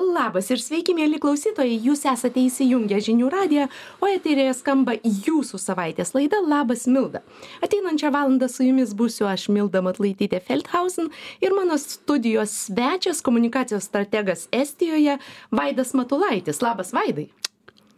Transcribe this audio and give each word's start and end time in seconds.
labas 0.00 0.50
ir 0.50 0.60
sveiki 0.62 0.94
mieli 0.96 1.20
klausytojai. 1.20 1.76
Jūs 1.84 2.06
esate 2.12 2.40
įsijungę 2.46 3.00
žinių 3.04 3.28
radiją 3.32 3.68
o 4.00 4.08
eteryje 4.10 4.54
skamba 4.58 4.96
jūsų 5.02 5.60
savaitės 5.60 6.14
laida 6.16 6.40
labas 6.44 6.86
milda. 6.86 7.22
Ateinančią 7.64 8.12
valandą 8.14 8.48
su 8.48 8.66
jumis 8.66 8.94
būsiu 8.96 9.28
aš 9.30 9.48
milda 9.52 9.82
matulaitytė 9.84 10.40
feldhausen 10.46 11.12
ir 11.40 11.54
mano 11.56 11.78
studijos 11.80 12.56
svečias 12.66 13.22
komunikacijos 13.22 13.88
strategas 13.90 14.48
estijoje 14.52 15.18
vaidas 15.50 15.94
matulaitis. 15.98 16.62
Labas 16.62 16.92
vaidai 16.96 17.30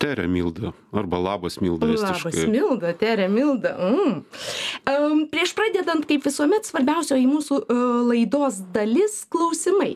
Tere 0.05 0.27
Milda, 0.29 0.73
arba 0.93 1.16
labas 1.18 1.55
Milda. 1.61 1.86
Labas 1.86 2.02
estiškai. 2.11 2.50
Milda, 2.53 2.93
Tere 2.93 3.25
Milda. 3.29 3.71
Mm. 3.80 4.18
Um, 4.84 5.23
prieš 5.32 5.54
pradedant, 5.57 6.04
kaip 6.04 6.27
visuomet, 6.27 6.66
svarbiausioji 6.68 7.25
mūsų 7.25 7.61
uh, 7.62 7.84
laidos 8.11 8.59
dalis- 8.75 9.22
klausimai. 9.32 9.95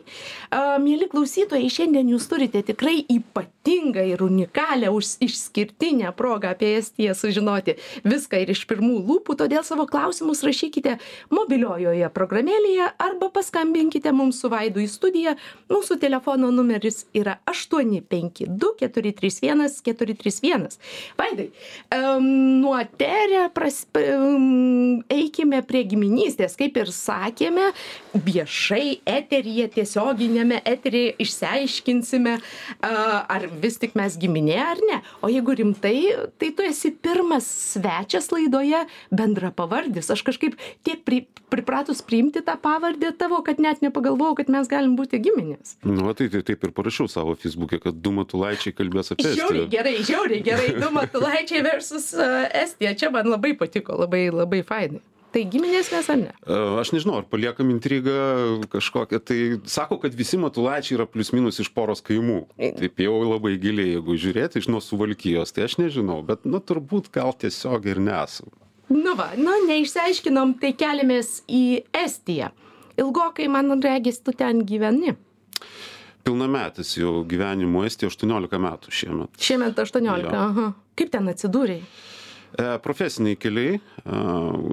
Uh, 0.49 0.79
mėly 0.81 1.05
klausytojai, 1.11 1.69
šiandien 1.69 2.09
jūs 2.09 2.25
turite 2.31 2.63
tikrai 2.65 3.03
ypatingą 3.05 4.07
ir 4.09 4.23
unikalią, 4.25 4.89
už, 4.97 5.11
išskirtinę 5.27 6.09
progą 6.17 6.55
apie 6.55 6.71
Estiją 6.79 7.13
sužinoti 7.13 7.77
viską 8.01 8.41
ir 8.41 8.55
iš 8.55 8.63
pirmų 8.65 9.03
lūpų, 9.05 9.37
todėl 9.43 9.61
savo 9.67 9.85
klausimus 9.85 10.41
rašykite 10.41 10.97
mobiliojoje 11.29 12.09
programėlėje 12.17 12.89
arba 12.97 13.29
paskambinkite 13.29 14.09
mums 14.09 14.41
su 14.41 14.49
Vaidu 14.49 14.81
į 14.81 14.89
studiją. 14.89 15.37
Mūsų 15.69 16.01
telefono 16.01 16.49
numeris 16.49 17.05
yra 17.13 17.37
852 17.45 18.73
431 18.81 19.69
431. 19.99 20.77
Vaidai, 21.19 21.49
um, 21.95 22.27
nuo 22.63 22.77
terė 22.99 23.45
pras, 23.55 23.81
um, 23.99 24.99
eikime 25.11 25.61
prie 25.67 25.83
giminystės. 25.89 26.57
Kaip 26.59 26.79
ir 26.79 26.91
sakėme, 26.93 27.69
viešai 28.13 28.99
eteryje, 29.09 29.69
tiesioginėme 29.77 30.61
eteryje 30.67 31.15
išsiaiškinsime, 31.25 32.37
uh, 32.39 33.19
ar 33.29 33.47
vis 33.61 33.79
tik 33.81 33.97
mes 33.99 34.17
giminė 34.19 34.59
ar 34.63 34.83
ne. 34.89 35.01
O 35.25 35.31
jeigu 35.31 35.57
rimtai, 35.59 35.97
tai 36.41 36.51
tu 36.55 36.65
esi 36.65 36.93
pirmas 36.95 37.47
svečias 37.73 38.31
laidoje 38.33 38.85
bendra 39.11 39.51
pavardis. 39.55 40.09
Aš 40.13 40.23
kažkaip 40.27 40.57
tiek 40.87 41.03
pri, 41.05 41.23
pripratus 41.49 42.01
priimti 42.05 42.43
tą 42.45 42.55
pavardę 42.61 43.11
tavo, 43.17 43.41
kad 43.45 43.59
net 43.59 43.83
nepagalvojau, 43.85 44.37
kad 44.39 44.51
mes 44.53 44.69
galim 44.71 44.95
būti 44.99 45.19
giminės. 45.23 45.75
Nu, 45.85 46.13
tai, 46.17 46.29
tai 46.31 46.43
taip 46.45 46.63
ir 46.65 46.73
parašiau 46.75 47.09
savo 47.11 47.35
Facebook'e, 47.39 47.81
kad 47.83 47.97
du 47.97 48.13
matulaičiai 48.15 48.75
kalbės 48.75 49.13
apie 49.13 49.27
tai 49.27 49.35
gerai, 49.79 49.99
žiauriai 50.03 50.43
gerai. 50.43 50.73
Du 50.79 50.91
Matulaičiai 50.97 51.63
versus 51.63 52.11
uh, 52.17 52.47
Estija. 52.63 52.95
Čia 52.97 53.11
man 53.13 53.29
labai 53.29 53.55
patiko, 53.57 53.97
labai, 53.99 54.27
labai 54.33 54.61
fainai. 54.67 55.03
Tai 55.29 55.43
giminės 55.45 55.91
mes 55.93 56.07
ar 56.09 56.17
ne? 56.17 56.31
Aš 56.81 56.89
nežinau, 56.89 57.19
ar 57.21 57.25
paliekam 57.29 57.69
intrigą 57.69 58.15
kažkokią. 58.73 59.19
Tai 59.21 59.37
sako, 59.69 59.99
kad 60.01 60.15
visi 60.17 60.39
matulaičiai 60.41 60.95
yra 60.97 61.05
plius 61.05 61.29
minus 61.35 61.61
iš 61.61 61.69
poros 61.75 62.01
kaimų. 62.05 62.39
Taip 62.57 63.03
jau 63.05 63.19
labai 63.21 63.53
giliai, 63.61 63.91
jeigu 63.93 64.17
žiūrėti 64.23 64.63
iš 64.63 64.71
nuo 64.73 64.81
suvalkyjos, 64.81 65.53
tai 65.53 65.67
aš 65.67 65.77
nežinau, 65.83 66.23
bet, 66.25 66.49
nu, 66.49 66.57
turbūt 66.57 67.11
gal 67.13 67.35
tiesiog 67.37 67.85
ir 67.91 68.01
nesam. 68.01 68.49
Nu 68.89 69.13
va, 69.13 69.29
nu, 69.37 69.53
neišsiaiškinom, 69.69 70.57
tai 70.63 70.73
keliamės 70.73 71.43
į 71.45 71.63
Estiją. 71.93 72.49
Ilgokai, 72.97 73.45
man 73.53 73.77
regis, 73.85 74.17
tu 74.25 74.33
ten 74.33 74.65
gyveni 74.65 75.13
pilnametis 76.29 76.93
jau 76.97 77.23
gyvenimo 77.25 77.83
Estijoje 77.87 78.13
18 78.19 78.61
metų 78.61 78.93
šiemet. 78.93 79.41
Šiemet 79.41 79.81
18, 79.81 80.29
jo. 80.29 80.37
aha. 80.37 80.69
Kaip 80.99 81.11
ten 81.15 81.31
atsidūrėjai? 81.31 81.81
E, 82.49 82.65
profesiniai 82.81 83.37
keliai, 83.37 83.77
e, 83.77 84.19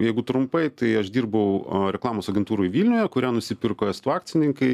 jeigu 0.07 0.25
trumpai, 0.25 0.67
tai 0.73 0.95
aš 1.01 1.11
dirbau 1.13 1.61
e, 1.61 1.81
reklamos 1.97 2.29
agentūrui 2.33 2.71
Vilniuje, 2.73 3.05
kurią 3.13 3.35
nusipirko 3.37 3.91
estų 3.93 4.13
akcininkai, 4.15 4.71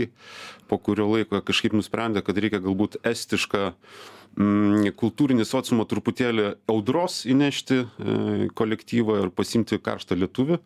po 0.71 0.79
kurio 0.79 1.09
laiko 1.11 1.43
kažkaip 1.43 1.75
nusprendė, 1.75 2.23
kad 2.23 2.39
reikia 2.39 2.63
galbūt 2.63 3.01
estišką 3.07 3.65
mm, 3.73 4.93
kultūrinį 4.99 5.47
sociumą 5.47 5.87
truputėlį 5.91 6.53
audros 6.71 7.25
įnešti 7.31 7.83
kolektyvą 8.59 9.19
ir 9.25 9.35
pasimti 9.35 9.83
karštą 9.83 10.19
lietuvį 10.23 10.63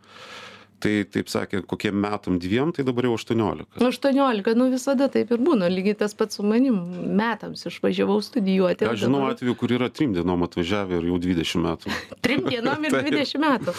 tai 0.83 0.93
taip 1.09 1.31
sakė 1.33 1.63
kokiem 1.69 1.97
metam 2.03 2.39
dviem 2.43 2.73
tai 2.77 2.85
dabar 2.87 3.09
jau 3.09 3.15
aštuoniolika. 3.17 3.81
Aštuoniolika 3.87 4.55
nu 4.59 4.69
visada 4.73 5.09
taip 5.13 5.33
ir 5.35 5.43
būna. 5.43 5.71
Lygiai 5.73 5.99
tas 6.03 6.17
pats 6.19 6.39
su 6.39 6.47
manim. 6.47 6.79
Metams 7.17 7.67
išvažiavau 7.71 8.19
studijuoti 8.25 8.89
aš 8.89 9.07
žinau 9.07 9.25
atvejų 9.31 9.57
kur 9.61 9.77
yra 9.79 9.91
trim 9.93 10.15
dienom 10.17 10.47
atvažiavę 10.47 11.01
ir 11.01 11.09
jau 11.11 11.21
dvidešim 11.23 11.65
metų. 11.67 11.95
Trim 12.25 12.45
dienom 12.51 12.89
ir 12.89 12.99
dvidešim 13.03 13.47
metų. 13.47 13.77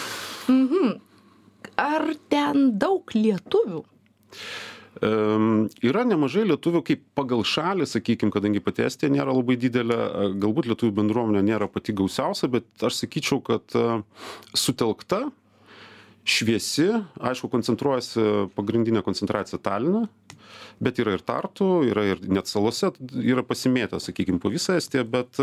Mhm. 0.53 0.95
Ar 1.77 2.09
ten 2.31 2.71
daug 2.81 3.13
lietuvių? 3.13 3.83
Um, 4.97 5.67
yra 5.85 6.01
nemažai 6.07 6.47
lietuvių, 6.49 6.81
kaip 6.85 7.03
pagal 7.17 7.43
šalį, 7.45 7.85
sakykime, 7.85 8.33
kadangi 8.33 8.61
pati 8.65 8.81
Estija 8.87 9.11
nėra 9.13 9.35
labai 9.35 9.57
didelė, 9.61 9.97
galbūt 10.41 10.71
lietuvių 10.71 10.95
bendruomenė 10.97 11.43
nėra 11.45 11.67
pati 11.69 11.93
gausiausia, 11.97 12.49
bet 12.49 12.65
aš 12.81 13.03
sakyčiau, 13.03 13.43
kad 13.45 13.77
uh, 13.77 14.01
sutelkta 14.57 15.27
šviesi 16.27 16.89
aišku 17.23 17.47
koncentruojasi 17.51 18.19
pagrindinė 18.57 19.01
koncentracija 19.05 19.59
taline 19.63 20.05
bet 20.83 20.99
yra 21.01 21.15
ir 21.15 21.23
tartu 21.25 21.67
yra 21.87 22.03
ir 22.11 22.21
net 22.27 22.51
salose 22.51 22.91
yra 23.23 23.45
pasimėtę 23.47 24.01
sakykim 24.03 24.41
po 24.43 24.51
visą 24.53 24.75
estiją 24.81 25.07
bet 25.15 25.39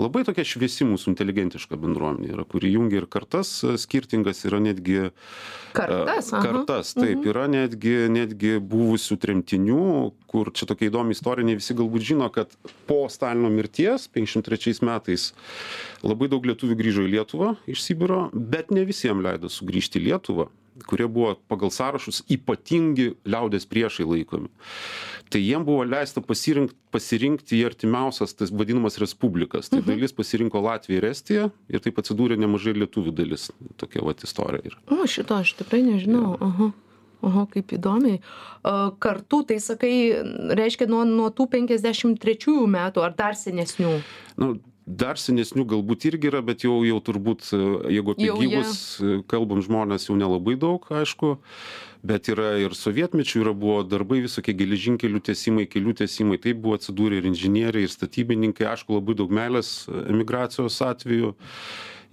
labai 0.00 0.24
tokia 0.26 0.44
šviesi 0.46 0.86
mūsų 0.88 1.12
inteligentiška 1.12 1.78
bendruomenė 1.80 2.32
yra 2.34 2.44
kuri 2.48 2.72
jungia 2.74 3.02
ir 3.02 3.06
kartas 3.10 3.50
e, 3.66 3.74
skirtingas 3.80 4.44
yra 4.48 4.60
netgi 4.62 4.96
e, 5.06 5.10
kartas 5.76 6.30
kartas 6.32 6.94
taip 6.96 7.20
mhm. 7.20 7.28
yra 7.30 7.46
netgi 7.52 7.94
netgi 8.12 8.56
buvusių 8.58 9.18
tremtinių 9.22 9.86
kur 10.30 10.50
čia 10.56 10.68
tokia 10.70 10.90
įdomi 10.90 11.14
istorija 11.16 11.48
ne 11.48 11.58
visi 11.60 11.76
galbūt 11.78 12.08
žino 12.10 12.30
kad 12.34 12.54
po 12.88 13.04
stalino 13.12 13.52
mirties 13.52 14.08
penkiasdešim 14.08 14.46
trečiais 14.48 14.82
metais 14.84 15.30
labai 16.02 16.30
daug 16.32 16.46
lietuvių 16.48 16.78
grįžo 16.80 17.06
į 17.06 17.14
lietuvą 17.18 17.54
iš 17.70 17.84
sibiro 17.86 18.26
bet 18.34 18.74
ne 18.74 18.86
visiem 18.88 19.22
leido 19.24 19.52
sugrįžti 19.52 20.00
į 20.00 20.08
lietuvą 20.10 20.50
kurie 20.88 21.06
buvo 21.08 21.34
pagal 21.48 21.70
sąrašus 21.70 22.22
ypatingi 22.30 23.12
liaudies 23.24 23.66
priešai 23.70 24.06
laikomi. 24.08 24.50
Tai 25.30 25.40
jiem 25.40 25.64
buvo 25.66 25.84
leista 25.86 26.22
pasirinkt, 26.22 26.74
pasirinkti 26.94 27.58
į 27.58 27.68
artimiausias 27.70 28.36
tas 28.38 28.52
vadinamas 28.54 28.98
respublikas. 29.02 29.70
Tai 29.72 29.80
mhm. 29.80 29.88
dalis 29.88 30.14
pasirinko 30.14 30.62
Latviją 30.64 31.00
ir 31.00 31.08
Estiją 31.10 31.50
ir 31.72 31.82
taip 31.84 31.98
atsidūrė 32.02 32.38
nemažai 32.40 32.76
lietuvių 32.78 33.14
dalis. 33.14 33.50
Tokia 33.80 34.04
vat 34.06 34.24
istorija 34.26 34.64
yra. 34.72 34.80
O 34.94 35.06
šito 35.10 35.38
aš 35.40 35.56
tikrai 35.62 35.82
nežinau. 35.86 36.34
Ja. 36.34 36.50
Aha. 36.50 36.72
Oho, 37.24 37.46
kaip 37.48 37.72
įdomiai. 37.72 38.18
Kartu, 39.00 39.40
tai 39.48 39.56
sakai, 39.62 39.94
reiškia 40.58 40.88
nuo, 40.90 41.06
nuo 41.08 41.30
tų 41.32 41.46
53 41.54 42.58
metų 42.74 43.04
ar 43.04 43.14
dar 43.16 43.38
senesnių? 43.38 43.94
Nu, 44.40 44.50
dar 44.86 45.18
senesnių 45.20 45.64
galbūt 45.72 46.04
irgi 46.10 46.28
yra 46.28 46.42
bet 46.44 46.64
jau 46.66 46.82
jau 46.84 46.98
turbūt 47.04 47.46
e, 47.56 47.60
jeigu 47.96 48.14
apie 48.14 48.28
Jau 48.28 48.36
gyvus 48.40 48.74
e, 49.00 49.16
kalbam 49.30 49.62
žmones 49.64 50.08
jau 50.08 50.16
nelabai 50.18 50.56
daug 50.60 50.84
aišku. 50.92 51.38
Bet 52.04 52.28
yra 52.28 52.58
ir 52.60 52.76
sovietmečiu 52.76 53.40
yra 53.40 53.54
buvo 53.56 53.78
darbai 53.88 54.20
visokie 54.26 54.52
geležinkelių 54.52 55.22
tiesimai 55.24 55.64
kelių 55.72 55.96
tiesimai 56.02 56.36
taip 56.36 56.60
buvo 56.60 56.76
atsidūrę 56.76 57.16
ir 57.22 57.30
inžinieriai 57.30 57.88
ir 57.88 57.94
statybininkai. 57.94 58.68
Aišku 58.74 58.98
labai 58.98 59.16
daug 59.16 59.32
meilės 59.32 59.86
emigracijos 59.88 60.76
atvejų 60.84 61.32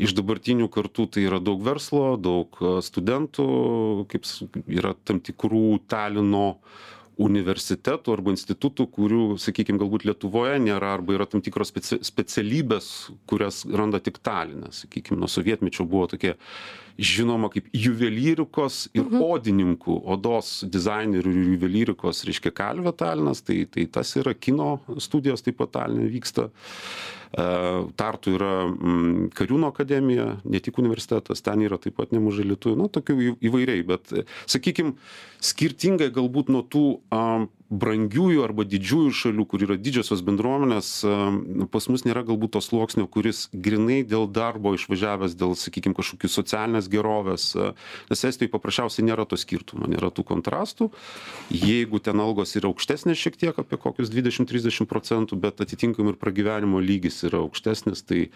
iš 0.02 0.16
dabartinių 0.18 0.70
kartų 0.72 1.10
tai 1.12 1.26
yra 1.28 1.42
daug 1.44 1.60
verslo 1.66 2.16
daug 2.16 2.56
e, 2.64 2.78
studentų 2.86 3.50
kaip 4.12 4.32
yra 4.72 4.96
tam 5.04 5.20
tikrų 5.20 5.82
talino 5.92 6.62
universitetų 7.22 8.14
arba 8.16 8.34
institutų 8.36 8.88
kurių 8.96 9.22
sakykim 9.42 9.80
galbūt 9.82 10.06
lietuvoje 10.10 10.60
nėra 10.64 10.94
arba 10.98 11.16
yra 11.18 11.28
tam 11.30 11.44
tikros 11.46 11.72
speci 11.74 12.00
specialybės 12.08 12.88
kurias 13.30 13.64
randa 13.70 14.02
tik 14.04 14.20
taline 14.26 14.72
sakykim 14.76 15.20
nuo 15.22 15.30
sovietmečio 15.32 15.86
buvo 15.90 16.10
tokie 16.16 16.36
žinoma 17.00 17.50
kaip 17.54 17.70
juvelyrikos 17.76 18.84
ir 18.96 19.06
mhm. 19.06 19.24
odininkų 19.24 19.98
odos 20.16 20.62
dizainerių 20.72 21.34
ir 21.34 21.50
juvelyrikos 21.56 22.26
reiškia 22.28 22.54
kalvė 22.56 22.94
talinas 22.98 23.44
tai 23.46 23.64
tai 23.72 23.88
tas 23.92 24.14
yra 24.20 24.36
kino 24.36 24.78
studijos 25.00 25.46
taip 25.46 25.60
pat 25.62 25.74
taline 25.78 26.10
vyksta 26.12 26.50
e, 26.50 27.46
tartu 28.00 28.36
yra 28.38 28.52
mm, 28.68 29.32
kariūnų 29.38 29.72
akademija 29.72 30.28
ne 30.44 30.64
tik 30.64 30.82
universitetas 30.82 31.44
ten 31.46 31.64
yra 31.68 31.80
taip 31.82 31.98
pat 32.00 32.14
nemažai 32.16 32.48
lietuvių 32.52 32.84
nu 32.84 32.92
tokių 32.92 33.36
įvairiai 33.40 33.88
bet 33.88 34.14
sakykim 34.50 34.96
skirtingai 35.42 36.12
galbūt 36.14 36.52
nuo 36.54 36.66
tų 36.68 36.86
brangiųjų 37.72 38.44
arba 38.44 38.66
didžiųjų 38.68 39.12
šalių 39.16 39.46
kur 39.48 39.64
yra 39.64 39.78
didžiosios 39.80 40.22
bendruomenės 40.28 40.90
pas 41.72 41.88
mus 41.88 42.04
nėra 42.04 42.26
galbūt 42.28 42.58
to 42.58 42.62
sluoksnio 42.64 43.08
kuris 43.12 43.46
grynai 43.54 44.02
dėl 44.08 44.28
darbo 44.28 44.74
išvažiavęs 44.76 45.38
dėl 45.40 45.56
sakykim 45.56 45.96
kažkokių 45.96 46.32
socialinės 46.32 46.90
gerovės 46.92 47.46
nes 48.12 48.26
estijoj 48.28 48.52
paprasčiausiai 48.52 49.08
nėra 49.08 49.24
to 49.30 49.40
skirtumo 49.40 49.88
nėra 49.92 50.12
tų 50.12 50.26
kontrastų. 50.28 50.90
Jeigu 51.52 52.02
ten 52.04 52.20
algos 52.24 52.58
yra 52.60 52.72
aukštesnės 52.72 53.20
šiek 53.22 53.40
tiek 53.40 53.62
apie 53.64 53.80
kokius 53.80 54.12
dvidešim 54.12 54.50
trisdešim 54.50 54.90
procentų 54.92 55.40
bet 55.40 55.64
atitinkamai 55.64 56.16
ir 56.16 56.20
pragyvenimo 56.20 56.84
lygis 56.84 57.24
yra 57.30 57.40
aukštesnis 57.46 58.04
tai 58.04 58.28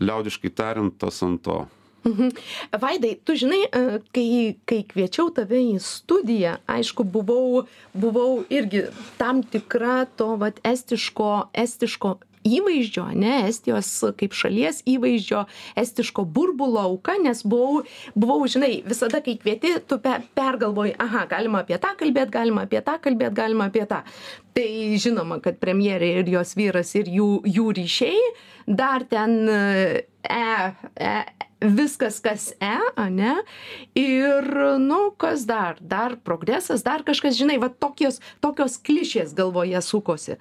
liaudiškai 0.00 0.52
tariant 0.52 1.00
tas 1.00 1.22
ant 1.24 1.40
to 1.46 1.64
Mhm. 2.04 2.34
Vaidai, 2.80 3.14
tu 3.24 3.32
žinai, 3.32 3.62
e, 3.72 3.98
kai, 4.12 4.28
kai 4.68 4.82
kviečiau 4.84 5.30
tave 5.32 5.56
į 5.56 5.78
studiją, 5.80 6.58
aišku, 6.68 7.06
buvau, 7.08 7.64
buvau 7.96 8.44
irgi 8.52 8.86
tam 9.16 9.40
tikra 9.42 10.04
to 10.18 10.34
vat, 10.40 10.60
estiško, 10.68 11.48
estiško 11.56 12.18
įvaizdžio, 12.44 13.06
ne, 13.16 13.34
Estijos 13.48 13.88
kaip 14.18 14.34
šalies 14.36 14.82
įvaizdžio, 14.88 15.44
estiško 15.80 16.26
burbulo 16.28 16.82
auka, 16.84 17.16
nes 17.22 17.40
buvau, 17.46 17.84
buvau, 18.12 18.44
žinai, 18.50 18.82
visada, 18.86 19.22
kai 19.24 19.38
kvieti, 19.40 19.72
tu 19.88 19.98
pe, 20.02 20.18
pergalvoji, 20.36 20.94
aha, 21.00 21.24
galima 21.30 21.62
apie 21.64 21.78
tą 21.80 21.94
kalbėti, 22.00 22.34
galima 22.34 22.66
apie 22.68 22.82
tą 22.84 22.98
kalbėti, 23.04 23.36
galima 23.38 23.70
apie 23.72 23.86
tą. 23.88 24.02
Tai 24.54 24.66
žinoma, 25.00 25.40
kad 25.42 25.56
premjerė 25.62 26.12
ir 26.20 26.28
jos 26.36 26.52
vyras 26.58 26.92
ir 27.00 27.08
jų, 27.10 27.30
jų 27.48 27.70
ryšiai, 27.80 28.20
dar 28.68 29.08
ten 29.08 29.40
e, 29.48 30.04
e, 30.28 31.16
viskas 31.64 32.20
kas 32.20 32.52
e 32.60 32.76
ane 32.96 33.34
ir 33.94 34.44
nu 34.78 35.10
kas 35.16 35.46
dar 35.48 35.80
dar 35.80 36.16
progresas 36.16 36.84
dar 36.84 37.02
kažkas 37.06 37.38
žinai 37.40 37.58
va 37.62 37.68
tokios 37.68 38.20
tokios 38.44 38.78
klišės 38.78 39.34
galvoje 39.34 39.80
sukosi 39.82 40.38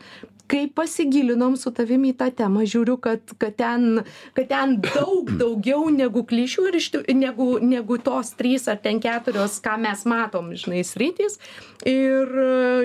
kai 0.47 0.67
pasigilinom 0.75 1.55
su 1.57 1.71
tavim 1.73 2.03
į 2.09 2.13
tą 2.19 2.27
temą 2.35 2.65
žiūriu 2.67 2.97
kad 3.01 3.31
kad 3.39 3.55
ten 3.57 4.03
kad 4.35 4.49
ten 4.51 4.75
daug 4.83 5.31
daugiau 5.41 5.87
negu 5.93 6.25
klišių 6.27 6.65
ir 6.69 6.77
iš 6.79 6.89
negu 7.15 7.47
negu 7.63 7.97
tos 8.03 8.33
trys 8.39 8.67
ar 8.71 8.81
ten 8.83 8.99
keturios 9.03 9.59
ką 9.63 9.77
mes 9.85 10.03
matom 10.09 10.51
žinai 10.59 10.83
sritys 10.87 11.39
ir 11.89 12.35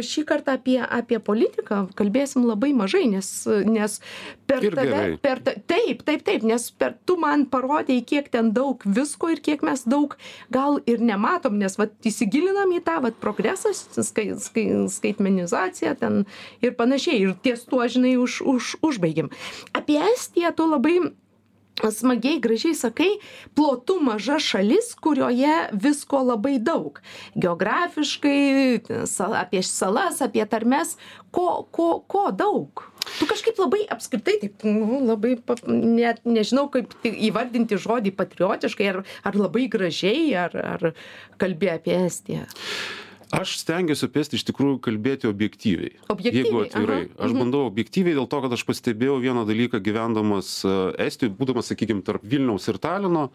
šį 0.06 0.24
kartą 0.30 0.54
apie 0.58 0.78
apie 0.82 1.18
politiką 1.18 1.82
kalbėsim 1.98 2.46
labai 2.46 2.70
mažai 2.78 3.04
nes 3.10 3.28
nes 3.66 3.98
per 4.48 4.62
Ir 4.64 4.78
tave 4.78 4.94
gerai. 4.94 5.18
per 5.22 5.42
ta 5.44 5.56
taip 5.58 6.06
taip 6.06 6.24
taip 6.24 6.46
nes 6.46 6.70
per 6.70 6.94
tu 7.04 7.18
man 7.20 7.44
parodei 7.50 8.00
kiek 8.06 8.27
ten 8.32 8.52
daug 8.56 8.82
visko 8.84 9.30
ir 9.32 9.42
kiek 9.44 9.64
mes 9.66 9.84
daug 9.88 10.16
gal 10.54 10.80
ir 10.86 11.02
nematom 11.04 11.58
nes 11.60 11.78
vat 11.80 11.94
įsigilinam 12.08 12.72
į 12.76 12.82
tą 12.86 12.98
vat 13.04 13.20
progresas 13.22 13.86
skai 13.96 14.30
skai 14.38 14.66
skaitmenizacija 14.92 15.94
ten 15.98 16.24
ir 16.64 16.76
panašiai. 16.78 17.22
Ir 17.22 17.38
ties 17.42 17.64
tuo 17.68 17.86
žinai 17.88 18.16
už 18.20 18.42
už 18.46 18.74
užbaigėm 18.84 19.32
apie 19.76 19.98
estiją 20.12 20.54
tu 20.56 20.68
labai 20.68 20.98
smagiai 21.86 22.40
gražiai 22.42 22.74
sakai 22.74 23.10
plotu 23.54 24.00
maža 24.02 24.38
šalis 24.42 24.94
kurioje 24.98 25.68
visko 25.72 26.22
labai 26.26 26.58
daug. 26.58 27.00
Geografiškai 27.38 29.06
sa 29.06 29.30
apie 29.42 29.62
salas 29.62 30.22
apie 30.24 30.44
tarmes 30.46 30.96
ko 31.30 31.68
ko 31.70 32.00
ko 32.06 32.30
daug 32.34 32.82
tu 33.18 33.26
kažkaip 33.30 33.58
labai 33.62 33.82
apskritai 33.94 34.36
taip 34.42 34.64
nu 34.68 35.00
labai 35.08 35.34
net 35.72 36.20
nežinau 36.28 36.68
kaip 36.74 36.92
tai 37.02 37.12
įvardinti 37.30 37.80
žodį 37.86 38.12
patriotiškai 38.20 38.88
ar 38.92 39.02
ar 39.30 39.40
labai 39.44 39.66
gražiai 39.72 40.24
ar 40.46 40.56
ar 40.76 40.88
kalbi 41.44 41.72
apie 41.78 41.98
estiją 42.06 42.46
aš 43.34 43.58
stengiuosi 43.62 44.06
apie 44.08 44.22
estiją 44.24 44.40
iš 44.40 44.46
tikrųjų 44.48 44.78
kalbėti 44.84 45.28
objektyviai 45.28 45.92
jeigu 46.24 46.62
atvirai 46.64 47.00
aš 47.16 47.32
mhm. 47.32 47.40
bandau 47.42 47.64
objektyviai 47.68 48.16
dėl 48.18 48.28
to 48.30 48.40
kad 48.44 48.54
aš 48.56 48.64
pastebėjau 48.68 49.18
vieną 49.24 49.44
dalyką 49.48 49.82
gyvendamas 49.84 50.62
e, 50.64 50.78
estijoj 51.08 51.34
būdamas 51.38 51.72
sakykim 51.72 52.02
tarp 52.06 52.24
vilniaus 52.24 52.68
ir 52.72 52.80
talino 52.82 53.28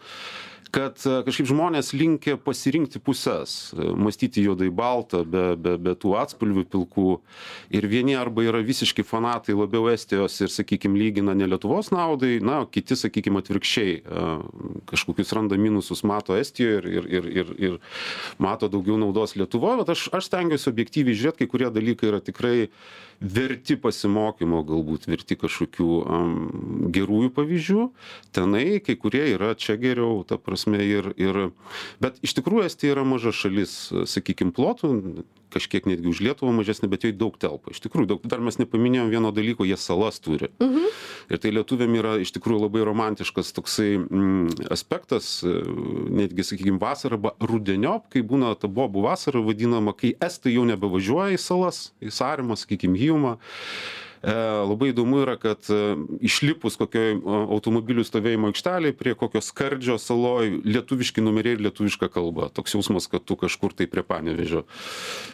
kad 0.74 0.98
e, 1.06 1.20
kažkaip 1.26 1.48
žmonės 1.48 1.92
linkę 1.94 2.36
pasirinkti 2.42 3.00
puses 3.02 3.72
e, 3.74 3.90
mąstyti 3.94 4.42
juodai 4.44 4.70
balta 4.74 5.22
be 5.24 5.54
be 5.60 5.76
be 5.78 5.94
tų 5.98 6.16
atspalvių 6.18 6.64
pilkų 6.72 7.06
ir 7.78 7.86
vieni 7.90 8.16
arba 8.18 8.46
yra 8.46 8.62
visiški 8.64 9.04
fanatai 9.06 9.54
labiau 9.58 9.86
estijos 9.92 10.40
ir 10.42 10.52
sakykim 10.52 10.96
lygina 10.98 11.36
ne 11.38 11.48
lietuvos 11.52 11.92
naudai 11.94 12.38
na 12.42 12.62
o 12.64 12.66
kiti 12.66 12.98
sakykim 12.98 13.38
atvirkščiai 13.40 14.00
kažkokius 14.90 15.34
randa 15.36 15.58
minusus 15.60 16.02
mato 16.06 16.36
estijoj 16.38 16.80
ir 16.80 16.90
ir 16.90 17.08
ir 17.18 17.30
ir 17.42 17.54
ir 17.68 17.78
mato 18.38 18.68
daugiau 18.68 18.98
naudos 18.98 19.36
lietuvoj 19.38 19.83
vat 19.84 19.92
aš 19.94 20.08
aš 20.16 20.28
stengiuosi 20.30 20.70
objektyviai 20.72 21.16
žiūrėt 21.20 21.40
kai 21.42 21.48
kurie 21.52 21.68
dalykai 21.74 22.08
yra 22.10 22.22
tikrai 22.24 22.56
verti 23.20 23.76
pasimokymo 23.80 24.62
galbūt 24.66 25.08
verti 25.10 25.38
kažkokių 25.40 25.90
am, 26.06 26.34
gerųjų 26.94 27.30
pavyzdžių. 27.36 27.86
Tenai 28.34 28.80
kai 28.84 28.96
kurie 29.00 29.24
yra 29.34 29.54
čia 29.58 29.78
geriau 29.80 30.22
ta 30.28 30.38
prasme 30.38 30.82
ir 30.84 31.12
ir 31.20 31.40
bet 32.02 32.20
iš 32.24 32.36
tikrųjų 32.38 32.68
estija 32.68 32.96
yra 32.96 33.06
maža 33.08 33.34
šalis 33.34 33.76
sakykim 34.10 34.52
plotu 34.54 35.24
kažkiek 35.54 35.86
netgi 35.86 36.10
už 36.10 36.18
lietuvą 36.24 36.50
mažesnė 36.56 36.88
bet 36.90 37.06
joj 37.06 37.14
daug 37.14 37.36
telpa. 37.38 37.70
Iš 37.70 37.82
tikrųjų 37.84 38.10
daug 38.10 38.24
dar 38.26 38.42
mes 38.42 38.58
nepaminėjom 38.58 39.12
vieno 39.12 39.30
dalyko 39.34 39.66
jie 39.68 39.78
salas 39.78 40.18
turi. 40.22 40.50
Ir 41.30 41.40
tai 41.40 41.52
lietuviam 41.54 41.94
yra 41.94 42.16
iš 42.22 42.34
tikrųjų 42.34 42.64
labai 42.66 42.82
romantiškas 42.88 43.54
toksai 43.54 43.92
mm, 44.00 44.66
aspektas 44.74 45.38
netgi 45.44 46.46
sakykim 46.50 46.80
vasarą 46.82 47.14
arba 47.14 47.34
rudeniop 47.38 48.08
kai 48.12 48.24
būna 48.26 48.54
ta 48.58 48.68
bobų 48.68 49.04
vasara 49.06 49.42
vadinama 49.44 49.94
kai 49.96 50.14
estai 50.24 50.56
jau 50.56 50.66
nebevažiuoja 50.68 51.36
į 51.36 51.40
salas 51.40 51.84
į 52.02 52.12
saremą 52.14 52.58
sakykim 52.58 52.96
hyjumą 53.04 53.32
E, 53.32 53.36
labai 54.68 54.90
įdomu 54.92 55.20
yra, 55.24 55.36
kad 55.40 55.66
e, 55.72 55.96
išlipus 56.24 56.78
kokioj 56.80 57.10
e, 57.16 57.18
automobilių 57.56 58.04
stovėjimo 58.06 58.50
aikštelėje 58.52 58.96
prie 58.98 59.14
kokio 59.18 59.42
skardžio 59.44 59.98
saloj 60.00 60.60
lietuviški 60.64 61.24
numeriai 61.24 61.58
ir 61.58 61.64
lietuviška 61.68 62.08
kalba. 62.12 62.48
Toks 62.54 62.76
jausmas, 62.76 63.08
kad 63.10 63.24
tu 63.26 63.36
kažkur 63.40 63.74
tai 63.76 63.88
prie 63.90 64.04
panevežio. 64.06 64.64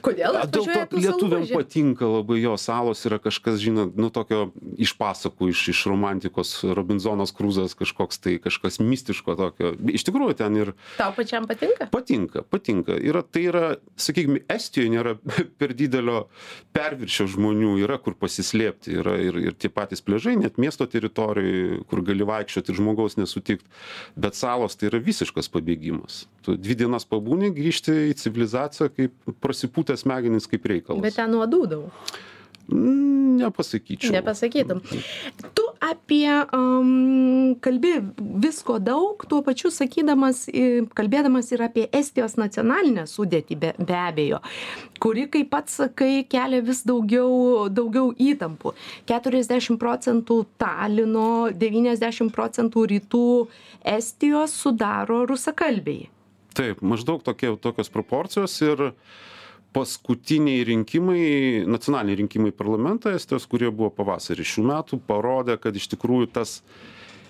kodėl 0.05 0.41
Dėl 0.51 0.67
to 0.67 0.67
salų 0.67 1.05
lietuviam 1.05 1.47
patinka 1.53 2.09
labai 2.09 2.41
jo 2.41 2.57
salos, 2.61 3.05
yra 3.09 3.21
kažkas, 3.23 3.61
žinot, 3.63 3.95
nu 4.01 4.11
tokio 4.15 4.51
iš 4.81 4.97
pasakų, 4.99 5.53
iš, 5.55 5.67
iš 5.75 5.85
romantikos, 5.91 6.55
Robinzonas 6.65 7.35
Krūzas 7.37 7.77
kažkoks 7.79 8.21
tai, 8.23 8.39
kažkas 8.43 8.81
mistiško 8.83 9.37
tokio. 9.39 9.75
Iš 9.93 10.09
tikrųjų 10.09 10.39
ten 10.41 10.59
ir 10.59 10.75
tau 10.99 11.13
pačiam 11.17 11.47
patinka 11.51 11.91
patinka, 11.91 12.43
patinka. 12.43 12.97
Yra, 12.97 13.23
tai 13.23 13.45
yra, 13.51 13.65
sakykime, 14.01 14.43
Estijoje 14.51 14.93
nėra 14.93 15.15
per 15.61 15.75
didelio 15.77 16.25
perviršio 16.77 17.29
žmonių, 17.35 17.77
yra 17.85 17.99
kur 18.03 18.17
pasislėpti, 18.19 18.80
yra 18.89 19.17
ir, 19.21 19.37
ir 19.51 19.57
tie 19.61 19.69
patys 19.73 20.01
pležai, 20.05 20.37
net 20.41 20.57
miesto 20.61 20.87
teritorijoje, 20.89 21.83
kur 21.91 22.03
gali 22.07 22.27
vaikščioti 22.29 22.73
ir 22.73 22.79
žmogaus 22.81 23.19
nesutikti, 23.21 23.69
bet 24.17 24.39
salos 24.39 24.79
tai 24.79 24.89
yra 24.91 25.03
visiškas 25.05 25.51
pabėgimas. 25.53 26.25
Tu 26.47 26.57
dvi 26.57 26.79
dienas 26.85 27.05
pabūni, 27.09 27.53
grįžti 27.57 27.97
į 28.09 28.17
civilizaciją 28.23 28.91
kaip 28.97 29.37
prasipūtęs 29.45 30.07
smegenis 30.07 30.49
kaip 30.51 30.65
reikalas. 30.73 31.05
bet 31.05 31.19
ten 31.21 31.37
Mm, 31.91 32.39
Nepasakyčiau. 32.71 34.13
Nepasakytum. 34.13 34.81
Tu 35.55 35.65
apie 35.81 36.29
um, 36.53 37.55
kalbi 37.61 37.93
visko 38.19 38.79
daug, 38.79 39.25
tuo 39.29 39.41
pačiu 39.47 39.73
sakydamas, 39.75 40.45
kalbėdamas 40.97 41.51
ir 41.55 41.65
apie 41.65 41.87
Estijos 41.97 42.37
nacionalinę 42.41 43.07
sudėtį 43.11 43.59
be, 43.61 43.73
be 43.79 43.97
abejo, 43.97 44.43
kuri, 45.03 45.27
kaip 45.33 45.51
pats 45.55 45.81
sakai, 45.81 46.27
kelia 46.31 46.61
vis 46.65 46.85
daugiau, 46.87 47.67
daugiau 47.73 48.13
įtampų. 48.13 48.75
40 49.11 49.81
procentų 49.81 50.43
Talino, 50.61 51.49
90 51.57 52.31
procentų 52.37 52.87
rytų 52.95 53.27
Estijos 53.97 54.55
sudaro 54.55 55.25
rusakalbiai. 55.29 56.11
Taip, 56.55 56.83
maždaug 56.83 57.23
tokie, 57.25 57.55
tokios 57.63 57.89
proporcijos 57.93 58.57
ir 58.67 58.91
paskutiniai 59.77 60.65
rinkimai, 60.67 61.21
nacionaliniai 61.71 62.23
rinkimai 62.25 62.53
į 62.53 62.57
parlamentą 62.59 63.13
Estijos, 63.15 63.47
kurie 63.51 63.71
buvo 63.71 63.93
pavasarį 63.95 64.47
šių 64.53 64.65
metų, 64.71 65.01
parodė, 65.07 65.59
kad 65.63 65.77
iš 65.77 65.91
tikrųjų 65.95 66.31
tas 66.35 66.61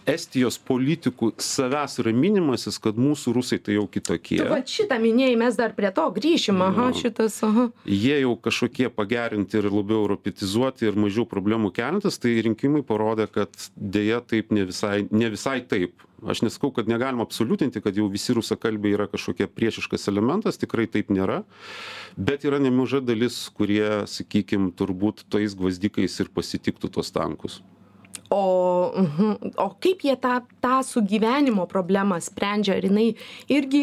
Estijos 0.08 0.56
politikų 0.64 1.34
savęs 1.40 1.98
raminimasis, 2.04 2.78
kad 2.82 2.98
mūsų 3.00 3.34
rusai 3.36 3.58
tai 3.60 3.76
jau 3.76 3.86
kitokie. 3.90 4.38
Tu 4.40 4.48
va 4.48 4.60
šitą 4.64 4.96
minėjai, 5.02 5.36
mes 5.40 5.58
dar 5.58 5.74
prie 5.76 5.90
to 5.94 6.06
grįšim, 6.16 6.60
aha, 6.64 6.90
šitas, 6.96 7.36
aha. 7.46 7.68
Jie 7.84 8.20
jau 8.22 8.34
kažkokie 8.40 8.88
pagerinti 8.94 9.60
ir 9.60 9.68
labiau 9.68 10.00
europetizuoti 10.04 10.88
ir 10.88 10.98
mažiau 11.00 11.26
problemų 11.28 11.72
keliantis, 11.76 12.20
tai 12.22 12.38
rinkimai 12.46 12.82
parodė, 12.86 13.28
kad 13.30 13.52
dėja 13.76 14.22
taip 14.24 14.54
ne 14.56 14.64
visai, 14.70 15.04
ne 15.10 15.32
visai 15.32 15.60
taip. 15.68 16.06
Aš 16.28 16.42
nesakau, 16.44 16.68
kad 16.76 16.88
negalima 16.88 17.24
absoliutinti, 17.24 17.80
kad 17.80 17.96
jau 17.96 18.08
visi 18.12 18.34
rusakalbiai 18.36 18.92
yra 18.92 19.06
kažkokie 19.08 19.48
priešiškas 19.48 20.08
elementas, 20.12 20.60
tikrai 20.60 20.84
taip 20.90 21.08
nėra, 21.12 21.42
bet 22.16 22.44
yra 22.44 22.60
nemaža 22.60 23.00
dalis, 23.00 23.46
kurie, 23.56 24.04
sakykime, 24.10 24.74
turbūt 24.76 25.24
tais 25.32 25.56
gvazdikais 25.56 26.20
ir 26.20 26.32
pasitiktų 26.36 26.92
tos 26.92 27.12
tankus. 27.16 27.62
O, 28.30 28.92
mhm, 28.94 29.50
o 29.58 29.68
kaip 29.82 30.04
jie 30.06 30.14
tą, 30.14 30.36
tą 30.62 30.82
sugyvenimo 30.86 31.66
problemą 31.66 32.20
sprendžia? 32.22 32.76
Ar 32.78 32.84
jinai 32.86 33.16
irgi 33.50 33.80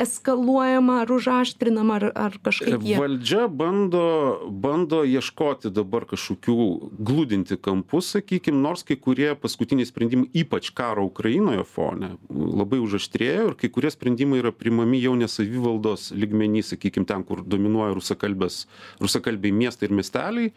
eskaluojama, 0.00 1.02
ar 1.02 1.12
užaštrinama, 1.12 1.98
ar, 1.98 2.06
ar 2.16 2.38
kažkaip 2.40 2.80
jie... 2.80 2.96
Valdžia 2.96 3.50
bando, 3.52 4.04
bando 4.48 5.02
ieškoti 5.04 5.68
dabar 5.76 6.06
kažkokių 6.08 6.56
glūdinti 7.04 7.58
kampus, 7.60 8.14
sakykime, 8.14 8.56
nors 8.64 8.80
kai 8.88 8.96
kurie 8.96 9.34
paskutiniai 9.36 9.90
sprendimai, 9.90 10.30
ypač 10.40 10.72
karo 10.72 11.04
Ukrainoje 11.10 11.66
fone, 11.68 12.14
labai 12.32 12.80
užaštrėjo 12.80 13.50
ir 13.50 13.58
kai 13.60 13.68
kurie 13.76 13.92
sprendimai 13.92 14.40
yra 14.40 14.54
primami 14.56 15.02
jau 15.04 15.12
ne 15.20 15.28
savivaldos 15.28 16.14
lygmenį, 16.16 16.64
sakykime, 16.70 17.04
ten, 17.04 17.28
kur 17.28 17.44
dominuoja 17.44 17.92
rusakalbės, 18.00 18.62
rusakalbiai 19.04 19.52
miestai 19.52 19.90
ir 19.90 19.96
miesteliai, 20.00 20.56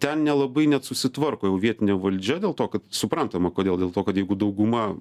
ten 0.00 0.24
nelabai 0.24 0.64
net 0.72 0.88
susitvarko 0.88 1.52
jau 1.52 1.60
vietinė 1.60 2.00
valdžia 2.00 2.37
valdžia 2.38 2.46
dėl 2.46 2.54
to 2.54 2.68
kad 2.68 2.82
suprantama 2.90 3.50
kodėl 3.50 3.78
dėl 3.78 3.92
to 3.92 4.04
kad 4.04 4.16
jeigu 4.16 4.36
dauguma 4.36 4.96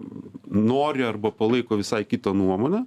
nori 0.48 1.04
arba 1.04 1.32
palaiko 1.32 1.78
visai 1.78 2.06
kitą 2.06 2.34
nuomonę 2.34 2.86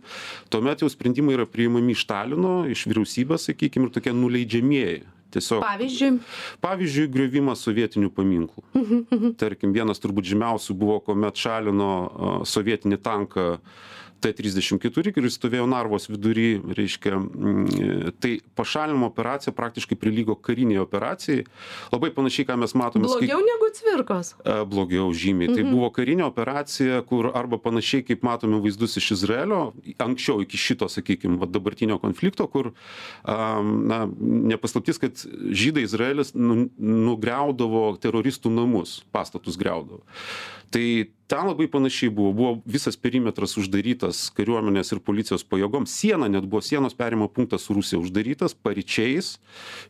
tuomet 0.51 0.83
jau 0.83 0.91
sprendimai 0.91 1.37
yra 1.37 1.47
priimami 1.47 1.93
iš 1.93 2.07
talino 2.07 2.67
iš 2.69 2.87
vyriausybės 2.87 3.51
sakykim 3.51 3.87
ir 3.87 3.91
tokie 3.91 4.13
nuleidžiamieji. 4.13 5.07
Tiesiog 5.31 5.63
Pavyzdžiui, 5.63 6.17
pavyzdžiui 6.59 7.07
griovimas 7.07 7.61
sovietinių 7.63 8.09
paminklų. 8.11 8.65
Tarkim 9.39 9.71
vienas 9.71 10.03
turbūt 10.03 10.27
žymiausių 10.27 10.75
buvo 10.75 10.97
kuomet 11.07 11.39
šalino 11.39 12.43
sovietinį 12.43 12.99
tanką 12.99 13.45
T-34, 14.21 15.13
kuris 15.17 15.37
stovėjo 15.39 15.67
Narvos 15.71 16.09
vidury, 16.11 16.61
reiškia, 16.77 17.17
mm, 17.19 18.13
tai 18.21 18.37
pašalinimo 18.59 19.09
operacija 19.09 19.55
praktiškai 19.57 19.97
prilygo 20.01 20.37
kariniai 20.37 20.83
operacijai. 20.83 21.45
Labai 21.93 22.13
panašiai, 22.15 22.49
ką 22.49 22.59
mes 22.61 22.75
matome. 22.79 23.09
blogiau 23.09 23.41
negu 23.45 23.71
cvirkos. 23.79 24.35
E, 24.45 24.57
blogiau 24.69 25.09
žymiai. 25.13 25.55
Tai 25.55 25.65
buvo 25.69 25.91
karinė 25.95 26.27
operacija, 26.27 27.01
kur 27.09 27.31
arba 27.35 27.59
panašiai 27.59 28.05
kaip 28.07 28.25
matome 28.27 28.61
vaizdus 28.63 28.99
iš 29.01 29.11
Izraelio, 29.19 29.61
anksčiau 29.99 30.45
iki 30.45 30.61
šito, 30.61 30.89
sakykime, 30.91 31.41
dabartinio 31.51 31.99
konflikto, 32.03 32.47
kur, 32.51 32.73
am, 33.25 33.73
na, 33.91 34.03
nepaslaptis, 34.21 35.01
kad 35.03 35.25
žydai 35.51 35.87
Izraelis 35.89 36.35
nu, 36.35 36.69
nugriaudavo 36.79 37.87
teroristų 38.03 38.53
namus, 38.53 39.01
pastatus 39.15 39.59
greudavo. 39.61 40.05
Tai 40.71 40.87
ten 41.31 41.47
labai 41.47 41.69
panašiai 41.71 42.11
buvo. 42.11 42.33
Buvo 42.33 42.53
visas 42.67 42.97
perimetras 42.99 43.55
uždarytas 43.61 44.23
kariuomenės 44.35 44.91
ir 44.95 45.01
policijos 45.07 45.45
pajėgom. 45.47 45.87
Siena 45.87 46.27
net 46.31 46.47
buvo 46.51 46.63
sienos 46.65 46.97
perimo 46.99 47.29
punktas 47.31 47.67
su 47.67 47.77
Rusija 47.77 48.01
uždarytas, 48.03 48.57
paryčiais, 48.59 49.37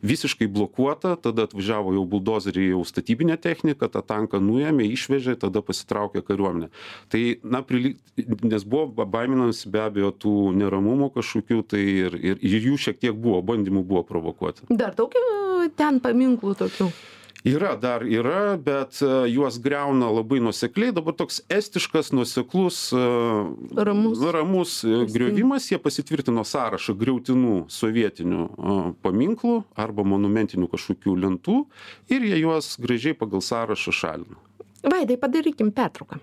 visiškai 0.05 0.45
blokuota, 0.51 1.15
tada 1.17 1.47
atvažiavo 1.49 1.95
jau 1.97 2.05
buldozeriai, 2.09 2.71
jau 2.75 2.83
statybinė 2.85 3.39
technika, 3.41 3.89
tą 3.89 4.03
tanką 4.05 4.41
nuėmė, 4.43 4.85
išvežė, 4.93 5.37
tada 5.41 5.63
pasitraukė 5.65 6.21
kariuomenė. 6.27 6.69
Tai, 7.09 7.23
na, 7.41 7.63
prilyg, 7.65 7.97
nes 8.45 8.67
buvo 8.67 9.05
baiminamasi 9.05 9.71
be 9.73 9.81
abejo 9.87 10.11
tų 10.13 10.35
neramumų 10.61 11.09
kažkokių, 11.15 11.63
tai 11.73 11.81
ir, 12.05 12.19
ir, 12.21 12.37
ir 12.37 12.69
jų 12.69 12.77
šiek 12.85 13.01
tiek 13.01 13.17
buvo, 13.17 13.41
bandymų 13.45 13.81
buvo 13.87 14.05
provokuoti. 14.05 14.69
Dar 14.69 14.93
daug 14.97 15.17
ten 15.77 15.99
paminklų 16.03 16.53
tokių. 16.61 16.91
Yra, 17.43 17.75
dar 17.75 18.03
yra, 18.05 18.55
bet 18.57 18.99
e, 19.01 19.07
juos 19.33 19.57
greuna 19.57 20.11
labai 20.13 20.37
nusekliai. 20.45 20.93
Dabar 20.93 21.15
toks 21.17 21.39
estiškas, 21.49 22.11
nuseklus, 22.13 22.91
e, 22.93 23.05
Ramus. 23.81 24.21
ramus 24.21 24.75
e, 24.85 25.05
griovimas. 25.09 25.71
Jie 25.71 25.79
pasitvirtino 25.81 26.45
sąrašą 26.45 26.93
griautinų 27.01 27.55
sovietinių 27.65 28.45
paminklų 29.01 29.55
arba 29.73 30.05
monumentinių 30.05 30.69
kažkokių 30.69 31.17
lentų 31.23 31.63
ir 32.13 32.29
jie 32.29 32.43
juos 32.43 32.75
gražiai 32.81 33.17
pagal 33.17 33.41
sąrašą 33.41 33.95
šalina. 34.03 34.37
Vaidai, 34.85 35.17
padarykim 35.17 35.73
pertrauką. 35.73 36.21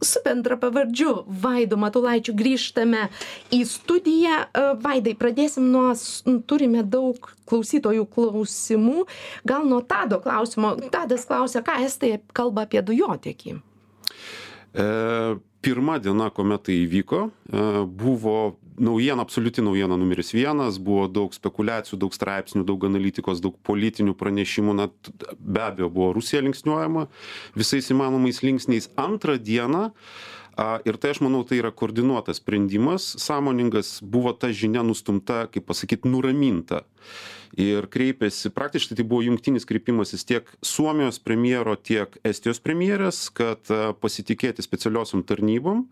Su 0.00 0.20
bendrapavardžiu 0.24 1.24
Vaidu 1.26 1.78
Matulaičiu 1.80 2.34
grįžtame 2.38 3.08
į 3.54 3.64
studiją. 3.66 4.44
E, 4.46 4.62
Vaidai, 4.84 5.16
pradėsim 5.18 5.66
nuo, 5.72 5.90
turime 6.46 6.84
daug 6.86 7.32
klausytojų 7.50 8.06
klausimų. 8.14 9.08
Gal 9.48 9.66
nuo 9.66 9.80
Tado 9.82 10.20
klausimo. 10.22 10.76
Tadas 10.94 11.26
klausia, 11.26 11.64
ką 11.66 11.80
estai 11.86 12.18
kalba 12.36 12.68
apie 12.68 12.84
dujotiekį. 12.84 13.58
E, 14.78 14.86
pirma 15.66 15.98
diena, 15.98 16.30
kuomet 16.30 16.68
tai 16.68 16.78
įvyko, 16.84 17.24
e, 17.26 17.68
buvo 17.88 18.38
naujiena, 18.78 19.22
absoliuti 19.22 19.62
naujiena 19.62 19.96
numeris 20.00 20.32
vienas, 20.34 20.78
buvo 20.82 21.06
daug 21.10 21.34
spekulacijų, 21.36 21.98
daug 22.00 22.14
straipsnių, 22.16 22.64
daug 22.68 22.86
analitikos, 22.88 23.42
daug 23.44 23.56
politinių 23.66 24.14
pranešimų, 24.18 24.74
na, 24.78 24.88
be 25.38 25.62
abejo, 25.64 25.90
buvo 25.92 26.12
Rusija 26.16 26.42
linksniuojama 26.46 27.06
visais 27.58 27.90
įmanomais 27.94 28.42
linksniais. 28.44 28.90
Antrą 28.98 29.38
dieną, 29.38 29.88
a, 30.58 30.68
ir 30.88 31.00
tai 31.00 31.14
aš 31.14 31.22
manau, 31.26 31.44
tai 31.48 31.60
yra 31.62 31.72
koordinuotas 31.74 32.42
sprendimas, 32.42 33.12
sąmoningas, 33.22 33.98
buvo 34.02 34.34
ta 34.34 34.52
žinia 34.52 34.84
nustumta, 34.86 35.46
kaip 35.52 35.68
pasakyti, 35.68 36.10
nuraminta. 36.10 36.84
Ir 37.56 37.86
kreipėsi, 37.88 38.50
praktiškai 38.52 38.98
tai 38.98 39.06
buvo 39.08 39.22
jungtinis 39.24 39.64
kreipimasis 39.68 40.26
tiek 40.28 40.50
Suomijos 40.60 41.20
premjero, 41.22 41.76
tiek 41.80 42.18
Estijos 42.26 42.60
premjerės, 42.60 43.28
kad 43.32 43.70
a, 43.72 43.94
pasitikėti 43.96 44.64
specialiosiom 44.64 45.24
tarnybom 45.28 45.86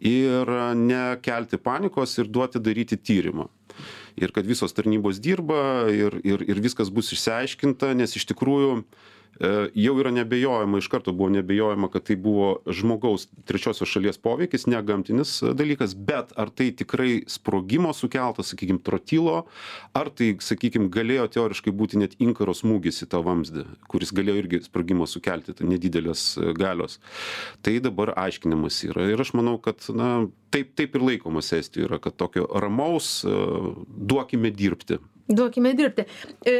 ir 0.00 0.48
a, 0.48 0.70
nekelti 0.78 1.60
panikos 1.60 2.16
ir 2.16 2.32
duoti 2.32 2.62
daryti 2.62 2.96
tyrimą. 2.96 3.50
Ir 4.16 4.32
kad 4.32 4.48
visos 4.48 4.72
tarnybos 4.72 5.20
dirba 5.20 5.90
ir, 5.92 6.16
ir, 6.24 6.40
ir 6.48 6.62
viskas 6.64 6.88
bus 6.88 7.12
išsiaiškinta, 7.12 7.92
nes 7.98 8.16
iš 8.16 8.24
tikrųjų 8.32 8.72
e, 8.80 9.15
jau 9.74 9.94
yra 10.00 10.10
nebejojama, 10.14 10.78
iš 10.78 10.88
karto 10.88 11.12
buvo 11.12 11.28
nebejojama, 11.34 11.90
kad 11.92 12.06
tai 12.08 12.16
buvo 12.16 12.60
žmogaus 12.66 13.26
trečiosios 13.44 13.90
šalies 13.90 14.18
poveikis, 14.22 14.66
ne 14.70 14.80
gamtinis 14.82 15.38
e, 15.42 15.52
dalykas, 15.56 15.94
bet 15.96 16.32
ar 16.40 16.50
tai 16.50 16.70
tikrai 16.76 17.24
sprogimo 17.30 17.92
sukeltas, 17.96 18.52
sakykime, 18.52 18.80
trotilo, 18.86 19.44
ar 19.96 20.10
tai, 20.16 20.32
sakykime, 20.40 20.88
galėjo 20.92 21.28
teoriškai 21.36 21.74
būti 21.76 22.00
net 22.00 22.16
inkaro 22.22 22.54
smūgis 22.56 23.02
į 23.04 23.10
tą 23.12 23.20
vamzdį, 23.26 23.66
kuris 23.90 24.14
galėjo 24.16 24.40
irgi 24.44 24.62
sprogimo 24.66 25.08
sukelti, 25.10 25.56
tai 25.58 25.68
nedidelės 25.68 26.28
e, 26.38 26.54
galios. 26.56 27.00
Tai 27.66 27.76
dabar 27.84 28.14
aiškinimas 28.26 28.82
yra. 28.88 29.10
Ir 29.12 29.20
aš 29.20 29.34
manau, 29.36 29.58
kad 29.62 29.84
na, 29.92 30.30
taip, 30.54 30.72
taip 30.78 30.96
ir 30.96 31.04
laikomas 31.10 31.52
Estijoje 31.56 31.90
yra, 31.90 32.00
kad 32.02 32.16
tokio 32.16 32.48
ramaus 32.56 33.20
e, 33.24 33.36
duokime 33.86 34.52
dirbti. 34.54 35.00
Duokime 35.28 35.72
dirbti. 35.74 36.04
E, 36.46 36.52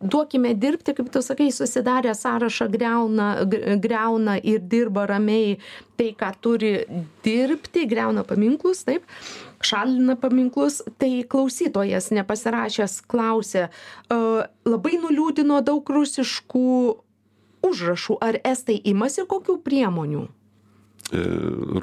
duokime 0.00 0.52
dirbti, 0.54 0.92
kaip 0.94 1.08
tu 1.12 1.22
sakai, 1.24 1.48
susidarę 1.52 2.12
sąrašą 2.14 2.68
greuna, 2.68 3.28
gr- 3.48 3.78
greuna 3.80 4.36
ir 4.38 4.60
dirba 4.60 5.06
ramiai 5.06 5.56
tai, 5.96 6.10
ką 6.12 6.28
turi 6.44 6.74
dirbti, 7.24 7.86
greuna 7.88 8.24
paminklus, 8.28 8.84
taip, 8.84 9.06
šalina 9.64 10.18
paminklus. 10.20 10.82
Tai 11.00 11.10
klausytojas 11.24 12.10
nepasirašęs 12.12 13.00
klausė, 13.08 13.68
e, 13.68 14.20
labai 14.68 15.00
nuliūdino 15.00 15.62
daug 15.64 15.88
rusiškų 15.96 16.68
užrašų, 17.64 18.18
ar 18.20 18.42
estai 18.44 18.76
imasi 18.84 19.24
kokių 19.24 19.56
priemonių? 19.64 20.26
E, 21.14 21.20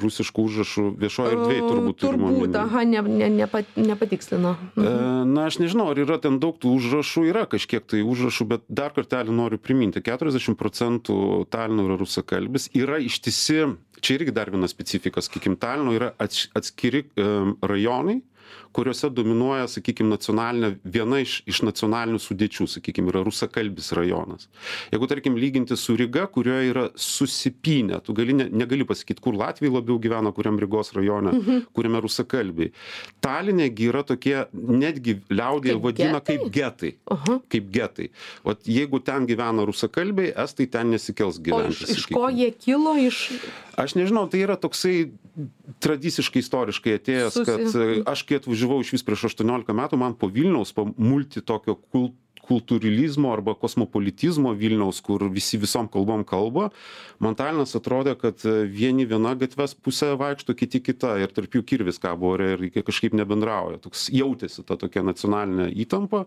rusiškų 0.02 0.42
užrašų 0.50 0.82
viešoje 1.00 1.30
erdvėje 1.32 1.62
turbūt 1.64 1.96
turima 2.02 2.28
Turbūt, 2.28 2.56
aha, 2.60 2.82
ne, 2.84 3.00
ne, 3.08 3.28
nepa, 3.32 3.62
nepatikslino. 3.72 4.50
E, 4.76 4.90
Na, 5.24 5.46
aš 5.48 5.56
nežinau, 5.62 5.86
ar 5.94 6.00
yra 6.02 6.18
ten 6.20 6.36
daug 6.42 6.58
tų 6.60 6.74
užrašų, 6.76 7.24
yra 7.30 7.46
kažkiek 7.48 7.86
tai 7.88 8.02
užrašų, 8.04 8.46
bet 8.50 8.66
dar 8.68 8.92
kartelį 8.92 9.32
noriu 9.32 9.60
priminti, 9.62 10.02
40 10.04 10.58
procentų 10.60 11.16
Talino 11.48 11.86
yra 11.88 11.96
rusakalbis, 12.02 12.68
yra 12.76 13.00
ištisi, 13.00 13.62
čia 14.04 14.18
irgi 14.18 14.34
dar 14.36 14.52
viena 14.52 14.68
specifika, 14.68 15.24
sakykim, 15.24 15.56
Talino 15.56 15.96
yra 15.96 16.12
ats- 16.20 16.50
atskiri 16.52 17.06
e, 17.16 17.30
rajonai, 17.64 18.20
kuriuose 18.74 19.10
dominuoja, 19.14 19.68
sakykime, 19.70 20.10
nacionalinė, 20.14 20.72
viena 20.96 21.20
iš, 21.22 21.38
iš 21.50 21.62
nacionalinių 21.66 22.20
sudėčių, 22.22 22.66
sakykime, 22.76 23.12
yra 23.12 23.22
rusakalbis 23.26 23.92
rajonas. 23.96 24.48
Jeigu, 24.92 25.08
tarkim, 25.10 25.38
lyginti 25.40 25.78
su 25.78 25.96
Ryga, 25.98 26.26
kurioje 26.34 26.70
yra 26.72 26.84
susipinę, 26.98 28.00
tu 28.04 28.16
gali, 28.16 28.36
ne, 28.36 28.48
negali 28.50 28.86
pasakyti, 28.88 29.22
kur 29.24 29.38
Latvijai 29.38 29.72
labiau 29.74 29.98
gyvena, 30.02 30.32
kuriam 30.34 30.58
Rygos 30.62 30.94
rajone, 30.96 31.34
mhm. 31.38 31.66
kuriame 31.76 32.02
rusakalbiai. 32.04 32.72
Talinėgi 33.24 33.90
yra 33.92 34.04
tokie, 34.06 34.36
netgi 34.52 35.18
liaudėje 35.30 35.78
Kaip 35.78 35.86
vadina 35.88 36.22
kaip 36.24 36.46
getai. 36.54 36.94
Kaip 37.52 37.70
getai. 37.74 38.10
O 38.44 38.56
jeigu 38.66 39.00
ten 39.04 39.28
gyvena 39.30 39.66
rusakalbiai, 39.68 40.34
estai 40.44 40.66
ten 40.70 40.90
nesikels 40.94 41.38
gyventi. 41.38 41.84
iš, 41.84 41.98
iš 41.98 42.08
sakykim. 42.08 42.18
ko 42.18 42.32
jie 42.34 42.50
kilo? 42.58 42.96
Iš... 43.00 43.22
Aš 43.78 43.96
nežinau, 43.98 44.26
tai 44.30 44.44
yra 44.44 44.58
toksai 44.60 44.96
tradiciškai 45.82 46.42
istoriškai 46.44 46.94
atėjęs, 46.98 47.38
kad 47.46 48.06
aš 48.10 48.22
kai 48.28 48.38
atvažiavau 48.64 48.80
iš 48.80 48.92
vis 48.94 49.04
prieš 49.04 49.28
18 49.30 49.74
metų, 49.76 49.98
man 50.00 50.14
po 50.16 50.28
Vilniaus, 50.28 50.72
po 50.72 50.86
multi 50.96 51.42
tokio 51.42 51.76
kul 51.76 52.14
kultūrilizmo 52.44 53.32
arba 53.34 53.54
kosmopolitizmo 53.58 54.54
Vilniaus, 54.58 55.00
kur 55.04 55.24
visi 55.32 55.58
visom 55.60 55.88
kalbom 55.92 56.24
kalba, 56.28 56.70
man 57.22 57.36
Talinas 57.38 57.74
atrodė, 57.78 58.14
kad 58.20 58.44
e, 58.46 58.64
vieni 58.70 59.06
viena 59.08 59.34
gatves 59.38 59.76
pusė 59.78 60.12
vaikšto, 60.20 60.56
kiti 60.58 60.80
kita 60.84 61.14
ir 61.22 61.32
tarp 61.34 61.56
jų 61.56 61.64
kirvis 61.66 62.00
kabo 62.02 62.34
ore 62.34 62.50
ir 62.54 62.66
jie 62.68 62.84
kažkaip 62.84 63.16
nebendrauja. 63.16 63.80
Toks 63.84 64.08
jautėsi 64.14 64.64
ta 64.66 64.76
tokia 64.80 65.04
nacionalinė 65.06 65.70
įtampa. 65.84 66.24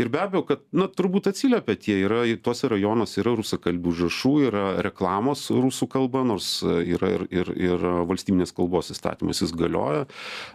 Ir 0.00 0.10
be 0.12 0.22
abejo, 0.22 0.44
kad, 0.48 0.64
na, 0.74 0.88
turbūt 0.88 1.28
atsiliepia 1.30 1.76
tie, 1.80 1.98
yra, 2.06 2.22
tuose 2.44 2.70
rajonuose 2.72 3.20
yra 3.22 3.36
rusakalbių 3.40 3.92
užrašų, 3.94 4.34
yra 4.48 4.64
reklamos 4.84 5.46
rusų 5.52 5.88
kalba, 5.92 6.24
nors 6.26 6.56
e, 6.64 6.78
yra 6.96 7.12
ir, 7.18 7.26
ir, 7.34 7.52
ir 7.70 7.86
valstybinės 8.08 8.54
kalbos 8.56 8.92
įstatymas 8.94 9.42
jis 9.44 9.54
galioja. 9.56 10.06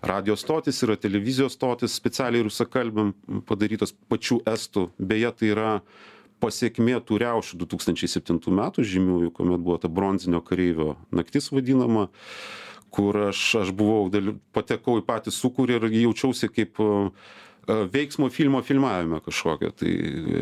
Radio 0.05 0.37
stotis 0.39 0.81
yra 0.85 0.97
televizijos 0.99 1.57
stotis 1.57 1.95
specialiai 1.99 2.45
rusakalbiam 2.47 3.13
padarytos 3.49 3.93
pačių 4.11 4.41
estų. 4.49 4.78
Beje, 4.99 5.33
tai 5.39 5.51
yra 5.53 5.73
pasiekmė 6.39 7.01
tų 7.03 7.19
riaušių 7.25 7.59
2007 7.65 8.39
metų 8.61 8.85
žymiųjų, 8.87 9.33
kuomet 9.35 9.63
buvo 9.63 9.77
ta 9.81 9.91
bronzinio 9.91 10.39
kareivio 10.45 10.95
naktis 11.11 11.51
vadinama 11.51 12.07
kur 12.89 13.17
aš, 13.29 13.41
aš 13.63 13.71
buvau, 13.75 14.09
daly- 14.09 14.37
patekau 14.55 14.97
į 14.99 15.05
patį 15.05 15.33
sukūrį 15.33 15.77
ir 15.77 15.87
jaučiausi 16.03 16.49
kaip, 16.49 16.81
veiksmo 17.91 18.29
filmo 18.29 18.61
filmavime 18.61 19.19
kažkokio 19.25 19.71
tai 19.71 19.93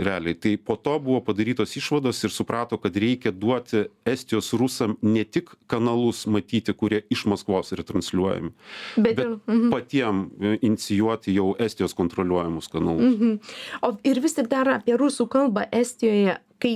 realiai 0.03 0.33
tai 0.33 0.57
po 0.57 0.75
to 0.75 0.99
buvo 0.99 1.21
padarytos 1.21 1.75
išvados 1.77 2.23
ir 2.23 2.31
suprato 2.31 2.77
kad 2.77 2.95
reikia 2.95 3.31
duoti 3.31 3.83
estijos 4.05 4.53
rusam 4.53 4.95
ne 5.01 5.23
tik 5.23 5.49
kanalus 5.67 6.25
matyti 6.27 6.73
kurie 6.73 7.01
iš 7.09 7.25
maskvos 7.25 7.71
retransliuojami 7.71 8.51
bet 8.97 9.19
mhm. 9.19 9.69
patiem 9.71 10.29
e, 10.41 10.57
inicijuoti 10.61 11.35
jau 11.35 11.55
estijos 11.59 11.93
kontroliuojamus 11.93 12.67
kanalus 12.67 13.15
mhm. 13.17 13.37
o 13.81 13.95
ir 14.03 14.19
vis 14.23 14.37
tik 14.39 14.47
dar 14.47 14.69
apie 14.79 14.97
rusų 14.97 15.27
kalbą 15.27 15.67
estijoje 15.71 16.37
kai 16.61 16.75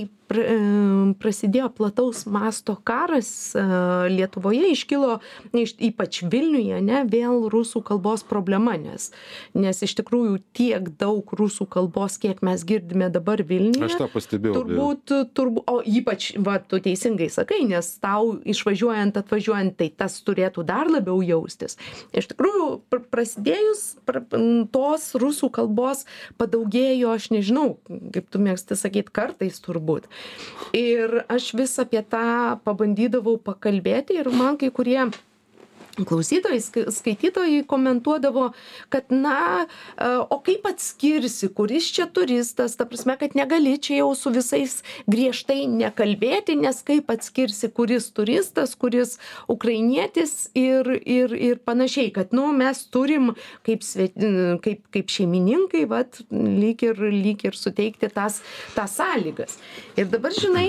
prasidėjo 1.22 1.68
plataus 1.76 2.24
masto 2.30 2.76
karas 2.88 3.28
lietuvoje 4.08 4.70
iškilo 4.72 5.18
ypač 5.52 6.22
vilniuje 6.32 6.78
ane 6.78 7.02
vėl 7.10 7.48
rusų 7.52 7.82
kalbos 7.84 8.24
problema 8.24 8.78
nes 8.80 9.10
nes 9.52 9.82
iš 9.84 9.96
tikrųjų 10.00 10.38
tiek 10.56 10.88
daug 11.00 11.34
rusų 11.38 11.66
kalbos 11.72 12.18
kiek 12.22 12.42
mes 12.44 12.64
girdime 12.68 13.10
dabar 13.12 13.42
vilniuje 13.44 13.90
aš 13.90 13.98
tą 14.00 14.08
pastebėjau 14.12 14.62
turbūt 14.62 15.14
turbūt 15.36 15.68
o 15.72 15.76
ypač 15.84 16.30
va 16.40 16.58
tu 16.64 16.80
teisingai 16.82 17.28
sakai 17.32 17.62
nes 17.68 17.92
tau 18.02 18.36
išvažiuojant 18.40 19.20
atvažiuojant 19.20 19.76
tai 19.78 19.90
tas 19.92 20.18
turėtų 20.24 20.64
dar 20.66 20.90
labiau 20.90 21.20
jaustis. 21.24 21.76
Iš 22.16 22.30
tikrųjų 22.32 22.68
prasidėjus 23.12 23.84
tos 24.72 25.08
rusų 25.18 25.50
kalbos 25.54 26.06
padaugėjo 26.40 27.12
aš 27.16 27.30
nežinau 27.34 27.66
kaip 28.14 28.30
tu 28.32 28.40
mėgsti 28.42 28.78
sakyt 28.78 29.12
kartais 29.14 29.60
turbūt. 29.72 30.08
Ir 30.76 31.22
aš 31.32 31.52
vis 31.58 31.74
apie 31.82 32.04
tą 32.04 32.60
pabandydavau 32.64 33.38
pakalbėti 33.42 34.20
ir 34.20 34.32
man 34.32 34.60
kai 34.60 34.72
kurie 34.74 35.10
klausytojai 35.96 36.60
skaitytojai 36.90 37.64
komentuodavo 37.66 38.50
kad 38.88 39.10
na 39.10 39.66
o 40.30 40.38
kaip 40.40 40.66
atskirsi 40.66 41.48
kuris 41.54 41.90
čia 41.92 42.06
turistas 42.06 42.76
ta 42.76 42.86
prasme 42.88 43.16
kad 43.20 43.36
negali 43.36 43.76
čia 43.78 44.00
jau 44.00 44.14
su 44.16 44.32
visais 44.32 44.80
griežtai 45.06 45.66
nekalbėti 45.68 46.56
nes 46.56 46.82
kaip 46.86 47.10
atskirsi 47.12 47.68
kuris 47.68 48.08
turistas 48.16 48.74
kuris 48.74 49.18
ukrainietis 49.48 50.48
ir 50.54 50.88
ir 51.04 51.36
ir 51.36 51.60
panašiai 51.64 52.12
kad 52.12 52.32
nu 52.32 52.48
mes 52.56 52.84
turim 52.86 53.34
kaip 53.66 53.84
sve 53.84 54.08
kaip 54.64 54.86
kaip 54.94 55.12
šeimininkai 55.12 55.84
vat 55.90 56.22
lyg 56.32 56.82
ir 56.88 56.98
lyg 57.12 57.44
ir 57.44 57.56
suteikti 57.58 58.08
tas 58.12 58.40
tas 58.74 58.96
sąlygas. 58.96 59.58
Ir 59.96 60.08
dabar 60.12 60.32
žinai 60.36 60.68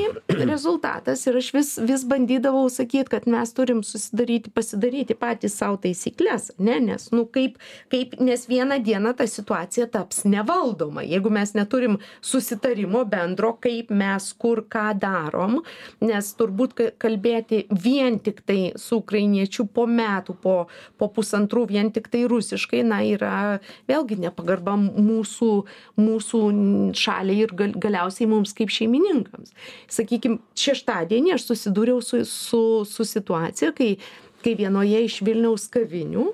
rezultatas 0.51 1.25
ir 1.27 1.37
aš 1.39 1.51
vis 1.55 1.71
vis 1.91 2.05
bandydavau 2.07 2.65
sakyt 2.71 3.11
kad 3.13 3.27
mes 3.29 3.53
turim 3.55 3.83
susidaryti 3.87 4.51
pasidaryti 4.53 5.12
nustatyti 5.13 5.19
patys 5.19 5.57
sau 5.57 5.77
taisykles 5.77 6.51
ne 6.59 6.79
nes 6.79 7.11
nu 7.11 7.25
kaip 7.25 7.57
kaip 7.89 8.19
nes 8.19 8.47
vieną 8.47 8.83
dieną 8.83 9.15
ta 9.15 9.27
situacija 9.27 9.87
taps 9.87 10.25
nevaldoma. 10.25 11.03
Jeigu 11.03 11.29
mes 11.29 11.53
neturim 11.53 11.97
susitarimo 12.21 13.05
bendro 13.05 13.57
kaip 13.59 13.91
mes 13.91 14.33
kur 14.33 14.63
ką 14.67 14.99
darom 14.99 15.63
nes 16.01 16.35
turbūt 16.35 16.97
kalbėti 16.97 17.67
vien 17.69 18.19
tiktai 18.19 18.73
su 18.75 18.97
ukrainiečiu 18.97 19.67
po 19.73 19.85
metų 19.85 20.35
po 20.41 20.67
po 20.97 21.07
pusantrų 21.07 21.67
vien 21.69 21.91
tiktai 21.91 22.25
rusiškai 22.27 22.83
na 22.83 23.01
yra 23.03 23.59
vėlgi 23.87 24.19
nepagarba 24.19 24.75
mūsų 24.77 25.65
mūsų 25.97 26.93
šaliai 26.93 27.43
ir 27.43 27.53
gal 27.55 27.73
galiausiai 27.73 28.27
mums 28.27 28.53
kaip 28.53 28.69
šeimininkams. 28.69 29.53
Sakykim 29.87 30.39
šeštadienį 30.55 31.35
aš 31.35 31.47
susidūriau 31.49 32.01
su 32.01 32.23
su 32.25 32.85
su 32.85 33.03
situacija 33.03 33.71
kai 33.73 33.97
kai 34.43 34.55
vienoje 34.59 35.03
iš 35.07 35.19
vilniaus 35.25 35.69
kavinių. 35.73 36.31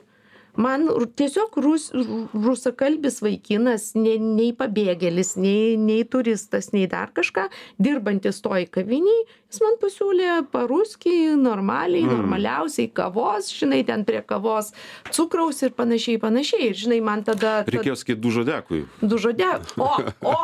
Man 0.59 0.87
tiesiog 1.15 1.57
rus 1.63 1.91
rusakalbis 2.33 3.21
vaikinas 3.23 3.93
ne 3.95 4.17
nei 4.19 4.49
pabėgėlis 4.57 5.35
nei 5.39 5.77
nei 5.79 6.03
turistas 6.03 6.73
nei 6.73 6.87
dar 6.89 7.13
kažką 7.15 7.45
dirbantis 7.79 8.41
toj 8.43 8.65
kavinėj 8.73 9.21
jis 9.49 9.61
man 9.63 9.77
pasiūlė 9.81 10.33
paruski 10.53 11.13
normaliai 11.39 12.03
mm. 12.03 12.11
normaliausiai 12.13 12.89
kavos 12.93 13.49
žinai 13.55 13.81
ten 13.87 14.03
prie 14.05 14.21
kavos 14.25 14.73
cukraus 15.15 15.63
ir 15.65 15.73
panašiai 15.77 16.19
panašiai. 16.21 16.69
Ir 16.69 16.77
žinai 16.77 16.99
man 17.05 17.23
tada 17.25 17.59
reikėjo 17.65 17.97
sakyt 18.03 18.21
dužodekui 18.21 18.83
dužodek 19.01 19.73
o 19.81 19.89
o 20.33 20.37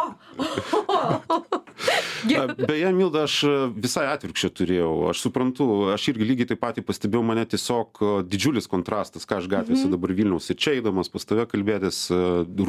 beje 2.67 2.91
milda 2.95 3.25
aš 3.27 3.37
visai 3.75 4.07
atvirkščią 4.13 4.49
turėjau 4.59 4.91
aš 5.11 5.21
suprantu 5.27 5.67
aš 5.93 6.09
irgi 6.13 6.29
lygiai 6.31 6.49
taip 6.53 6.61
pat 6.63 6.79
pastebėjau 6.87 7.23
mane 7.27 7.45
tiesiog 7.51 8.01
didžiulis 8.29 8.69
kontrastas 8.71 9.27
ką 9.29 9.41
aš 9.41 9.49
gatvėse 9.51 9.85
mhm. 9.85 9.93
dabar 9.93 10.15
vilniaus 10.17 10.49
ir 10.49 10.59
čia 10.59 10.77
eidamas 10.79 11.11
pas 11.13 11.27
tave 11.27 11.45
kalbėtis 11.51 12.07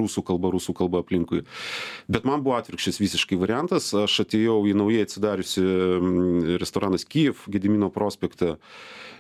rusų 0.03 0.27
kalba 0.27 0.53
rusų 0.55 0.77
kalba 0.77 1.01
aplinkui 1.05 1.45
bet 2.13 2.29
man 2.29 2.45
buvo 2.45 2.59
atvirkščias 2.59 3.01
visiškai 3.01 3.41
variantas 3.41 3.93
aš 3.97 4.21
atėjau 4.27 4.59
į 4.69 4.77
naujai 4.77 5.07
atsidariusį 5.07 5.65
restoranas 6.61 7.05
Kyjiv 7.05 7.47
Gedimino 7.49 7.91
prospekte. 7.91 8.57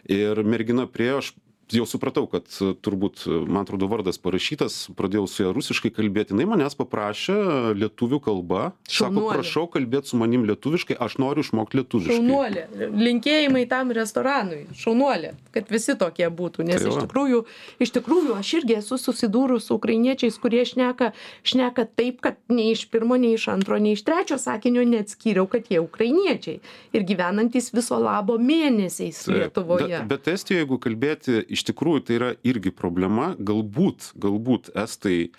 Ir 0.06 0.42
mergina 0.46 0.86
priejo, 0.86 1.20
aš 1.22 1.32
jau 1.74 1.86
supratau 1.88 2.26
kad 2.30 2.46
turbūt 2.84 3.24
man 3.48 3.64
atrodo 3.64 3.88
vardas 3.90 4.20
parašytas 4.22 4.78
pradėjau 4.98 5.26
su 5.30 5.42
ja 5.42 5.52
rusiškai 5.54 5.90
kalbėti 5.94 6.34
jinai 6.34 6.46
manęs 6.50 6.76
paprašė 6.78 7.36
lietuvių 7.78 8.20
kalba 8.22 8.62
sako 8.86 9.26
prašau 9.32 9.66
kalbėt 9.72 10.10
su 10.10 10.20
manim 10.20 10.46
lietuviškai 10.46 10.98
aš 11.02 11.18
noriu 11.22 11.42
išmokt 11.46 11.74
lietuviškai. 11.78 12.18
Šaunuolė. 12.20 12.66
Linkėjimai 12.96 13.64
tam 13.70 13.90
restoranui. 13.96 14.64
Šaunuolė. 14.78 15.34
Kad 15.54 15.70
visi 15.72 15.96
tokie 15.98 16.28
būtų 16.30 16.66
nes 16.68 16.82
Tai 16.82 16.92
iš 16.92 17.00
tikrųjų 17.06 17.42
iš 17.82 17.94
tikrųjų 17.96 18.36
aš 18.38 18.52
irgi 18.60 18.78
esu 18.78 18.98
susidūrus 19.00 19.66
su 19.66 19.78
ukrainiečiais 19.78 20.38
kurie 20.42 20.62
šneka 20.68 21.12
šneka 21.46 21.86
taip 21.98 22.22
kad 22.24 22.38
nei 22.52 22.70
iš 22.74 22.86
pirmo 22.92 23.18
nei 23.18 23.34
iš 23.36 23.48
antro 23.52 23.78
nei 23.82 23.96
iš 23.96 24.04
trečio 24.06 24.38
sakinio 24.38 24.84
neatskyriau 24.86 25.48
kad 25.50 25.66
jie 25.72 25.80
ukrainiečiai 25.82 26.60
ir 26.94 27.06
gyvenantys 27.08 27.72
viso 27.74 27.98
labo 28.00 28.38
mėnesiais 28.38 29.24
Taip. 29.24 29.36
lietuvoje. 29.40 30.02
Bet, 30.08 30.28
Estijoje, 30.30 30.64
jeigu 30.64 30.78
kalbėti, 30.82 31.40
iš 31.56 31.64
tikrųjų 31.72 32.04
tai 32.06 32.18
yra 32.20 32.30
irgi 32.46 32.70
problema. 32.76 33.32
Galbūt, 33.40 34.12
galbūt 34.22 34.70
Estai 34.76 35.30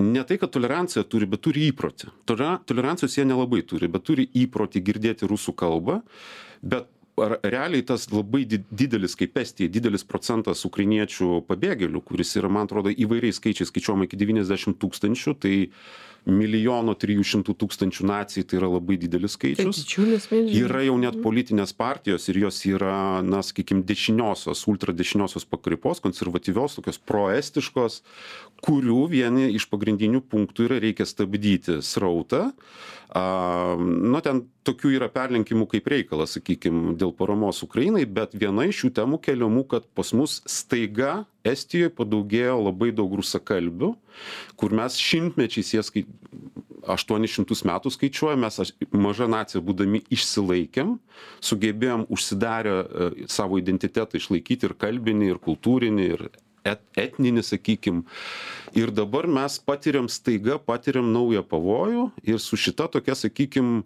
ne 0.00 0.22
tai, 0.24 0.38
kad 0.40 0.52
toleranciją 0.54 1.04
turi, 1.04 1.28
bet 1.28 1.42
turi 1.44 1.68
įprotį. 1.68 2.08
Tolera- 2.26 2.58
Tolerancijos 2.64 3.18
jie 3.18 3.26
nelabai 3.28 3.60
turi, 3.68 3.90
bet 3.92 4.06
turi 4.08 4.24
įprotį 4.44 4.80
girdėti 4.88 5.28
rusų 5.28 5.52
kalbą. 5.60 6.00
Bet 6.62 6.88
ar 7.20 7.34
realiai 7.44 7.84
tas 7.84 8.06
labai 8.10 8.46
di- 8.48 8.62
didelis, 8.72 9.12
kaip 9.20 9.36
Estija, 9.36 9.68
didelis 9.68 10.02
procentas 10.08 10.64
ukrainiečių 10.64 11.42
pabėgėlių, 11.44 12.00
kuris 12.08 12.32
yra, 12.40 12.48
man 12.48 12.64
atrodo, 12.64 12.88
įvairiais 12.88 13.36
skaičiais 13.36 13.68
skaičiuojama 13.68 14.08
iki 14.08 14.16
90 14.16 14.78
tūkstančių, 14.80 15.34
tai 15.38 15.54
milijono 16.28 16.94
300 16.94 17.54
tūkstančių 17.58 18.06
nacijai 18.06 18.46
tai 18.46 18.60
yra 18.60 18.68
labai 18.70 18.96
didelis 19.00 19.34
tai 19.34 19.52
skaičius. 19.54 19.82
yra 20.62 20.84
jau 20.86 20.94
net 21.00 21.18
politinės 21.24 21.74
partijos 21.74 22.28
ir 22.30 22.38
jos 22.44 22.60
yra 22.70 23.22
na 23.26 23.42
sakykim 23.42 23.82
dešiniosios 23.88 24.62
ultradešiniosios 24.70 25.48
pakraipos 25.50 26.02
konservatyvios 26.04 26.78
tokios 26.78 27.00
proestiškos 27.10 28.00
kurių 28.62 29.00
vieni 29.10 29.50
iš 29.56 29.66
pagrindinių 29.72 30.22
punktų 30.30 30.68
yra 30.68 30.80
reikia 30.82 31.08
stabdyti 31.08 31.80
srautą. 31.82 32.52
A 33.12 33.22
na 33.76 34.22
ten 34.24 34.46
tokių 34.64 34.94
yra 34.96 35.10
perlenkimų 35.12 35.66
kaip 35.74 35.90
reikalas 35.90 36.38
sakykim 36.38 36.94
dėl 36.96 37.10
paramos 37.12 37.60
ukrainai 37.66 38.06
bet 38.08 38.32
viena 38.32 38.64
iš 38.70 38.84
šių 38.84 38.90
temų 39.02 39.18
keliamų 39.26 39.66
kad 39.68 39.88
pas 39.92 40.14
mus 40.16 40.38
staiga 40.48 41.26
estijoj 41.44 41.92
padaugėjo 41.98 42.58
labai 42.62 42.90
daug 42.94 43.14
rusakalbių 43.18 43.92
kur 44.60 44.74
mes 44.78 44.98
šimtmečiais 45.00 45.74
jas 45.76 45.90
kai 45.94 46.04
aštuonis 46.92 47.34
šimtus 47.36 47.62
metų 47.68 47.92
skaičiuojam 47.94 48.42
mes 48.42 48.72
maža 48.90 49.28
nacija 49.30 49.62
būdami 49.64 50.02
išsilaikėm 50.12 50.96
sugebėjom 51.44 52.06
užsidarę 52.12 52.74
e, 52.78 53.10
savo 53.30 53.60
identitetą 53.62 54.18
išlaikyti 54.18 54.68
ir 54.68 54.76
kalbinį 54.78 55.32
ir 55.32 55.42
kultūrinį 55.42 56.08
ir 56.16 56.26
et 56.64 56.82
etninį 56.98 57.42
sakykim. 57.46 58.02
Ir 58.78 58.92
dabar 58.94 59.28
mes 59.28 59.58
patiriam 59.60 60.08
staiga 60.08 60.58
patiriam 60.62 61.12
naują 61.12 61.42
pavojų 61.44 62.10
ir 62.24 62.40
su 62.40 62.56
šita 62.56 62.88
tokia 62.92 63.16
sakykim 63.18 63.82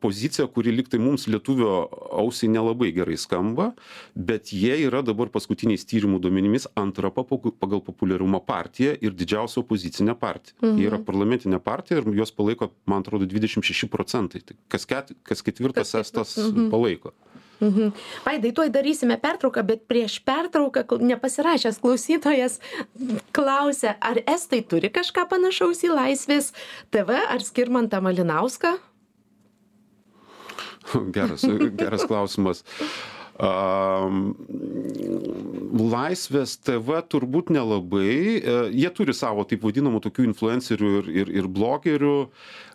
pozicija 0.00 0.46
kuri 0.46 0.70
lyg 0.72 0.88
tai 0.88 1.00
mums 1.02 1.26
lietuvio 1.26 1.88
ausiai 2.22 2.50
nelabai 2.52 2.92
gerai 2.94 3.16
skamba 3.18 3.72
bet 4.14 4.52
jie 4.54 4.76
yra 4.86 5.02
dabar 5.02 5.28
paskutiniais 5.34 5.84
tyrimų 5.90 6.20
duomenimis 6.22 6.68
antra 6.78 7.10
pagal 7.10 7.82
populiarumą 7.82 8.40
partija 8.46 8.94
ir 9.00 9.16
didžiausia 9.16 9.60
opozicinė 9.64 10.14
partija. 10.14 10.54
Jie 10.62 10.86
yra 10.86 11.00
parlamentinė 11.02 11.58
partija 11.58 11.98
ir 12.00 12.12
juos 12.14 12.30
palaiko 12.30 12.70
man 12.86 13.02
atrodo 13.02 13.26
dvidešim 13.26 13.64
šeši 13.66 13.90
procentai. 13.90 14.44
Tai 14.46 14.56
kas 14.68 14.86
ket 14.86 15.12
kas 15.26 15.42
ketvirtas 15.42 15.90
Kas 15.90 16.06
estas 16.06 16.36
mhm. 16.38 16.70
palaiko 16.70 17.14
Mhm. 17.60 17.92
Vaidai, 18.24 18.52
tuoj 18.56 18.70
darysime 18.72 19.18
pertrauką, 19.20 19.62
bet 19.68 19.84
prieš 19.90 20.18
pertrauką 20.24 20.98
nepasirašęs 21.04 21.80
klausytojas 21.82 22.58
klausia, 23.36 23.96
ar 24.00 24.22
estai 24.24 24.62
turi 24.64 24.88
kažką 24.92 25.26
panašaus 25.28 25.84
į 25.84 25.92
laisvės 25.92 26.54
TV 26.90 27.20
ar 27.20 27.44
skirmantą 27.44 28.00
Malinauską? 28.00 28.78
Geras, 31.14 31.44
geras 31.76 32.06
klausimas. 32.08 32.64
am, 33.40 34.34
laisvės 35.80 36.56
TV 36.60 37.00
turbūt 37.10 37.50
nelabai. 37.54 38.12
E, 38.38 38.54
Jie 38.76 38.90
turi 38.94 39.14
savo 39.16 39.44
taip 39.48 39.64
vadinamų 39.66 40.02
tokių 40.04 40.26
influencerių 40.28 40.90
ir, 41.00 41.10
ir, 41.22 41.30
ir 41.40 41.48
blogerių. 41.50 42.14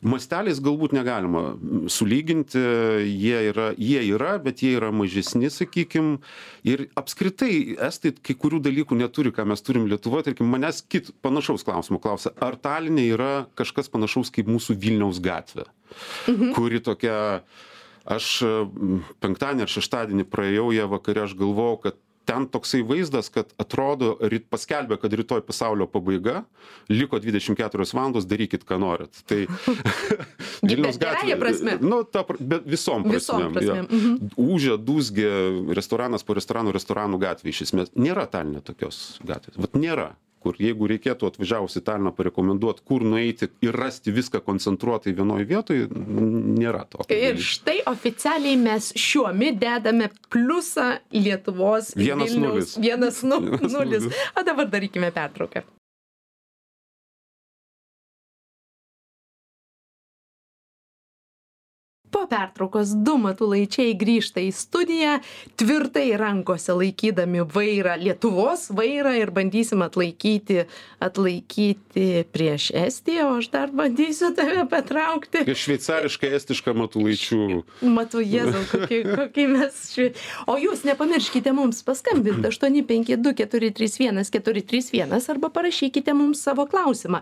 Masteliais 0.05 0.61
galbūt 0.63 0.93
negalima 0.95 1.55
sulyginti, 1.91 2.61
jie 3.09 3.41
yra, 3.51 3.71
jie 3.77 4.03
yra, 4.13 4.35
bet 4.41 4.61
jie 4.65 4.75
yra 4.77 4.91
mažesni, 4.95 5.49
sakykim. 5.53 6.15
Ir 6.67 6.87
apskritai, 6.99 7.77
estai 7.87 8.13
kai 8.15 8.37
kurių 8.39 8.61
dalykų 8.65 8.97
neturi, 8.99 9.33
ką 9.35 9.47
mes 9.49 9.65
turim 9.65 9.89
Lietuvoje. 9.89 10.29
Tarkim, 10.29 10.49
manęs 10.51 10.83
kit 10.85 11.11
panašaus 11.25 11.65
klausimo 11.67 12.01
klausia, 12.03 12.33
ar 12.41 12.59
Talinė 12.61 13.09
yra 13.13 13.33
kažkas 13.59 13.91
panašaus 13.93 14.33
kaip 14.33 14.49
mūsų 14.51 14.77
Vilniaus 14.81 15.21
gatvė, 15.23 15.67
mhm. 16.29 16.53
kuri 16.57 16.81
tokia 16.85 17.17
aš 18.05 18.31
penktadienį 19.23 19.65
ar 19.65 19.71
šeštadienį 19.71 20.27
praėjau 20.29 20.69
ją 20.75 20.89
vakare, 20.91 21.25
aš 21.25 21.33
galvojau, 21.39 21.79
kad 21.87 22.01
ten 22.25 22.47
toksai 22.51 22.81
vaizdas, 22.85 23.29
kad 23.33 23.53
atrodo, 23.61 24.15
ryt 24.21 24.47
paskelbė, 24.51 24.97
kad 25.01 25.13
rytoj 25.15 25.43
pasaulio 25.45 25.87
pabaiga, 25.89 26.43
liko 26.91 27.19
24 27.21 27.87
valandos, 27.93 28.27
darykit, 28.29 28.65
ką 28.67 28.79
norit. 28.81 29.21
Tai 29.29 29.43
Vilnius 30.69 30.99
gatvė. 31.01 31.37
prasme. 31.41 31.77
Nu, 31.83 32.01
ta, 32.03 32.25
bet 32.39 32.67
visom 32.69 33.05
prasmėm. 33.07 33.55
Prasmėm. 33.55 33.85
Ja. 33.85 33.87
Mhm. 33.87 34.33
Užė, 34.41 34.77
dūzgė, 34.81 35.31
restoranas 35.77 36.25
po 36.25 36.37
restoranų, 36.37 36.75
restoranų 36.75 37.21
gatvė 37.21 37.53
iš 37.53 37.65
esmės. 37.69 37.93
Nėra 37.95 38.27
talinė 38.31 38.63
tokios 38.65 39.19
gatvės. 39.25 39.59
Vat 39.61 39.77
nėra 39.79 40.13
kur 40.45 40.59
jeigu 40.61 40.89
reikėtų 40.91 41.31
atvažiavus 41.31 41.79
į 41.79 41.83
Taliną 41.89 42.13
parekomenduot, 42.15 42.83
kur 42.85 43.01
nueiti 43.05 43.49
ir 43.65 43.73
rasti 43.73 44.13
viską 44.13 44.43
koncentruotai 44.45 45.15
vienoje 45.17 45.47
vietoje, 45.49 45.87
nėra 45.89 46.85
to. 46.89 47.01
Ir 47.09 47.41
štai 47.41 47.79
oficialiai 47.89 48.59
mes 48.61 48.91
šiuo 48.93 49.31
metu 49.33 49.63
dedame 49.65 50.09
pliusą 50.33 50.99
Lietuvos. 51.15 51.93
Vienas 51.97 52.35
nulis. 52.37 52.75
Vienas 52.81 53.23
nu, 53.23 53.39
nulis. 53.69 54.09
O 54.35 54.43
dabar 54.45 54.69
darykime 54.69 55.11
pertrauką. 55.15 55.63
Po 62.11 62.25
pertraukos 62.29 62.93
du 63.05 63.17
matulaičiai 63.21 63.95
grįžta 63.97 64.43
į 64.43 64.51
studiją 64.55 65.17
tvirtai 65.59 66.07
rankose 66.19 66.75
laikydami 66.75 67.43
vairą 67.55 67.95
lietuvos 68.01 68.69
vairą 68.75 69.15
ir 69.19 69.31
bandysim 69.35 69.83
atlaikyti 69.85 70.65
atlaikyti 71.03 72.25
prieš 72.33 72.69
estiją 72.75 73.29
o 73.29 73.37
aš 73.39 73.49
dar 73.53 73.73
bandysiu 73.75 74.31
tave 74.37 74.65
patraukti. 74.69 75.43
Šveicarišką 75.65 76.31
estišką 76.37 76.75
matulaičių. 76.77 77.41
Matau 77.95 78.23
jėzau 78.23 78.63
kokie 78.71 79.01
kokie 79.09 79.47
mes 79.51 79.81
šve 79.93 80.11
o 80.51 80.57
jūs 80.61 80.85
nepamirškite 80.87 81.53
mums 81.55 81.83
paskambint 81.87 82.45
aštuoni 82.47 82.85
penki 82.87 83.19
du 83.19 83.35
keturi 83.37 83.71
trys 83.75 83.99
vienas 84.01 84.31
keturi 84.33 84.63
trys 84.65 84.91
vienas 84.93 85.29
arba 85.33 85.51
parašykite 85.53 86.15
mums 86.17 86.43
savo 86.45 86.67
klausimą. 86.69 87.21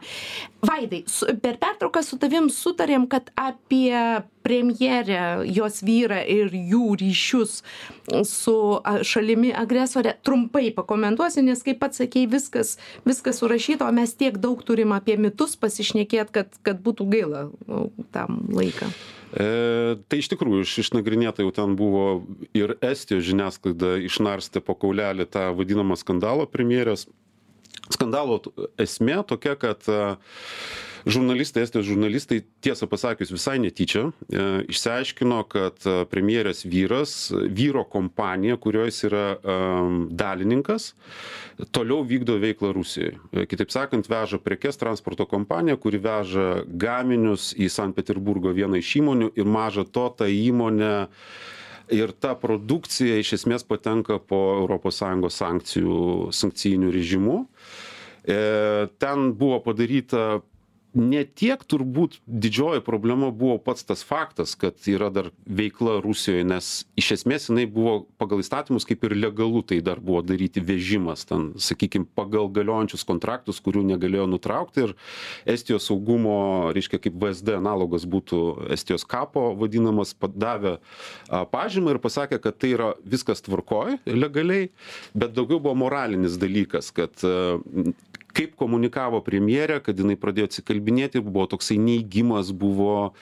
Vaidai 0.63 1.03
su 1.07 1.27
per 1.41 1.57
pertrauką 1.61 2.03
su 2.05 2.19
tavim 2.21 2.49
sutarėm 2.53 3.07
kad 3.11 3.33
apie 3.39 4.23
premjerę 4.83 5.45
jos 5.45 5.81
vyrą 5.83 6.21
ir 6.27 6.51
jų 6.51 6.95
ryšius 6.99 7.63
su 8.27 8.81
šalimi 9.03 9.53
agresore 9.53 10.15
trumpai 10.23 10.71
pakomentuosi 10.75 11.43
nes 11.43 11.63
kaip 11.63 11.79
pats 11.79 11.97
sakei 11.97 12.27
viskas 12.27 12.77
viskas 13.05 13.39
surašyta 13.39 13.87
o 13.87 13.91
mes 13.91 14.13
tiek 14.15 14.37
daug 14.37 14.63
turim 14.63 14.91
apie 14.91 15.17
mitus 15.17 15.55
pasišnekėt 15.55 16.31
kad 16.31 16.47
kad 16.63 16.81
būtų 16.83 17.09
gaila 17.09 17.49
nu, 17.67 17.91
tam 18.11 18.47
laiką 18.51 18.91
E, 19.33 19.97
tai 20.07 20.19
iš 20.21 20.27
tikrųjų 20.29 20.61
iš, 20.61 20.75
išnagrinėta 20.83 21.41
jau 21.41 21.49
ten 21.49 21.71
buvo 21.73 22.21
ir 22.53 22.75
Estijos 22.85 23.25
žiniasklaida 23.25 23.95
išnarstė 24.05 24.61
po 24.61 24.75
kaulelį 24.77 25.25
tą 25.25 25.47
vadinamą 25.57 25.97
skandalo 25.97 26.45
premjerės. 26.45 27.07
Skandalo 27.89 28.37
esmė 28.77 29.23
tokia, 29.25 29.55
kad 29.57 29.89
uh, 29.89 30.21
žurnalistai 31.05 31.63
estijos 31.63 31.85
žurnalistai 31.87 32.41
tiesą 32.63 32.87
pasakius 32.87 33.31
visai 33.33 33.57
netyčia 33.59 34.05
e, 34.07 34.63
išsiaiškino 34.71 35.41
kad 35.51 35.83
e, 35.85 35.95
premjerės 36.09 36.63
vyras 36.69 37.15
vyro 37.33 37.83
kompanija 37.83 38.57
kurioj 38.61 38.87
jis 38.91 39.01
yra 39.09 39.23
dalininkas 40.09 40.93
toliau 41.75 42.03
vykdo 42.07 42.37
veiklą 42.43 42.71
rusijoj 42.77 43.15
e, 43.15 43.45
kitaip 43.51 43.73
sakant 43.75 44.07
veža 44.11 44.39
prekes 44.43 44.79
transporto 44.79 45.27
kompanija 45.29 45.77
kuri 45.77 45.99
veža 46.03 46.63
gaminius 46.67 47.51
į 47.57 47.67
sankt 47.71 47.99
peterburgo 47.99 48.55
vieną 48.55 48.79
iš 48.79 48.95
įmonių 49.01 49.33
ir 49.35 49.49
maža 49.49 49.83
to 49.83 50.07
ta 50.17 50.29
įmonė 50.31 50.93
ir 51.93 52.15
ta 52.15 52.31
produkcija 52.39 53.19
iš 53.19 53.35
esmės 53.41 53.67
patenka 53.67 54.21
po 54.23 54.39
europos 54.61 55.01
sąjungos 55.03 55.35
sankcijų 55.43 55.99
sankcijiniu 56.31 56.93
režimu 56.95 57.43
ten 58.23 59.33
buvo 59.35 59.57
padaryta 59.65 60.39
ne 60.93 61.23
tiek 61.25 61.61
turbūt 61.65 62.19
didžioji 62.27 62.83
problema 62.85 63.31
buvo 63.33 63.57
pats 63.61 63.85
tas 63.87 64.03
faktas 64.05 64.53
kad 64.59 64.77
yra 64.89 65.09
dar 65.13 65.29
veikla 65.45 65.97
rusijoj 66.03 66.43
nes 66.45 66.69
iš 66.99 67.11
esmės 67.17 67.49
jinai 67.49 67.65
buvo 67.69 67.95
pagal 68.21 68.43
įstatymus 68.43 68.85
kaip 68.87 69.05
ir 69.07 69.15
legalu 69.17 69.63
tai 69.65 69.79
dar 69.85 70.01
buvo 70.03 70.21
daryti 70.25 70.61
vežimas 70.61 71.25
ten 71.29 71.51
sakykim 71.57 72.05
pagal 72.05 72.49
galiojančius 72.53 73.05
kontraktus 73.09 73.61
kurių 73.65 73.83
negalėjo 73.93 74.27
nutraukti 74.29 74.85
ir 74.87 74.95
estijos 75.55 75.89
saugumo 75.89 76.71
reiškia 76.77 77.01
kaip 77.01 77.17
vsd 77.25 77.57
analogas 77.57 78.05
būtų 78.05 78.69
estijos 78.77 79.05
kapo 79.09 79.49
vadinamas 79.57 80.13
davė 80.21 80.77
pažymą 81.53 81.95
ir 81.95 82.01
pasakė 82.03 82.41
kad 82.43 82.61
tai 82.61 82.73
yra 82.77 82.93
viskas 83.03 83.41
tvarkoj 83.45 83.97
legaliai 84.13 84.69
bet 85.17 85.33
daugiau 85.33 85.57
buvo 85.59 85.75
moralinis 85.85 86.37
dalykas 86.41 86.93
kad 86.93 87.17
kaip 88.35 88.55
komunikavo 88.59 89.21
premjerė 89.25 89.79
kad 89.85 89.99
jinai 89.99 90.17
pradėjo 90.19 90.49
atsikalbinėti 90.49 91.23
buvo 91.23 91.47
toksai 91.53 91.77
neigimas 91.81 92.51
buvo 92.51 93.13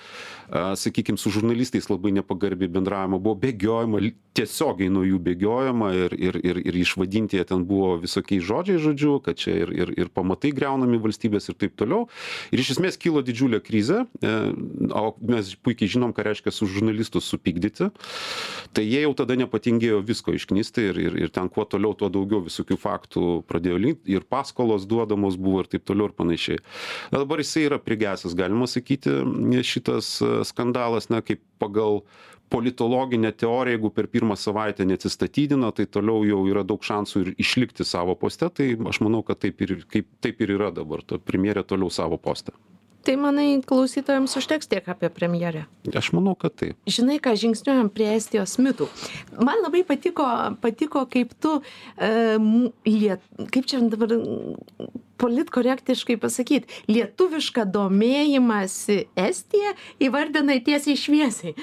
sakykim 0.51 1.19
su 1.21 1.31
žurnalistais 1.31 1.89
labai 1.91 2.13
nepagarbiai 2.19 2.71
bendraujama 2.71 3.19
buvo 3.21 3.37
bėgiojama 3.45 4.01
tiesiogiai 4.37 4.91
nuo 4.91 5.03
jų 5.03 5.19
bėgiojama 5.25 5.91
ir 6.05 6.15
ir 6.15 6.37
ir 6.39 6.59
ir 6.61 6.77
išvadinti 6.81 7.37
jie 7.37 7.43
ten 7.47 7.65
buvo 7.67 7.97
visokiais 7.99 8.43
žodžiais 8.47 8.81
žodžiu 8.83 9.17
kad 9.23 9.39
čia 9.39 9.55
ir 9.63 9.73
ir 9.75 9.91
ir 9.97 10.11
pamatai 10.13 10.53
griaunami 10.55 10.99
valstybės 11.03 11.49
ir 11.51 11.57
taip 11.59 11.75
toliau. 11.79 12.07
Ir 12.51 12.63
iš 12.63 12.75
esmės 12.77 12.99
kilo 13.01 13.23
didžiulė 13.25 13.59
krizė 13.63 14.05
e, 14.23 14.33
o 14.87 15.03
mes 15.19 15.51
puikiai 15.59 15.91
žinom 15.91 16.15
ką 16.15 16.25
reiškia 16.29 16.53
su 16.55 16.69
žurnalistus 16.71 17.27
supykdyti. 17.27 17.91
Tai 18.71 18.85
jie 18.85 19.03
jau 19.03 19.11
tada 19.19 19.35
nepatingėjo 19.39 19.99
visko 20.07 20.35
išknisti 20.37 20.87
ir 20.91 21.01
ir 21.07 21.19
ir 21.25 21.35
ten 21.35 21.51
kuo 21.51 21.67
toliau 21.67 21.95
tuo 21.97 22.09
daugiau 22.13 22.43
visokių 22.47 22.79
faktų 22.79 23.25
pradėjo 23.51 23.81
likt 23.83 24.07
ir 24.11 24.23
paskolos 24.23 24.87
duodamos 25.01 25.37
buvo 25.41 25.63
ir 25.63 25.71
taip 25.71 25.85
toliau 25.87 26.09
ir 26.09 26.17
panašiai. 26.17 26.61
Na 27.11 27.21
dabar 27.23 27.41
jisai 27.41 27.67
yra 27.69 27.79
prigesęs 27.81 28.35
galima 28.37 28.69
sakyti 28.69 29.17
šitas 29.67 30.19
skandalas 30.47 31.09
na 31.09 31.21
kaip 31.25 31.41
pagal 31.61 32.03
politologinę 32.51 33.31
teoriją 33.31 33.77
jeigu 33.77 33.89
per 33.95 34.09
pirmą 34.11 34.35
savaitę 34.35 34.85
neatsistatydino 34.85 35.71
tai 35.71 35.85
toliau 35.87 36.25
jau 36.27 36.41
yra 36.51 36.65
daug 36.67 36.83
šansų 36.83 37.23
ir 37.23 37.33
išlikti 37.39 37.87
savo 37.87 38.17
poste 38.19 38.49
tai 38.51 38.73
aš 38.91 38.99
manau 39.05 39.23
kad 39.23 39.39
taip 39.39 39.63
ir 39.63 39.77
kaip 39.87 40.09
taip 40.21 40.43
ir 40.43 40.57
yra 40.57 40.71
dabar. 40.75 41.03
Ta 41.07 41.17
premjerė 41.17 41.63
toliau 41.67 41.89
savo 41.89 42.19
poste 42.19 42.51
tai 43.05 43.15
manai 43.19 43.47
klausytojams 43.67 44.35
užteks 44.37 44.69
tiek 44.71 44.87
apie 44.91 45.09
premjerę? 45.13 45.65
Aš 45.97 46.11
manau 46.15 46.35
kad 46.39 46.55
taip. 46.59 46.77
Žinai 46.89 47.19
ką 47.23 47.33
žingsniuojam 47.39 47.89
prie 47.93 48.11
estijos 48.15 48.57
mitų. 48.61 48.87
Man 49.41 49.63
labai 49.65 49.83
patiko 49.87 50.27
patiko 50.61 51.05
kaip 51.11 51.33
tu 51.41 51.57
e, 51.97 52.11
liet 52.87 53.25
kaip 53.53 53.69
čia 53.69 53.81
dabar 53.91 54.13
politkorektiškai 55.21 56.17
pasakyt 56.21 56.69
lietuvišką 56.89 57.67
domėjimąsi 57.73 59.03
estija 59.19 59.75
įvardinai 60.01 60.61
tiesiai 60.65 60.97
šviesiai. 60.99 61.57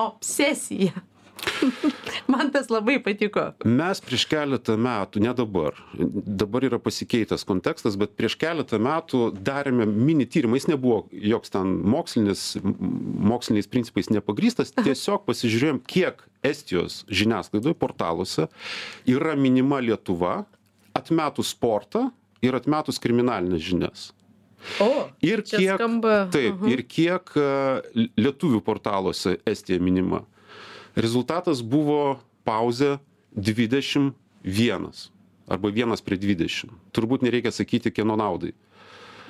Obsesija 0.00 1.04
Man 2.32 2.50
tas 2.52 2.70
labai 2.72 2.96
patiko. 3.02 3.46
Mes 3.68 4.00
prieš 4.04 4.24
keletą 4.30 4.76
metų, 4.80 5.22
ne 5.24 5.32
dabar, 5.36 5.76
dabar 5.94 6.66
yra 6.66 6.78
pasikeitęs 6.82 7.44
kontekstas, 7.48 7.98
bet 8.00 8.14
prieš 8.18 8.36
keletą 8.40 8.80
metų 8.82 9.28
darėme 9.44 9.86
mini 9.88 10.26
tyrimą, 10.30 10.58
jis 10.58 10.70
nebuvo 10.72 11.04
joks 11.12 11.54
ten 11.54 11.76
mokslinis, 11.94 12.46
moksliniais 12.62 13.70
principais 13.70 14.10
nepagrystas, 14.12 14.74
tiesiog 14.80 15.26
pasižiūrėjom, 15.28 15.82
kiek 15.86 16.24
Estijos 16.44 17.02
žiniasklaidoje, 17.08 17.76
portaluose 17.80 18.50
yra 19.08 19.32
minima 19.38 19.78
Lietuva, 19.80 20.42
atmetus 20.96 21.54
sportą 21.54 22.10
ir 22.44 22.56
atmetus 22.56 23.00
kriminalinės 23.00 23.64
žinias. 23.64 24.10
O, 24.80 25.08
ir 25.24 25.42
kiek, 25.44 25.74
skamba, 25.76 26.26
taip, 26.32 26.54
uh 26.54 26.60
-huh. 26.62 26.72
ir 26.72 26.82
kiek 26.88 27.32
lietuvių 28.16 28.60
portaluose 28.64 29.36
Estija 29.44 29.80
minima 29.80 30.22
rezultatas 30.96 31.62
buvo 31.62 32.18
pauzė 32.46 32.98
dvidešim 33.34 34.12
vienas 34.44 35.10
arba 35.50 35.70
vienas 35.74 36.00
prie 36.04 36.18
dvidešim 36.20 36.72
turbūt 36.94 37.24
nereikia 37.26 37.52
sakyti 37.52 37.92
kieno 37.92 38.16
naudai 38.16 38.54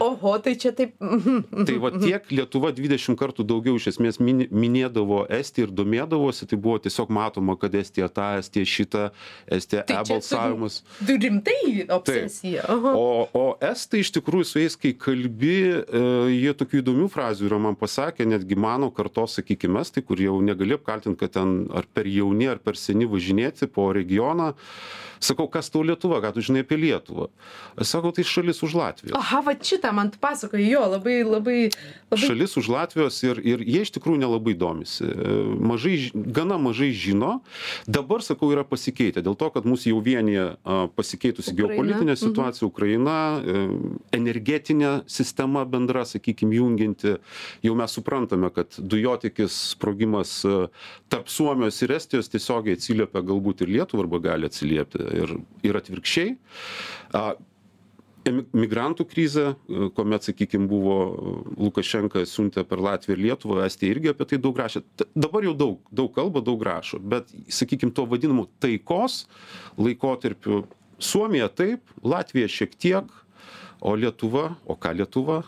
oho 0.03 0.33
tai 0.43 0.55
čia 0.59 0.73
taip. 0.75 0.95
Tai 0.99 1.77
va 1.83 1.91
tiek 1.95 2.25
lietuva 2.35 2.73
dvidešim 2.75 3.15
kartų 3.21 3.45
daugiau 3.47 3.77
iš 3.79 3.87
esmės 3.93 4.19
minėdavo 4.21 5.25
estiją 5.31 5.69
ir 5.69 5.75
domėdavosi 5.77 6.49
tai 6.51 6.59
buvo 6.59 6.79
tiesiog 6.83 7.13
matoma 7.15 7.55
kad 7.61 7.75
estija 7.79 8.09
tą 8.13 8.31
estija 8.41 8.67
šitą 8.67 9.05
estija 9.59 9.85
Tai 9.87 9.95
e 9.95 9.99
čia 9.99 10.05
tu- 10.05 10.13
balsavimas 10.15 10.81
tu 11.07 11.17
rimtai 11.23 11.87
obsesija. 11.95 12.65
Aha. 12.69 12.95
O 12.97 13.29
o 13.35 13.45
estai 13.61 14.01
iš 14.05 14.11
tikrųjų 14.19 14.45
su 14.49 14.59
jais 14.63 14.77
kai 14.81 14.95
kalbi 14.99 15.55
e, 15.71 16.05
jie 16.35 16.53
tokių 16.59 16.83
įdomių 16.83 17.09
frazių 17.13 17.49
yra 17.51 17.59
man 17.69 17.77
pasakę 17.79 18.27
netgi 18.27 18.57
mano 18.57 18.91
kartos 18.95 19.39
sakykim 19.39 19.77
estai 19.81 20.03
kur 20.03 20.19
jau 20.23 20.41
negali 20.43 20.75
apkaltint 20.79 21.19
kad 21.21 21.35
ten 21.39 21.67
ar 21.75 21.87
per 21.95 22.07
jauni 22.11 22.49
ar 22.51 22.59
per 22.59 22.75
seni 22.79 23.07
važinėti 23.07 23.67
po 23.71 23.91
regioną. 23.95 24.55
Sakau 25.25 25.47
kas 25.49 25.71
tau 25.73 25.81
lietuva? 25.87 26.19
Ką 26.21 26.35
tu 26.37 26.43
žinai 26.45 26.61
apie 26.67 26.77
lietuvą? 26.77 27.31
Sako 27.81 28.11
tai 28.13 28.25
šalis 28.29 28.59
už 28.67 28.75
latvijos. 28.77 29.15
Aha 29.17 29.41
vat 29.47 29.63
šitą 29.65 29.84
man 29.93 30.11
tu 30.11 30.19
pasakojai 30.23 30.71
jo 30.71 30.81
labai 30.81 31.23
labai 31.25 31.71
labai 32.11 32.21
šalis 32.27 32.57
už 32.57 32.69
latvijos 32.69 33.23
ir 33.23 33.41
ir 33.43 33.63
jie 33.67 33.83
iš 33.85 33.93
tikrųjų 33.97 34.21
nelabai 34.23 34.55
domisi. 34.59 35.05
E, 35.05 35.37
mažai 35.61 36.11
gana 36.15 36.59
mažai 36.59 36.91
žino. 36.93 37.41
Dabar 37.87 38.23
sakau 38.23 38.51
yra 38.55 38.65
pasikeitę 38.65 39.23
dėl 39.25 39.37
to 39.39 39.51
kad 39.55 39.67
mus 39.69 39.87
jau 39.89 40.01
vienija 40.05 40.57
a, 40.65 40.87
pasikeitusi 40.95 41.53
Ukraina, 41.53 41.69
geopolitinė 41.69 42.15
mhm. 42.15 42.21
situacija 42.23 42.69
ukraina 42.69 43.17
e, 43.41 43.65
energetinė 44.17 44.93
sistema 45.11 45.65
bendra 45.65 46.05
sakykim 46.09 46.53
jungianti. 46.55 47.17
Jau 47.65 47.75
mes 47.79 47.97
suprantame 47.99 48.51
kad 48.55 48.79
dujotiekis 48.79 49.75
sprogimas 49.75 50.37
e, 50.45 50.69
tarp 51.13 51.29
suomijos 51.33 51.83
ir 51.83 51.97
estijos 51.99 52.31
tiesiogiai 52.33 52.79
atsiliepia 52.79 53.25
galbūt 53.25 53.65
ir 53.65 53.75
lietuvai 53.79 54.07
arba 54.07 54.23
gali 54.31 54.51
atsiliepti 54.51 55.03
ir 55.23 55.37
ir 55.65 55.81
atvirkščiai 55.81 56.37
emi- 58.29 58.45
migrantų 58.57 59.07
krizė, 59.11 59.47
e, 59.55 59.89
kuomet, 59.97 60.27
sakykime, 60.29 60.69
buvo 60.71 60.97
e, 61.05 61.35
Lukašenka 61.67 62.25
siuntė 62.29 62.65
per 62.69 62.83
Latviją 62.83 63.17
ir 63.17 63.25
Lietuvą, 63.27 63.61
Estija 63.67 63.95
irgi 63.95 64.13
apie 64.13 64.29
tai 64.31 64.39
daug 64.43 64.59
rašė. 64.59 64.85
Dabar 65.15 65.47
jau 65.47 65.55
daug, 65.59 65.83
daug 65.93 66.13
kalba, 66.15 66.43
daug 66.45 66.63
rašo, 66.65 67.01
bet, 67.01 67.31
sakykime, 67.49 67.95
to 67.95 68.07
vadinamo 68.11 68.49
taikos 68.63 69.25
laikotarpiu 69.81 70.65
Suomija 71.03 71.49
taip, 71.51 71.83
Latvija 72.07 72.49
šiek 72.49 72.75
tiek, 72.79 73.11
o 73.85 73.93
Lietuva, 74.01 74.55
o 74.65 74.75
ką 74.81 74.95
Lietuva, 74.97 75.43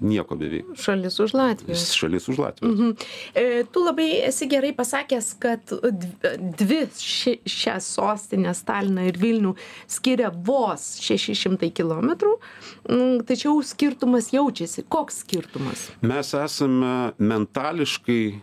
nieko 0.00 0.36
beveik. 0.40 0.64
šalis 0.80 1.18
už 1.20 1.34
latvijos 1.36 1.82
Šalis 1.92 2.28
už 2.32 2.38
Latvijos. 2.40 2.72
Mhm. 2.78 2.92
E, 3.34 3.64
Tu 3.72 3.82
labai 3.84 4.06
esi 4.28 4.46
gerai 4.48 4.72
pasakęs, 4.76 5.28
kad 5.38 5.60
dv- 5.68 6.56
dvi 6.56 6.78
ši, 6.96 7.34
šias 7.44 7.84
sostinės, 7.98 8.62
Staliną 8.64 9.04
ir 9.10 9.18
Vilnių, 9.20 9.52
skiria 9.86 10.30
vos 10.32 10.86
600 11.04 11.68
km, 11.76 12.10
tačiau 13.28 13.60
skirtumas 13.62 14.32
jaučiasi. 14.32 14.84
Koks 14.88 15.20
skirtumas? 15.26 15.90
Mes 16.02 16.32
esame 16.34 17.12
mentališkai, 17.18 18.40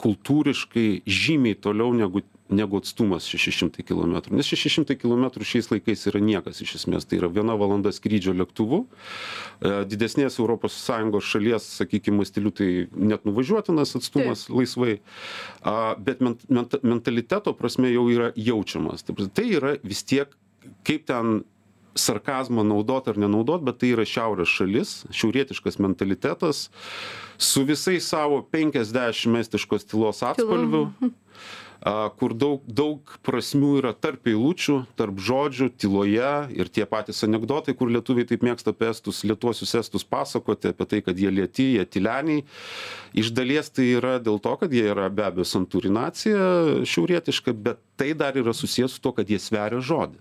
kultūriškai 0.00 1.02
žymiai 1.06 1.56
toliau 1.60 1.92
negu 1.96 2.22
negu 2.50 2.80
atstumas 2.80 3.26
600 3.30 3.84
km. 3.86 4.20
Nes 4.34 4.46
600 4.46 4.96
km 5.00 5.42
šiais 5.46 5.70
laikais 5.70 6.06
yra 6.10 6.22
niekas 6.24 6.62
iš 6.64 6.76
esmės. 6.80 7.06
Tai 7.08 7.20
yra 7.20 7.30
viena 7.32 7.56
valanda 7.58 7.92
skrydžio 7.94 8.34
lėktuvu. 8.38 8.82
E, 9.60 9.74
Didesnės 9.90 10.38
ES 10.40 11.30
šalies, 11.30 11.68
sakykime, 11.80 12.20
masteliu 12.20 12.52
tai 12.54 12.70
net 12.94 13.26
nuvažiuotinas 13.28 13.96
atstumas 13.98 14.48
laisvai. 14.50 15.00
A, 15.62 15.94
Bet 16.00 16.20
ment, 16.24 16.42
ment, 16.48 16.74
mentaliteto 16.82 17.52
prasme 17.56 17.90
jau 17.92 18.08
yra 18.10 18.32
jaučiamas. 18.36 19.04
Ta 19.04 19.14
prasme, 19.14 19.32
Tai 19.40 19.46
yra 19.46 19.76
vis 19.86 20.02
tiek, 20.04 20.32
kaip 20.86 21.06
ten 21.08 21.42
sarkazmą 21.94 22.64
naudot 22.64 23.08
ar 23.08 23.18
nenaudot, 23.18 23.62
bet 23.66 23.80
tai 23.82 23.92
yra 23.94 24.06
šiaurės 24.06 24.50
šalis, 24.50 24.92
šiaurietiškas 25.14 25.80
mentalitetas, 25.82 26.68
su 27.40 27.64
visais 27.66 28.06
savo 28.06 28.40
50 28.52 29.40
estiškos 29.40 29.88
tylos 29.90 30.22
atspalvių, 30.26 30.84
kur 32.20 32.34
daug, 32.36 32.64
daug 32.68 33.12
prasmių 33.24 33.70
yra 33.80 33.92
tarp 33.96 34.28
eilučių, 34.28 34.76
tarp 35.00 35.20
žodžių, 35.24 35.70
tyloje 35.80 36.32
ir 36.52 36.68
tie 36.68 36.84
patys 36.88 37.24
anegdotai, 37.24 37.72
kur 37.76 37.88
lietuviai 37.88 38.28
taip 38.28 38.44
mėgsta 38.44 38.74
apie 38.74 38.90
estus, 38.90 39.22
lietuosius 39.24 39.72
estus 39.80 40.04
pasakoti 40.04 40.74
apie 40.74 40.88
tai, 40.90 41.00
kad 41.06 41.16
jie 41.16 41.32
lieti, 41.32 41.70
jie 41.78 41.86
tyleniai. 41.88 42.44
Iš 43.16 43.32
dalies 43.36 43.72
tai 43.72 43.88
yra 43.96 44.18
dėl 44.20 44.42
to, 44.44 44.56
kad 44.60 44.72
jie 44.76 44.84
yra 44.92 45.08
be 45.08 45.24
abejo 45.30 45.48
santūri 45.48 45.92
nacija, 45.92 46.84
šiaurietiška, 46.84 47.56
bet 47.56 47.80
tai 48.00 48.12
dar 48.12 48.36
yra 48.36 48.52
susijęs 48.56 48.98
su 48.98 49.04
to, 49.04 49.14
kad 49.16 49.32
jie 49.32 49.40
sveria 49.40 49.80
žodį. 49.80 50.20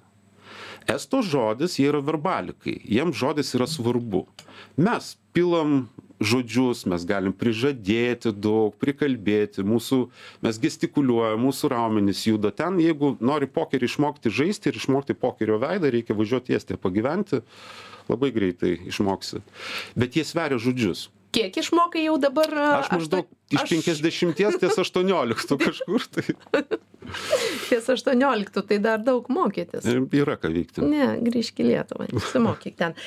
Esto 0.90 1.20
žodis, 1.22 1.76
jie 1.78 1.90
yra 1.92 2.00
verbalikai, 2.02 2.80
jiems 2.88 3.20
žodis 3.20 3.52
yra 3.58 3.68
svarbu. 3.70 4.24
Mes 4.80 5.18
pilam 5.36 5.90
žodžius, 6.20 6.86
mes 6.90 7.06
galim 7.08 7.34
prižadėti 7.36 8.34
daug, 8.36 8.76
prikalbėti, 8.82 9.64
mūsų, 9.68 10.02
mes 10.46 10.60
gestikuliuojam, 10.62 11.42
mūsų 11.48 11.72
raumenys 11.74 12.26
juda. 12.28 12.52
Ten, 12.56 12.80
jeigu 12.84 13.16
nori 13.24 13.50
pokerį 13.50 13.90
išmokti 13.90 14.34
žaisti 14.34 14.72
ir 14.72 14.80
išmokti 14.80 15.18
pokerio 15.18 15.60
veidą, 15.62 15.92
reikia 15.94 16.18
važiuoti 16.18 16.54
į 16.54 16.60
Estiją 16.60 16.82
pagyventi, 16.82 17.44
labai 18.12 18.34
greitai 18.36 18.76
išmoksi. 18.92 19.44
Bet 20.00 20.20
jie 20.20 20.28
sveria 20.28 20.60
žodžius. 20.62 21.08
Kiek 21.30 21.54
išmokai 21.62 22.08
jau 22.08 22.16
dabar? 22.18 22.50
Aš 22.80 22.88
maždaug 22.96 23.28
iš 23.54 23.66
50 23.70 24.40
ties 24.58 24.80
18 24.82 25.58
kažkur, 25.66 26.08
tai 26.10 26.26
Ties 27.68 27.90
18, 27.90 28.64
tai 28.70 28.80
dar 28.84 29.04
daug 29.04 29.28
mokytis. 29.34 29.86
yra 30.24 30.40
ką 30.40 30.54
veikti. 30.54 30.86
Ne, 30.86 31.12
grįžk 31.26 31.62
į 31.64 31.70
Lietuvą, 31.72 32.10
simokyk 32.32 32.80
ten. 32.80 32.98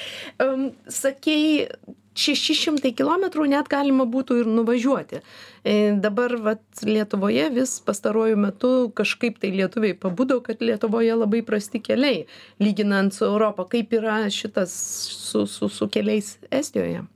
Um, 0.42 0.70
sakėjai, 0.90 1.68
600 2.14 2.92
km 2.92 3.24
net 3.48 3.68
galima 3.72 4.04
būtų 4.04 4.42
ir 4.42 4.50
nuvažiuoti. 4.50 5.22
E, 5.64 5.74
dabar 5.96 6.34
vat, 6.44 6.62
Lietuvoje 6.84 7.48
vis 7.54 7.78
pastaruoju 7.86 8.36
metu 8.36 8.72
kažkaip 8.96 9.38
tai 9.40 9.52
lietuviai 9.54 9.96
pabudo, 9.96 10.40
kad 10.44 10.60
Lietuvoje 10.60 11.14
labai 11.16 11.42
prasti 11.46 11.80
keliai, 11.80 12.26
lyginant 12.60 13.14
su 13.14 13.24
Europą. 13.24 13.64
Kaip 13.64 13.96
yra 13.96 14.26
šitas 14.28 14.74
su, 15.16 15.46
su, 15.46 15.68
su 15.72 15.88
keliais 15.88 16.36
Estijoje? 16.50 17.06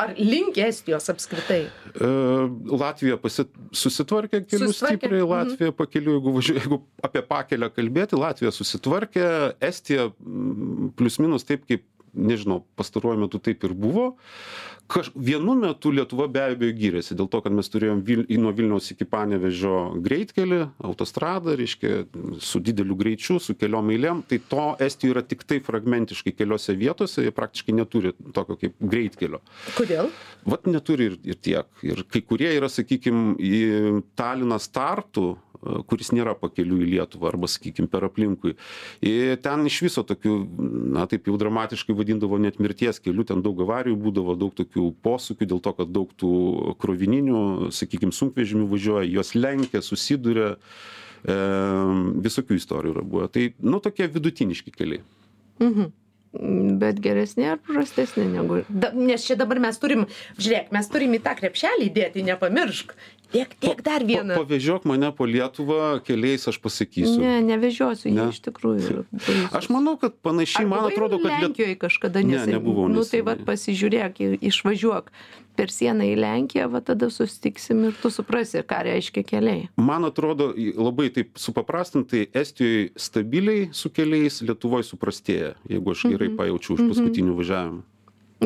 Ar 0.00 0.14
link 0.18 0.58
Estijos 0.62 1.08
apskritai? 1.12 1.60
E, 1.68 2.10
Latvija 2.72 3.18
pasi, 3.20 3.46
susitvarkė 3.76 4.42
kelių 4.44 4.70
Susitvarkė, 4.70 4.96
stipriai, 4.96 5.22
mhm. 5.24 5.32
Latvija 5.34 5.76
pakeliu, 5.76 6.16
jeigu, 6.18 6.34
važiuoju, 6.38 6.62
jeigu 6.62 6.80
apie 7.08 7.24
pakelę 7.32 7.70
kalbėti, 7.74 8.18
Latvija 8.20 8.52
susitvarkė, 8.54 9.28
Estija 9.70 10.08
mm, 10.10 10.92
plius 10.98 11.18
minus 11.22 11.48
taip 11.48 11.66
kaip, 11.68 11.86
nežinau, 12.18 12.62
pastaruoju 12.78 13.24
metu 13.26 13.40
taip 13.42 13.66
ir 13.68 13.76
buvo. 13.78 14.12
Kaž, 14.88 15.10
vienu 15.14 15.52
metu 15.58 15.90
Lietuva 15.92 16.24
be 16.32 16.40
abejo 16.40 16.72
gyrėsi, 16.72 17.16
dėl 17.18 17.28
to, 17.28 17.42
kad 17.44 17.52
mes 17.52 17.68
turėjom 17.68 18.00
Vil, 18.06 18.22
nuo 18.40 18.54
Vilniaus 18.56 18.88
iki 18.94 19.04
Panevežio 19.08 19.74
greitkelį, 20.04 20.62
autostradą, 20.88 21.52
reiškia, 21.60 22.06
su 22.40 22.60
dideliu 22.64 22.96
greičiu, 22.96 23.36
su 23.42 23.52
keliom 23.58 23.92
eilėm, 23.92 24.22
tai 24.28 24.40
to 24.48 24.70
Estijoje 24.84 25.12
yra 25.12 25.24
tik 25.28 25.44
tai 25.48 25.58
fragmentiškai 25.64 26.32
keliose 26.38 26.72
vietose, 26.78 27.26
jie 27.26 27.34
praktiškai 27.36 27.74
neturi 27.76 28.14
tokio 28.32 28.56
kaip 28.62 28.78
greitkelio. 28.80 29.42
Kodėl? 29.76 30.08
Vat 30.48 30.64
neturi 30.70 31.10
ir, 31.10 31.18
ir 31.26 31.36
tiek. 31.36 31.68
Ir 31.84 32.00
kai 32.08 32.22
kurie 32.24 32.54
yra, 32.56 32.70
sakykime, 32.72 33.36
į 33.36 34.02
Taliną 34.16 34.56
startų, 34.62 35.26
e, 35.34 35.78
kuris 35.90 36.14
nėra 36.16 36.32
pakeliu 36.38 36.80
į 36.80 36.88
Lietuvą 36.94 37.28
arba, 37.32 37.50
sakykime, 37.50 37.90
per 37.92 38.06
aplinkui. 38.08 38.54
Ir 39.04 39.36
ten 39.44 39.66
iš 39.68 39.82
viso 39.84 40.04
tokių, 40.06 40.38
na 40.96 41.04
taip 41.10 41.28
jau 41.28 41.36
dramatiškai 41.40 41.96
vadindavo 41.98 42.40
net 42.40 42.60
mirties 42.62 43.02
kelių, 43.04 43.26
ten 43.28 43.44
daug 43.44 43.60
avarijų 43.66 43.98
būdavo, 44.06 44.38
daug 44.38 44.54
tokių 44.56 44.77
posūkių 45.04 45.48
dėl 45.52 45.62
to, 45.64 45.72
kad 45.78 45.92
daug 45.94 46.12
tų 46.18 46.32
krovininių, 46.82 47.40
sakykime, 47.74 48.14
sunkvežimių 48.14 48.68
važiuoja, 48.70 49.06
juos 49.08 49.34
lenkia, 49.36 49.82
susiduria. 49.84 50.54
E, 51.26 51.36
visokių 52.24 52.58
istorijų 52.60 52.94
yra 52.94 53.02
buvę. 53.02 53.30
Tai, 53.34 53.46
nu, 53.66 53.80
tokie 53.82 54.06
vidutiniški 54.12 54.74
keliai. 54.74 55.02
Mhm. 55.58 55.90
Bet 56.32 56.98
geresnė 57.00 57.54
ar 57.54 57.60
prastesnė 57.64 58.26
negu. 58.28 58.58
Da, 58.68 58.90
nes 58.92 59.22
čia 59.24 59.36
dabar 59.40 59.58
mes 59.64 59.78
turim, 59.80 60.04
žiūrėk, 60.36 60.68
mes 60.76 60.90
turim 60.92 61.14
į 61.16 61.22
tą 61.24 61.32
krepšelį 61.38 61.88
dėti, 61.94 62.24
nepamiršk. 62.26 62.92
Tiek, 63.32 63.50
tiek 63.60 63.80
dar 63.84 64.04
vieną. 64.08 64.36
Pa, 64.36 64.44
pavežiok 64.44 64.86
mane 64.88 65.08
po 65.12 65.26
Lietuvą 65.28 65.98
keliais, 66.04 66.46
aš 66.48 66.56
pasakysiu. 66.64 67.18
Ne, 67.20 67.34
nevežiosiu, 67.44 68.08
jie 68.08 68.16
Ne? 68.16 68.28
iš 68.32 68.40
tikrųjų. 68.44 68.84
yra 68.92 69.02
baisūs. 69.12 69.50
Aš 69.60 69.68
manau, 69.72 69.96
kad 70.00 70.16
panašiai, 70.24 70.64
Ar 70.64 70.70
man 70.72 70.86
atrodo, 70.88 71.18
kad 71.20 71.32
Liet... 71.34 71.42
Lenkijoje 71.48 71.76
kažkada 71.80 72.22
Ne, 72.24 72.36
neseniai. 72.36 72.56
nebuvau 72.56 72.88
Nu 72.88 73.04
tai 73.04 73.20
neseniai. 73.20 73.44
pasižiūrėk, 73.48 74.22
išvažiuok 74.48 75.12
per 75.58 75.72
sieną 75.74 76.06
į 76.06 76.14
Lenkiją, 76.22 76.68
va 76.72 76.80
tada 76.84 77.10
susitiksim 77.12 77.82
ir 77.88 77.98
tu 77.98 78.12
suprasi, 78.14 78.62
ką 78.62 78.80
reiškia 78.86 79.24
keliai. 79.26 79.66
Man 79.82 80.06
atrodo, 80.08 80.52
labai 80.78 81.10
taip 81.14 81.36
supaprastintai, 81.40 82.28
Estijoje 82.38 82.88
stabiliai 82.98 83.68
su 83.74 83.90
keliais, 83.94 84.40
Lietuvoje 84.46 84.86
suprastėja, 84.88 85.54
jeigu 85.68 85.94
aš 85.94 86.08
gerai 86.12 86.32
pajaučiau 86.38 86.78
iš 86.78 86.84
paskutinių 86.92 87.38
važiavimų. 87.42 87.86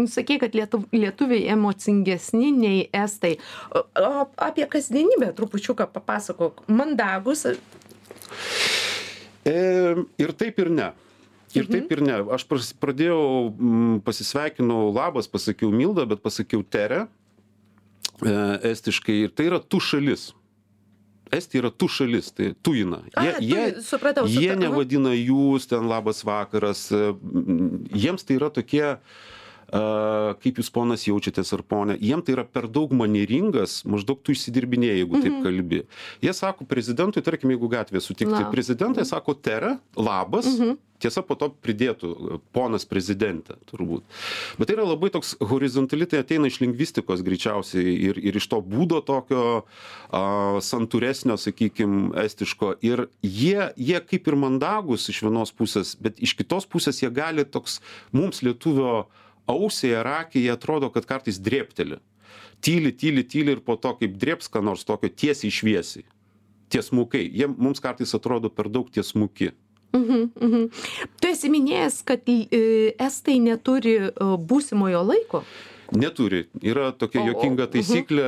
Sakė, 0.09 0.39
kad 0.41 0.55
lietu, 0.57 0.79
lietuviai 0.97 1.51
emocingesni 1.53 2.49
nei 2.57 2.87
estai. 2.97 3.35
O, 3.77 3.83
o 4.01 4.13
apie 4.41 4.65
kasdienybę 4.73 5.35
trupučiuką 5.37 5.85
papasakok. 5.93 6.65
Mandagus, 6.73 7.45
E, 9.45 9.95
ir 10.23 10.33
taip 10.39 10.61
ir 10.63 10.71
ne. 10.71 10.93
Ir 11.55 11.67
taip 11.69 11.91
ir 11.93 12.01
ne. 12.05 12.19
Aš 12.33 12.45
pradėjau, 12.81 13.53
mm, 13.53 13.99
pasisveikinau 14.07 14.93
labas, 14.95 15.29
pasakiau 15.29 15.73
Milda, 15.75 16.07
bet 16.09 16.23
pasakiau 16.25 16.63
Tere 16.65 17.07
estiškai 18.23 19.17
ir 19.27 19.31
tai 19.35 19.49
yra 19.51 19.59
tu 19.61 19.81
šalis. 19.83 20.31
Estija 21.33 21.63
yra 21.63 21.71
tu 21.73 21.89
šalis, 21.89 22.29
tai 22.37 22.51
tuina. 22.63 22.99
A, 23.17 23.25
tu- 23.41 23.81
supratau, 23.81 24.27
jie 24.29 24.51
supratau. 24.53 24.61
nevadina 24.61 25.15
jūs 25.17 25.65
ten 25.71 25.89
labas 25.89 26.21
vakaras. 26.29 26.91
e, 26.93 27.15
Jiems 27.97 28.23
tai 28.29 28.37
yra 28.37 28.51
tokie, 28.53 28.99
a, 29.73 30.37
kaip 30.43 30.61
jūs 30.61 30.71
ponas 30.75 31.07
jaučiatės 31.09 31.53
ar 31.57 31.65
ponė, 31.67 31.97
jiem 32.01 32.23
tai 32.25 32.37
yra 32.37 32.45
per 32.45 32.69
daug 32.73 32.93
manieringas, 32.97 33.81
maždaug 33.89 34.21
tu 34.23 34.37
išsidirbinėjai, 34.37 35.03
jeigu 35.03 35.25
taip 35.25 35.43
kalbi. 35.47 35.83
Jie 36.25 36.37
sako 36.37 36.69
prezidentui, 36.69 37.25
tarkim, 37.25 37.55
jeigu 37.55 37.73
gatvėje 37.73 38.07
sutikti 38.07 38.39
Lab. 38.39 38.51
prezidentai, 38.55 39.09
sako 39.09 39.35
tere, 39.39 39.77
labas, 39.97 40.49
tiesa 41.03 41.23
po 41.27 41.37
to 41.39 41.49
pridėtų 41.65 42.11
e, 42.13 42.39
ponas 42.55 42.87
prezidentė, 42.89 43.57
turbūt. 43.71 44.05
Bet 44.59 44.71
tai 44.71 44.77
yra 44.77 44.87
labai 44.87 45.11
toks 45.15 45.35
horizontali, 45.43 46.07
tai 46.09 46.23
ateina 46.23 46.51
iš 46.51 46.61
lingvistikos 46.63 47.25
greičiausiai 47.27 47.97
ir, 48.11 48.21
ir 48.23 48.39
iš 48.39 48.49
to 48.53 48.61
būdo 48.65 49.03
tokio 49.07 49.47
a, 49.63 50.23
santūresnio, 50.63 51.39
sakykime, 51.41 52.13
estiško. 52.23 52.77
Ir 52.87 53.07
jie, 53.25 53.73
jie 53.77 54.03
kaip 54.07 54.31
ir 54.31 54.39
mandagus 54.39 55.09
iš 55.13 55.25
vienos 55.27 55.55
pusės, 55.57 55.97
bet 55.99 56.23
iš 56.23 56.37
kitos 56.39 56.69
pusės 56.71 57.03
jie 57.03 57.11
gali 57.15 57.47
toks 57.49 57.81
mums 58.15 58.45
lietuvio 58.47 59.07
ausiai 59.51 59.99
ar 60.01 60.11
akiai 60.23 60.51
atrodo, 60.53 60.91
kad 60.95 61.07
kartais 61.09 61.41
drėpteli. 61.43 61.99
Tyli, 62.63 62.93
tyli, 62.95 63.25
tyli 63.27 63.57
ir 63.57 63.63
po 63.67 63.75
to 63.77 63.95
kaip 63.99 64.15
drėps, 64.23 64.51
ką 64.53 64.63
nors 64.63 64.87
tokio 64.87 65.11
tiesiai 65.11 65.51
šviesiai. 65.51 66.07
Tiesmukai. 66.73 67.25
Jie 67.27 67.49
mums 67.51 67.83
kartais 67.83 68.15
atrodo 68.15 68.51
per 68.51 68.71
daug 68.71 68.89
tiesmuki. 68.91 69.51
Tu 69.93 71.29
esi 71.29 71.51
minėjęs, 71.53 71.99
kad 72.09 72.29
e, 72.33 72.95
estai 72.97 73.37
neturi 73.45 73.99
e, 73.99 74.09
būsimojo 74.49 75.03
laiko. 75.05 75.43
Neturi. 75.97 76.47
Yra 76.65 76.91
tokia 76.97 77.23
o, 77.23 77.27
jokinga 77.31 77.67
taisyklė, 77.73 78.25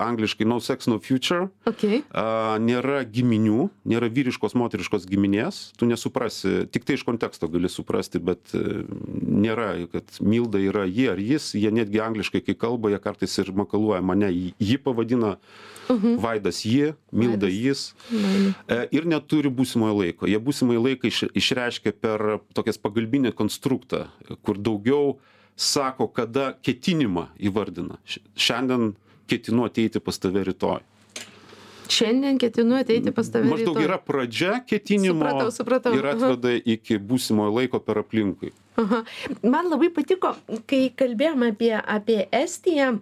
angliškai 0.00 0.46
no 0.48 0.60
sex, 0.62 0.86
no 0.90 0.98
future. 1.02 1.48
Okay. 1.68 2.02
A, 2.14 2.56
nėra 2.62 3.00
giminių, 3.08 3.68
nėra 3.90 4.10
vyriškos, 4.12 4.54
moteriškos 4.58 5.06
giminės. 5.10 5.60
Tu 5.80 5.88
nesuprasi, 5.90 6.66
tik 6.70 6.86
tai 6.88 6.98
iš 6.98 7.04
konteksto 7.08 7.48
gali 7.50 7.70
suprasti, 7.72 8.22
bet 8.22 8.54
e, 8.54 8.84
nėra, 9.20 9.72
kad 9.92 10.20
Milda 10.22 10.60
yra 10.62 10.86
ji 10.86 11.08
ar 11.12 11.20
jis. 11.22 11.50
Jie 11.58 11.72
netgi 11.74 12.02
angliškai, 12.04 12.44
kai 12.46 12.56
kalba, 12.58 12.92
jie 12.94 13.02
kartais 13.02 13.36
ir 13.42 13.52
makaluoja 13.58 14.02
mane. 14.04 14.30
Ji 14.60 14.78
pavadina 14.82 15.36
Vaidas 15.90 16.62
ji, 16.64 16.92
Milda 17.10 17.48
Vaidas. 17.48 17.58
jis. 17.58 17.86
E, 18.70 18.84
Ir 18.94 19.06
neturi 19.10 19.50
būsimojo 19.50 19.96
laiko. 20.00 20.28
Jie 20.30 20.38
būsimąjį 20.42 20.80
laiką 20.84 21.10
iš, 21.10 21.24
išreiškia 21.38 21.92
per 21.98 22.38
tokias 22.54 22.78
pagalbinį 22.78 23.32
konstruktą, 23.38 24.06
kur 24.46 24.58
daugiau 24.58 25.18
sako, 25.60 26.08
kada 26.08 26.54
ketinimą 26.64 27.26
įvardina. 27.36 27.98
Šiandien 28.36 28.94
ketinu 29.30 29.66
ateiti 29.68 30.00
pas 30.00 30.18
tave 30.18 30.44
rytoj. 30.48 30.80
Šiandien 31.90 32.38
ketinu 32.40 32.78
ateiti 32.78 33.12
pas 33.12 33.28
tave. 33.28 33.50
Maždaug 33.50 33.76
rytoj. 33.76 33.86
yra 33.88 33.98
pradžia 33.98 34.60
ketinimo 34.66 35.20
Supratau, 35.20 35.50
supratau. 35.52 35.94
ir 35.98 36.06
atveda 36.06 36.54
iki 36.56 36.98
būsimojo 36.98 37.54
laiko 37.58 37.80
per 37.82 38.00
aplinkui. 38.00 38.54
Aha. 38.80 39.02
Man 39.42 39.68
labai 39.68 39.90
patiko, 39.92 40.32
kai 40.70 40.88
kalbėjome 40.96 41.52
apie, 41.52 41.74
apie 41.76 42.22
Estiją. 42.32 43.00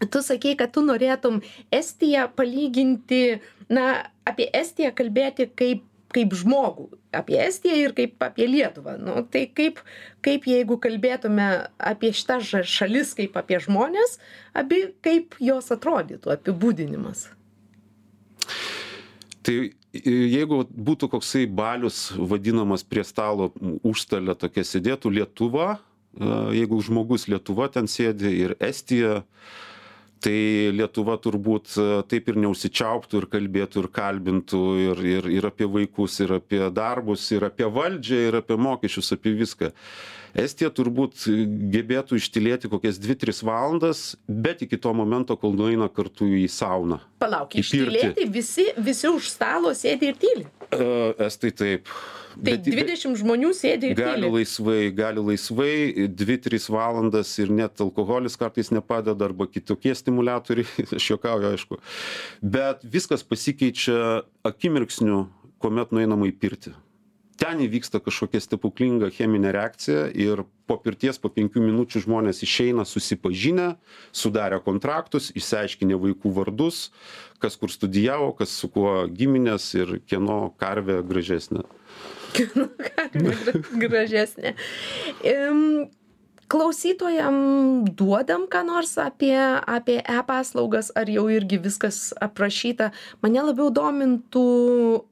Tu 0.00 0.22
sakei, 0.24 0.56
kad 0.56 0.72
tu 0.72 0.82
norėtum 0.84 1.40
Estiją 1.72 2.26
palyginti, 2.36 3.38
na, 3.72 4.10
apie 4.28 4.48
Estiją 4.52 4.90
kalbėti 4.96 5.46
kaip, 5.54 5.84
kaip 6.14 6.34
žmogų, 6.34 6.88
apie 7.14 7.38
Estiją 7.42 7.76
ir 7.78 7.92
kaip 7.96 8.22
apie 8.22 8.46
Lietuvą. 8.50 8.96
Nu, 9.00 9.20
tai 9.22 9.44
kaip, 9.46 9.80
kaip 10.24 10.46
jeigu 10.50 10.78
kalbėtume 10.82 11.48
apie 11.78 12.10
šitą 12.16 12.40
ža- 12.44 12.64
šalis 12.66 13.14
kaip 13.18 13.36
apie 13.40 13.60
žmonės, 13.62 14.18
abi 14.54 14.88
kaip 15.04 15.36
jos 15.40 15.70
atrodytų 15.74 16.34
apibūdinimas. 16.36 17.28
Tai 19.42 19.54
i- 19.92 20.02
jeigu 20.36 20.64
būtų 20.68 21.08
koksai 21.14 21.46
balius 21.46 22.10
vadinamas 22.16 22.82
prie 22.84 23.04
stalo 23.04 23.50
užstalė 23.82 24.36
tokia 24.38 24.62
sėdėtų 24.66 25.14
Lietuva, 25.16 25.78
e, 26.18 26.24
jeigu 26.60 26.82
žmogus 26.82 27.26
Lietuva 27.28 27.70
ten 27.72 27.86
sėdi 27.86 28.34
ir 28.44 28.56
Estija, 28.60 29.22
tai 30.24 30.70
Lietuva 30.76 31.16
turbūt 31.22 31.74
e, 31.80 31.88
taip 32.10 32.30
ir 32.30 32.38
neužsičiauptų 32.44 33.22
ir 33.22 33.26
kalbėtų 33.32 33.84
ir 33.84 33.90
kalbintų 33.96 34.62
ir, 34.84 35.02
ir, 35.16 35.28
ir 35.40 35.48
apie 35.48 35.68
vaikus, 35.70 36.20
ir 36.24 36.36
apie 36.38 36.62
darbus, 36.74 37.26
ir 37.34 37.48
apie 37.48 37.68
valdžią, 37.72 38.22
ir 38.28 38.40
apie 38.42 38.58
mokesčius, 38.60 39.12
apie 39.16 39.34
viską. 39.38 39.72
Estija 40.38 40.70
turbūt 40.70 41.24
gebėtų 41.74 42.20
ištilėti 42.20 42.70
kokias 42.70 43.00
2-3 43.02 43.42
valandas, 43.48 44.04
bet 44.28 44.62
iki 44.62 44.78
to 44.78 44.92
momento, 44.94 45.34
kol 45.40 45.56
nueina 45.58 45.88
kartu 45.90 46.28
į 46.38 46.46
sauną. 46.52 47.00
Palauk, 47.22 47.56
ištylėti 47.58 48.28
visi, 48.30 48.68
visi 48.78 49.10
už 49.10 49.32
stalo 49.32 49.74
sėdi 49.74 50.12
ir 50.12 50.20
tyli. 50.22 50.46
E, 50.70 50.90
Estai 51.26 51.50
taip. 51.50 51.90
Tai 52.30 52.44
Bet- 52.46 52.66
20 52.66 53.16
žmonių 53.18 53.50
sėdi 53.56 53.90
ir 53.90 53.98
gali 53.98 54.22
tyli. 54.22 54.30
laisvai 54.38 54.78
gali 54.94 55.24
laisvai 55.32 56.06
dvi 56.08 56.36
tris 56.38 56.68
valandas 56.70 57.32
ir 57.42 57.50
net 57.50 57.80
alkoholis 57.82 58.36
kartais 58.38 58.70
nepadeda 58.70 59.24
arba 59.26 59.48
kitokie 59.50 59.94
stimuliatoriai 59.98 60.86
aš 60.98 61.10
juokauju 61.10 61.50
aišku. 61.54 61.80
Bet 62.42 62.86
viskas 62.86 63.26
pasikeičia 63.26 64.22
akimirksniu 64.46 65.26
kuomet 65.60 65.90
nueinama 65.92 66.30
į 66.30 66.36
pirtį. 66.40 66.72
Ten 67.40 67.56
įvyksta 67.64 68.02
kažkokia 68.04 68.36
stebuklinga 68.44 69.08
cheminė 69.16 69.48
reakcija 69.56 70.10
ir 70.12 70.42
po 70.68 70.76
pirties 70.76 71.16
po 71.18 71.30
penkių 71.32 71.62
minučių 71.64 72.02
žmonės 72.04 72.42
išeina 72.44 72.84
susipažinę 72.84 73.70
sudarę 74.12 74.58
kontraktus 74.60 75.30
išsiaiškinę 75.32 75.96
vaikų 76.02 76.34
vardus 76.36 76.90
kas 77.40 77.56
kur 77.56 77.72
studijavo 77.72 78.34
kas 78.36 78.52
su 78.60 78.68
kuo 78.68 78.92
giminės 79.08 79.70
ir 79.80 79.96
kieno 80.04 80.52
karvė 80.60 81.00
gražesnė 81.08 81.64
gražesnė. 83.84 84.54
Im, 85.26 85.90
Klausytojam 86.50 87.84
duodam 87.94 88.48
ką 88.50 88.64
nors 88.66 88.96
apie, 88.98 89.36
e-paslaugas, 90.02 90.88
ar 90.98 91.06
jau 91.06 91.28
irgi 91.30 91.60
viskas 91.62 92.08
aprašyta. 92.18 92.88
Mane 93.22 93.44
labiau 93.46 93.70
domintų 93.70 94.42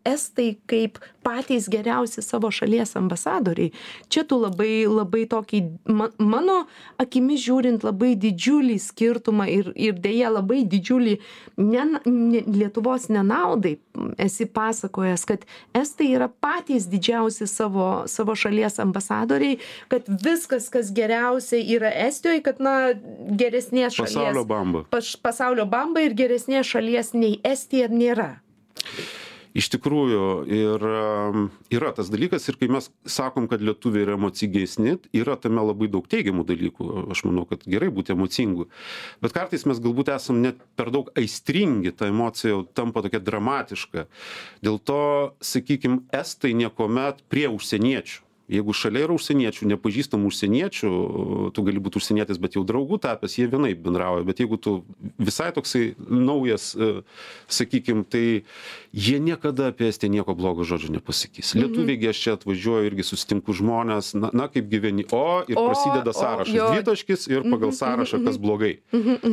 estai 0.02 0.56
kaip 0.66 0.98
patys 1.28 1.68
geriausi 1.68 2.22
savo 2.24 2.50
šalies 2.50 2.96
ambasadoriai. 2.96 3.72
Čia 4.08 4.24
tu 4.28 4.38
labai, 4.40 4.86
labai 4.88 5.26
tokį, 5.28 5.60
ma, 5.92 6.08
mano 6.18 6.62
akimis 7.00 7.42
žiūrint, 7.44 7.84
labai 7.84 8.14
didžiulį 8.20 8.78
skirtumą 8.80 9.48
ir, 9.52 9.70
ir 9.76 9.98
dėja 10.00 10.32
labai 10.32 10.62
didžiulį 10.64 11.18
ne, 11.60 11.84
ne, 12.06 12.42
Lietuvos 12.48 13.08
nenaudai 13.12 13.76
esi 14.18 14.46
pasakojęs, 14.46 15.24
kad 15.28 15.44
estai 15.76 16.12
yra 16.16 16.28
patys 16.28 16.88
didžiausi 16.90 17.48
savo, 17.50 17.88
savo 18.08 18.36
šalies 18.38 18.78
ambasadoriai, 18.82 19.58
kad 19.92 20.08
viskas, 20.24 20.70
kas 20.72 20.92
geriausia 20.94 21.60
yra 21.76 21.92
Estijoje, 22.08 22.42
kad 22.46 22.62
na 22.62 22.76
geresnės 23.28 23.98
šalies. 23.98 24.16
pasaulio 24.16 24.44
bamba 24.48 24.84
Paš, 24.90 25.14
pasaulio 25.22 25.66
bamba 25.68 26.04
ir 26.06 26.16
geresnės 26.16 26.68
šalies 26.72 27.12
nei 27.16 27.38
Estija 27.44 27.90
nėra. 27.92 28.36
Iš 29.56 29.70
tikrųjų, 29.72 30.24
ir 30.52 30.84
um, 30.88 31.46
yra 31.72 31.92
tas 31.96 32.10
dalykas, 32.12 32.48
ir 32.50 32.58
kai 32.60 32.68
mes 32.72 32.90
sakom, 33.08 33.48
kad 33.48 33.62
lietuviai 33.64 34.04
yra 34.04 34.18
emocingesni, 34.18 34.98
yra 35.16 35.38
tame 35.40 35.64
labai 35.64 35.88
daug 35.92 36.06
teigiamų 36.10 36.44
dalykų. 36.48 36.88
Aš 37.14 37.24
manau, 37.28 37.46
kad 37.48 37.64
gerai 37.68 37.88
būti 37.94 38.12
emocingu. 38.14 38.68
Bet 39.24 39.36
kartais 39.36 39.64
mes 39.68 39.80
galbūt 39.82 40.12
esam 40.14 40.42
net 40.44 40.60
per 40.78 40.92
daug 40.94 41.10
aistringi, 41.18 41.94
ta 41.96 42.10
emocija 42.12 42.52
jau 42.52 42.62
tampa 42.76 43.02
tokia 43.06 43.22
dramatiška. 43.24 44.06
Dėl 44.64 44.80
to, 44.84 45.02
sakykime, 45.40 46.04
estai 46.14 46.54
niekuomet 46.58 47.24
prie 47.32 47.48
užsieniečių. 47.52 48.27
Jeigu 48.48 48.72
šalia 48.72 49.04
yra 49.04 49.12
užsieniečių, 49.12 49.66
nepažįstamų 49.74 50.30
užsieniečių, 50.30 50.90
tu 51.52 51.64
gali 51.66 51.82
būti 51.84 52.00
užsienietis, 52.00 52.40
bet 52.40 52.56
jau 52.56 52.62
draugų 52.64 52.96
tapęs, 53.04 53.36
jie 53.36 53.44
vienaip 53.52 53.82
bendrauja. 53.84 54.24
Bet 54.24 54.40
jeigu 54.40 54.56
tu 54.56 54.72
visai 55.20 55.50
toksai 55.52 55.92
naujas, 56.08 56.70
e, 56.72 57.02
sakykim, 57.52 58.06
tai 58.08 58.44
jie 58.96 59.18
niekada 59.20 59.68
apie 59.68 59.90
Estiją 59.92 60.12
nieko 60.16 60.32
blogo 60.38 60.64
žodžio 60.64 60.94
nepasakys. 60.96 61.52
Lietuviai, 61.58 62.00
aš 62.08 62.22
čia 62.24 62.36
atvažiuoju 62.38 62.88
irgi 62.88 63.04
susitinku 63.04 63.52
žmonės, 63.52 64.14
na, 64.16 64.32
na 64.32 64.48
kaip 64.48 64.72
gyveni, 64.72 65.04
o 65.12 65.44
ir 65.44 65.60
prasideda 65.60 66.16
sąrašas. 66.16 66.72
Dvitaškis 66.72 67.28
ir 67.28 67.44
pagal 67.52 67.76
sąrašą, 67.76 68.22
kas 68.24 68.40
blogai. 68.40 68.78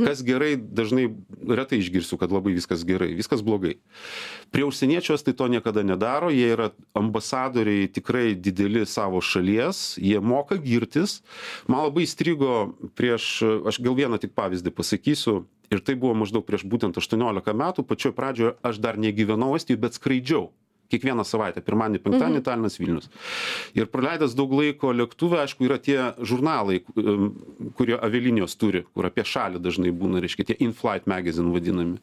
Kas 0.05 0.25
gerai, 0.27 0.55
dažnai 0.59 1.07
retai 1.47 1.79
išgirsiu, 1.79 2.19
kad 2.19 2.35
labai 2.35 2.55
viskas 2.59 2.83
gerai, 2.87 3.13
viskas 3.15 3.43
blogai. 3.45 3.77
Prie 4.55 4.63
užsieniečios 4.63 5.19
tai 5.27 5.35
to 5.35 5.49
niekada 5.51 5.83
nedaro, 5.83 6.31
jie 6.31 6.47
yra 6.55 6.69
ambasadoriai 6.95 7.89
tikrai 7.91 8.39
dideli 8.39 8.85
savo 8.87 9.19
šalies, 9.19 9.99
jie 9.99 10.21
moka 10.23 10.55
girtis. 10.55 11.19
Man 11.67 11.83
labai 11.89 12.05
įstrigo 12.07 12.71
prieš, 12.95 13.43
aš 13.67 13.83
gal 13.83 13.99
vieną 13.99 14.15
tik 14.23 14.31
pavyzdį 14.31 14.71
pasakysiu, 14.71 15.41
ir 15.67 15.83
tai 15.83 15.97
buvo 15.99 16.15
maždaug 16.15 16.47
prieš 16.47 16.63
būtent 16.71 16.95
18 16.95 17.51
metų, 17.51 17.83
pačioj 17.83 18.15
pradžioje 18.15 18.55
aš 18.63 18.79
dar 18.79 18.95
negyvenau 18.95 19.57
Estijoje, 19.59 19.81
bet 19.83 19.99
skraidžiau 19.99 20.53
kiekvieną 20.91 21.25
savaitę 21.27 21.63
pirmadienį 21.65 22.01
penktadienį 22.03 22.41
talinas 22.45 22.77
vilnius. 22.79 23.09
Ir 23.77 23.89
praleidęs 23.91 24.35
daug 24.37 24.53
laiko 24.55 24.93
lėktuve 24.95 25.39
aišku 25.43 25.67
yra 25.67 25.79
tie 25.81 26.11
žurnalai 26.21 26.81
kurie 27.77 27.97
avialinijos 27.97 28.57
turi 28.61 28.83
kur 28.93 29.09
apie 29.09 29.25
šalį 29.27 29.61
dažnai 29.63 29.93
būna 29.95 30.21
reiškia 30.23 30.51
tie 30.51 30.59
in-flight 30.65 31.09
magazine 31.09 31.53
vadinami. 31.53 31.99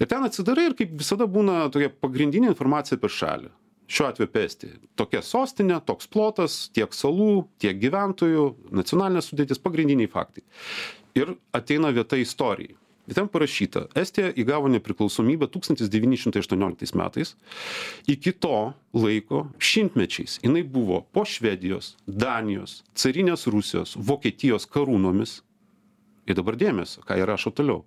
Ir 0.00 0.10
ten 0.10 0.26
atsidarai 0.26 0.70
ir 0.70 0.78
kaip 0.78 0.96
visada 1.00 1.28
būna 1.30 1.66
tokia 1.74 1.92
pagrindinė 1.92 2.52
informacija 2.52 2.98
apie 2.98 3.12
šalį. 3.12 3.52
Šiuo 3.86 4.08
atveju 4.08 4.26
apie 4.26 4.42
estiją. 4.48 4.80
Tokia 4.98 5.20
sostinė 5.22 5.76
toks 5.86 6.08
plotas 6.10 6.56
tiek 6.74 6.94
salų 6.96 7.44
tiek 7.62 7.78
gyventojų 7.78 8.48
nacionalinė 8.74 9.22
sudėtis 9.22 9.62
pagrindiniai 9.62 10.10
faktai. 10.10 10.42
Ir 11.16 11.36
ateina 11.54 11.92
vieta 11.94 12.18
istorijai 12.18 12.74
ir 13.06 13.14
ten 13.18 13.28
parašyta 13.30 13.86
estija 13.98 14.32
įgavo 14.38 14.70
nepriklausomybę 14.74 15.48
tūkstantis 15.52 15.90
devyni 15.92 16.18
šimtai 16.20 16.42
aštuonioliktais 16.42 16.94
metais. 16.98 17.34
Iki 18.10 18.34
to 18.42 18.60
laiko 18.96 19.46
šimtmečiais 19.58 20.40
jinai 20.44 20.62
buvo 20.62 21.02
po 21.12 21.24
švedijos 21.28 21.94
danijos 22.06 22.82
carinės 22.94 23.46
rusijos 23.52 23.96
vokietijos 23.96 24.68
karūnomis. 24.70 25.40
Ir 26.26 26.34
dabar 26.34 26.56
dėmesio 26.58 27.04
ką 27.06 27.20
jie 27.20 27.26
rašo 27.28 27.52
toliau. 27.54 27.84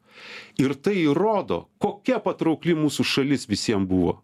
Ir 0.62 0.76
tai 0.80 0.96
įrodo 1.02 1.66
kokia 1.84 2.22
patraukli 2.24 2.78
mūsų 2.80 3.04
šalis 3.04 3.50
visiem 3.52 3.88
buvo 3.88 4.22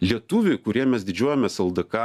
lietuviai 0.00 0.58
kurie 0.62 0.86
mes 0.86 1.04
didžiuojamės 1.08 1.58
ldk 1.64 1.96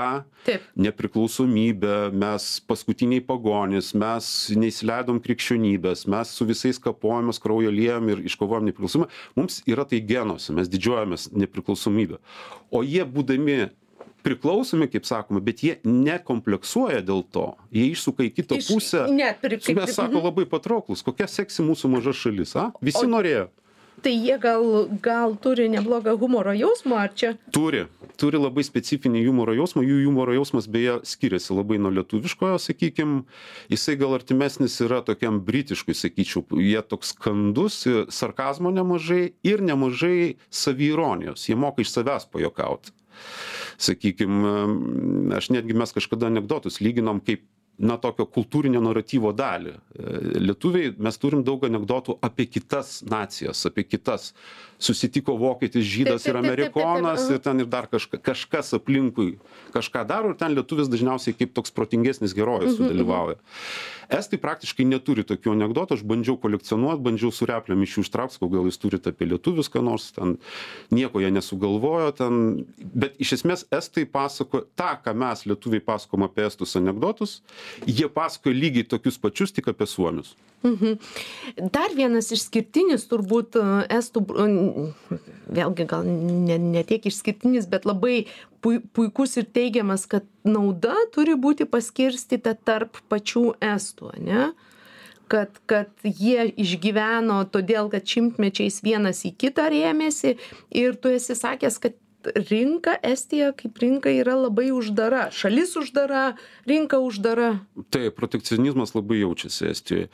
nepriklausomybe 0.78 2.12
mes 2.14 2.48
paskutiniai 2.70 3.22
pagonys 3.26 3.94
mes 3.98 4.28
neįsileidom 4.58 5.22
krikščionybės 5.24 6.06
mes 6.12 6.34
su 6.38 6.46
visais 6.50 6.80
kapojomės 6.82 7.40
kraują 7.44 7.72
liejom 7.74 8.10
ir 8.14 8.22
iškovojom 8.30 8.68
nepriklausomybę. 8.70 9.10
Mums 9.40 9.62
yra 9.70 9.86
tai 9.90 10.02
genuose 10.02 10.54
mes 10.56 10.70
didžiuojamės 10.72 11.30
nepriklausomybe 11.36 12.20
o 12.72 12.84
jie 12.86 13.06
būdami 13.06 13.70
priklausomi 14.26 14.88
kaip 14.90 15.06
sakoma 15.06 15.42
bet 15.46 15.62
jie 15.62 15.76
nekompleksuoja 15.86 17.04
dėl 17.06 17.22
to 17.32 17.52
jie 17.76 17.92
išsuka 17.94 18.26
į 18.26 18.32
kitą 18.40 18.58
pusę. 18.66 19.04
ne, 19.14 19.36
pri- 19.42 19.60
kaip- 19.62 19.76
mes 19.78 19.94
sako 19.94 20.24
labai 20.26 20.46
patrauklūs. 20.50 21.04
Kokia 21.06 21.28
seksi 21.30 21.62
mūsų 21.62 21.92
maža 21.94 22.14
šalis 22.14 22.56
a? 22.58 22.72
Visi 22.82 23.06
norėjo 23.06 23.50
Tai 24.06 24.14
jie 24.14 24.36
gal, 24.38 24.64
gal 25.02 25.32
turi 25.42 25.66
neblogą 25.74 26.14
humoro 26.22 26.54
jausmą, 26.54 27.00
ar 27.08 27.14
čia? 27.18 27.32
turi. 27.50 27.88
Turi 28.22 28.38
labai 28.38 28.62
specifinį 28.64 29.24
jumoro 29.26 29.56
jausmą. 29.58 29.82
Jų 29.82 29.98
jumoro 30.06 30.36
jausmas 30.36 30.68
beje 30.72 31.00
skiriasi 31.10 31.56
labai 31.58 31.80
nuo 31.82 31.90
lietuviškojo 31.92 32.60
sakykim. 32.62 33.16
Jisai 33.74 33.96
gal 34.00 34.14
artimesnis 34.16 34.78
yra 34.86 35.02
tokiam 35.04 35.42
britiškui 35.48 35.98
sakyčiau. 35.98 36.46
Jie 36.62 36.84
toks 36.86 37.16
skandus 37.16 37.82
sarkazmo 38.14 38.70
nemažai 38.72 39.34
ir 39.44 39.66
nemažai 39.66 40.38
saviironijos. 40.54 41.50
Jie 41.50 41.58
moka 41.58 41.82
iš 41.82 41.92
savęs 41.98 42.30
pajuokaut. 42.30 42.94
Sakykim 43.82 44.46
aš 45.36 45.50
netgi 45.50 45.76
mes 45.76 45.98
kažkada 45.98 46.30
anekdotus 46.30 46.78
lyginom 46.78 47.26
kaip 47.26 47.42
na 47.78 47.98
tokio 48.00 48.26
kultūrinio 48.32 48.80
naratyvo 48.84 49.34
dalį. 49.36 49.74
E, 49.76 50.14
lietuviai 50.40 50.94
mes 50.96 51.20
turim 51.20 51.44
daug 51.44 51.64
anekdotų 51.68 52.18
apie 52.24 52.48
kitas 52.48 53.02
nacijas 53.10 53.66
apie 53.68 53.84
kitas. 53.88 54.32
Susitiko 54.80 55.36
vokietis 55.40 55.86
žydas 55.88 56.28
ir 56.28 56.40
amerikonas 56.40 57.30
ir 57.32 57.42
ten 57.44 57.64
ir 57.64 57.70
dar 57.72 57.88
kažka 57.92 58.20
kažkas 58.20 58.74
aplinkui 58.76 59.38
kažką 59.76 60.04
daro 60.08 60.32
ir 60.32 60.40
ten 60.40 60.56
lietuvis 60.56 60.92
dažniausiai 60.92 61.36
kaip 61.36 61.54
toks 61.56 61.72
protingesnis 61.76 62.36
herojus 62.36 62.76
sudalyvauja 62.80 63.40
estai 64.14 64.40
praktiškai 64.42 64.86
neturi 64.88 65.26
tokių 65.28 65.54
anekdotų 65.56 65.98
aš 65.98 66.04
bandžiau 66.08 66.38
kolekcionuot 66.42 67.04
bandžiau 67.06 67.34
su 67.34 67.48
replėm 67.50 67.84
iš 67.86 67.98
jų 67.98 68.06
ištraukt 68.06 68.36
sakau 68.36 68.50
gal 68.54 68.70
jūs 68.70 68.80
turit 68.82 69.08
apie 69.10 69.30
lietuvius 69.30 69.72
ką 69.74 69.84
nors 69.86 70.12
ten 70.16 70.38
nieko 70.94 71.22
jie 71.24 71.32
nesugalvojo 71.34 72.12
ten. 72.20 72.42
Bet 72.80 73.20
iš 73.22 73.38
esmės 73.40 73.66
estai 73.74 74.06
pasakoja 74.10 74.68
tą 74.80 74.92
ką 75.06 75.16
mes 75.18 75.46
lietuviai 75.50 75.84
pasakojam 75.86 76.28
apie 76.30 76.48
estus 76.48 76.76
anekdotus 76.80 77.40
jie 77.86 78.10
pasakoja 78.12 78.58
lygiai 78.58 78.90
tokius 78.96 79.22
pačius 79.22 79.56
tik 79.56 79.72
apie 79.74 79.88
suomius. 79.90 80.36
Dar 80.66 81.94
vienas 81.94 82.32
išskirtinis 82.34 83.06
turbūt 83.10 83.58
e, 83.60 83.66
estų, 84.00 84.24
vėlgi 85.48 85.88
gal 85.90 86.06
ne, 86.06 86.58
ne 86.60 86.84
tiek 86.88 87.06
išskirtinis, 87.10 87.68
bet 87.72 87.86
labai 87.88 88.26
pui, 88.64 88.80
puikus 88.80 89.38
ir 89.40 89.48
teigiamas, 89.56 90.06
kad 90.10 90.26
nauda 90.48 90.96
turi 91.16 91.36
būti 91.40 91.68
paskirstyta 91.70 92.56
tarp 92.56 93.02
pačių 93.12 93.52
estų, 93.74 94.16
ne? 94.26 94.48
Kad, 95.32 95.58
kad 95.66 95.90
jie 96.06 96.52
išgyveno 96.62 97.40
todėl, 97.50 97.90
kad 97.90 98.06
šimtmečiais 98.06 98.84
vienas 98.86 99.24
į 99.26 99.34
kitą 99.42 99.72
rėmėsi 99.74 100.36
ir 100.70 101.00
tu 101.02 101.10
esi 101.10 101.34
sakęs, 101.34 101.80
kad 101.82 101.98
rinka 102.50 102.96
Estija 103.04 103.52
kaip 103.58 103.78
rinka 103.82 104.10
yra 104.14 104.36
labai 104.38 104.70
uždara, 104.74 105.30
šalis 105.34 105.76
uždara, 105.82 106.36
rinka 106.70 107.00
uždara. 107.02 107.56
taip 107.90 108.18
protekcionizmas 108.18 108.96
labai 108.98 109.22
jaučiasi 109.24 109.70
estijoj 109.74 110.08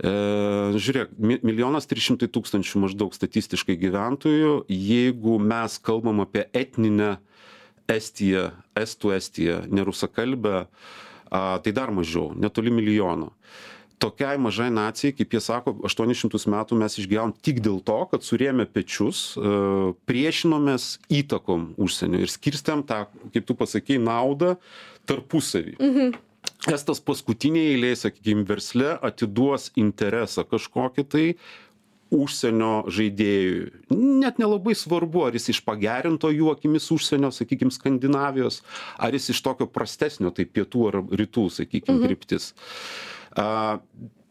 žiūrėk, 0.00 1.10
mi- 1.18 1.40
milijonas 1.44 1.86
trys 1.90 2.06
šimtai 2.08 2.28
tūkstančių 2.32 2.80
maždaug 2.86 3.12
statistiškai 3.16 3.76
gyventojų. 3.80 4.64
Jeigu 4.72 5.38
mes 5.42 5.78
kalbam 5.84 6.22
apie 6.24 6.46
etninę 6.56 7.18
Estiją, 7.90 8.50
Estų 8.78 9.16
Estiją, 9.16 9.56
nerusakalbę, 9.68 10.66
tai 11.30 11.72
dar 11.74 11.90
mažiau, 11.90 12.30
netoli 12.34 12.70
milijono. 12.70 13.32
Tokiai 14.00 14.38
mažai 14.40 14.70
nacijai, 14.72 15.12
kaip 15.12 15.34
jie 15.36 15.40
sako, 15.44 15.74
800 15.84 16.46
metų 16.48 16.78
mes 16.80 16.94
išgyvenom 16.96 17.34
tik 17.44 17.58
dėl 17.60 17.82
to, 17.84 17.98
kad 18.08 18.24
surėmė 18.24 18.64
pečius, 18.72 19.34
e, 19.36 19.92
priešinomės 20.08 20.86
įtakom 21.12 21.74
užsienio 21.76 22.22
ir 22.24 22.32
skirstėm 22.32 22.80
tą, 22.88 23.02
kaip 23.34 23.44
tu 23.44 23.52
pasakei, 23.54 23.98
naudą 24.00 24.54
tarpusavį. 25.04 25.76
Estas 26.68 27.00
paskutinėje 27.00 27.72
eilėje, 27.74 27.96
sakykime, 28.02 28.44
versle 28.48 28.92
atiduos 29.06 29.70
interesą 29.80 30.44
kažkokį 30.44 31.04
tai 31.08 31.24
užsienio 32.10 32.90
žaidėjui. 32.90 33.70
Net 33.94 34.40
nelabai 34.42 34.74
svarbu, 34.76 35.24
ar 35.28 35.38
jis 35.38 35.52
iš 35.54 35.60
pagerinto 35.64 36.28
jų 36.34 36.50
akimis 36.52 36.90
užsienio, 36.92 37.30
sakykime, 37.32 37.72
Skandinavijos, 37.72 38.60
ar 38.98 39.14
jis 39.14 39.30
iš 39.32 39.42
tokio 39.46 39.68
prastesnio, 39.70 40.34
tai 40.34 40.44
pietų 40.44 40.86
ar 40.90 41.00
rytų, 41.06 41.46
sakykime, 41.60 42.02
kryptis. 42.04 42.50
A, 43.38 43.78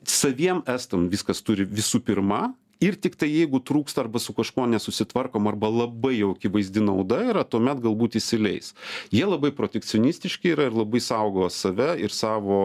saviem 0.03 0.61
estam 0.69 1.07
viskas 1.09 1.41
turi 1.45 1.65
visų 1.65 2.03
pirma. 2.05 2.49
Ir 2.79 2.95
tik 2.95 3.17
tai 3.19 3.27
jeigu 3.27 3.59
trūksta 3.59 4.05
arba 4.05 4.21
su 4.23 4.31
kažkuo 4.35 4.63
nesusitvarkom 4.71 5.49
arba 5.51 5.67
labai 5.67 6.13
jau 6.15 6.29
akivaizdi 6.31 6.79
nauda 6.79 7.17
yra, 7.27 7.43
tuomet 7.43 7.81
galbūt 7.83 8.15
įsileis. 8.15 8.71
Jie 9.11 9.25
labai 9.27 9.51
protekcionistiški 9.55 10.53
yra 10.53 10.69
ir 10.69 10.77
labai 10.79 11.01
saugo 11.03 11.49
save 11.51 11.97
ir 11.99 12.15
savo 12.15 12.61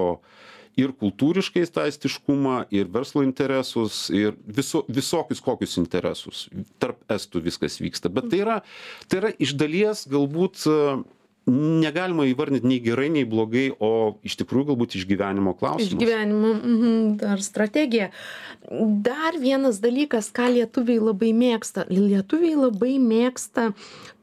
ir 0.79 0.95
kultūriškai 0.99 1.65
taistiškumą, 1.75 2.65
ir 2.75 2.89
verslo 2.95 3.23
interesus, 3.27 4.09
ir 4.15 4.39
viso, 4.47 4.85
visokius 4.91 5.43
kokius 5.43 5.77
interesus. 5.83 6.47
Tarp 6.83 7.03
estų 7.11 7.43
viskas 7.49 7.81
vyksta. 7.83 8.11
Bet 8.11 8.31
tai 8.31 8.43
yra, 8.43 8.61
tai 9.11 9.21
yra 9.21 9.35
iš 9.43 9.55
dalies 9.59 10.07
galbūt 10.11 10.67
negalima 11.51 12.25
įvardinti 12.29 12.69
nei 12.69 12.81
gerai, 12.81 13.11
nei 13.13 13.27
blogai, 13.29 13.69
o 13.77 14.17
iš 14.25 14.39
tikrųjų 14.41 14.71
galbūt 14.73 14.97
išgyvenimo 15.01 15.53
klausimas. 15.59 15.93
Išgyvenimo 15.93 16.53
mhm, 16.57 16.95
dar 17.21 17.43
strategija. 17.45 18.11
Dar 19.05 19.37
vienas 19.37 19.81
dalykas, 19.85 20.31
ką 20.33 20.49
lietuviai 20.55 21.03
labai 21.03 21.35
mėgsta. 21.37 21.85
Lietuviai 21.93 22.57
labai 22.57 22.95
mėgsta, 23.03 23.73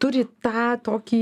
turi 0.02 0.24
tą 0.42 0.80
tokį 0.82 1.22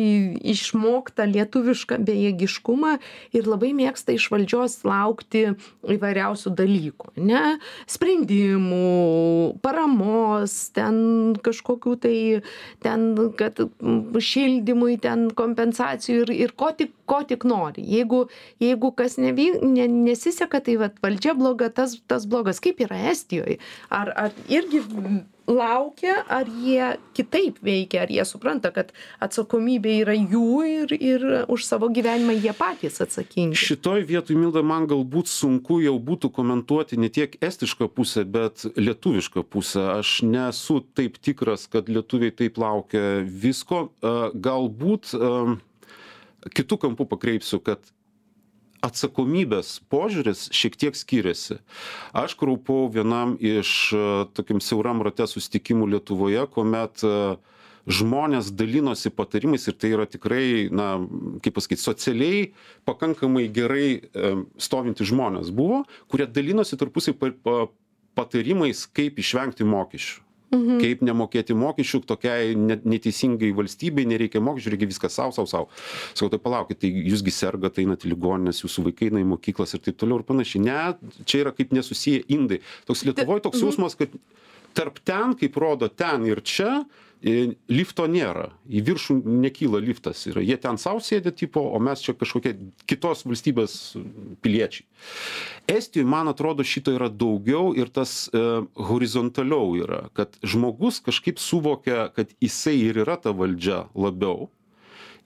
išmoktą 0.54 1.28
lietuvišką 1.28 2.00
bejėgiškumą 2.08 2.94
ir 3.36 3.50
labai 3.50 3.74
mėgsta 3.76 4.16
iš 4.16 4.30
valdžios 4.32 4.80
laukti 4.88 5.50
įvairiausių 5.84 6.54
dalykų. 6.56 7.12
Ne? 7.20 7.58
Sprendimų, 7.92 9.60
paramos, 9.66 10.56
ten 10.76 11.36
kažkokių 11.44 11.98
tai, 12.08 12.16
ten, 12.86 13.10
kad 13.36 13.60
šildymui, 14.30 14.96
ten 15.04 15.28
kompensacijų 15.90 16.24
ir, 16.24 16.32
ir 16.46 16.54
ko, 16.56 16.72
tik, 16.72 16.94
ko 17.06 17.24
tik 17.24 17.46
nori. 17.46 17.84
Jeigu, 17.84 18.28
jeigu 18.60 18.92
kas 18.96 19.18
nevy, 19.18 19.60
ne, 19.62 19.88
nesiseka, 19.88 20.62
tai 20.62 20.78
vat, 20.78 21.00
valdžia 21.02 21.34
bloga, 21.34 21.70
tas, 21.70 22.00
tas 22.08 22.26
blogas. 22.26 22.60
Kaip 22.60 22.80
yra 22.80 23.10
Estijoje? 23.12 23.60
Ar, 23.90 24.12
ar 24.16 24.32
irgi 24.48 24.84
laukia, 25.50 26.24
ar 26.30 26.48
jie 26.62 26.98
kitaip 27.18 27.58
veikia, 27.66 28.04
ar 28.04 28.12
jie 28.14 28.24
supranta, 28.28 28.72
kad 28.74 28.92
atsakomybė 29.24 29.96
yra 30.04 30.14
jų 30.14 30.50
ir, 30.68 30.94
ir 30.94 31.26
už 31.50 31.66
savo 31.66 31.90
gyvenimą 31.94 32.36
jie 32.38 32.54
patys 32.58 33.02
atsakingi. 33.02 33.58
Šitoj 33.58 34.06
vietoj, 34.10 34.38
Milda, 34.40 34.62
man 34.62 34.86
galbūt 34.90 35.32
sunku 35.32 35.80
jau 35.82 35.96
būtų 35.98 36.32
komentuoti 36.36 37.00
ne 37.02 37.10
tiek 37.10 37.34
estišką 37.42 37.90
pusę, 37.90 38.26
bet 38.30 38.68
lietuvišką 38.78 39.44
pusę. 39.50 39.88
Aš 39.98 40.20
nesu 40.28 40.84
taip 40.94 41.18
tikras, 41.18 41.66
kad 41.72 41.90
lietuviai 41.90 42.36
taip 42.36 42.62
laukia 42.62 43.24
visko. 43.26 43.88
Galbūt 44.50 45.16
a, 46.44 46.50
kitų 46.50 46.80
kampų 46.86 47.08
pakreipsiu, 47.12 47.62
kad 47.64 47.84
atsakomybės 48.86 49.82
požiūris 49.92 50.48
šiek 50.56 50.78
tiek 50.80 50.96
skiriasi. 50.96 51.60
Aš 52.16 52.38
kraupau 52.40 52.88
vienam 52.94 53.36
iš 53.40 53.92
a, 53.94 54.08
tokiam 54.34 54.64
siauram 54.64 55.04
rate 55.06 55.28
susitikimų 55.28 55.92
Lietuvoje, 55.96 56.46
kuomet 56.54 57.04
a, 57.04 57.38
žmonės 57.90 58.52
dalinosi 58.54 59.12
patarimais 59.14 59.66
ir 59.68 59.76
tai 59.80 59.94
yra 59.96 60.06
tikrai 60.10 60.70
na 60.72 61.00
kaip 61.44 61.58
pasakyt 61.58 61.82
socialiai 61.82 62.50
pakankamai 62.88 63.48
gerai 63.54 63.88
stovintys 64.62 65.10
žmonės 65.10 65.50
buvo 65.56 65.84
kurie 66.12 66.28
dalinosi 66.30 66.78
pa 66.78 67.70
patarimais 68.18 68.86
kaip 68.94 69.20
išvengti 69.22 69.66
mokesčių 69.66 70.29
Mhm. 70.50 70.80
Kaip 70.82 71.04
nemokėti 71.06 71.54
mokesčių 71.54 72.02
tokiai 72.10 72.56
neteisingai 72.58 73.52
valstybei, 73.54 74.08
nereikia 74.10 74.42
mokesčių, 74.42 74.74
reikia 74.74 74.90
viską 74.90 75.12
savo, 75.14 75.36
savo, 75.36 75.50
savo. 75.52 75.68
Sakau, 76.16 76.32
tai 76.34 76.40
palaukit, 76.42 76.80
tai 76.82 76.90
jūsgi 76.90 77.34
sergat, 77.36 77.78
einate 77.84 78.10
ligoninės, 78.10 78.64
jūsų 78.64 78.88
vaikai 78.88 79.12
eina 79.12 79.22
į 79.22 79.28
mokyklas 79.30 79.76
ir 79.78 79.84
taip 79.86 80.00
toliau 80.02 80.22
ir 80.22 80.26
panašiai. 80.26 80.64
Ne, 80.66 80.80
čia 81.30 81.44
yra 81.44 81.54
kaip 81.54 81.76
nesusiję 81.76 82.26
indai. 82.34 82.64
Toks 82.90 83.06
Lietuvoje 83.06 83.46
toks 83.46 83.62
mhm. 83.62 83.70
jausmas, 83.70 83.98
kad 84.00 84.18
tarp 84.78 84.98
ten, 85.06 85.38
kaip 85.38 85.62
rodo 85.62 85.90
ten 85.90 86.26
ir 86.30 86.42
čia, 86.42 86.80
lifto 87.22 88.06
nėra. 88.08 88.50
Į 88.70 88.84
viršų 88.88 89.16
nekyla 89.28 89.82
liftas 89.84 90.22
yra. 90.30 90.44
Jie 90.46 90.56
ten 90.62 90.80
sau 90.80 91.02
sėdi 91.04 91.34
tipo 91.36 91.60
o 91.60 91.80
mes 91.84 92.04
čia 92.04 92.16
kažkokie 92.16 92.54
kitos 92.88 93.26
valstybės 93.28 93.74
piliečiai. 94.44 94.88
Estijoj 95.70 96.08
man 96.08 96.32
atrodo 96.32 96.64
šito 96.64 96.94
yra 96.96 97.10
daugiau 97.12 97.74
ir 97.76 97.92
tas 97.92 98.30
e, 98.32 98.44
horizontaliau 98.90 99.76
yra 99.80 100.06
kad 100.16 100.40
žmogus 100.44 101.02
kažkaip 101.04 101.42
suvokia 101.44 102.08
kad 102.16 102.32
jisai 102.40 102.78
ir 102.88 103.04
yra 103.04 103.20
ta 103.20 103.36
valdžia 103.36 103.88
labiau 103.96 104.48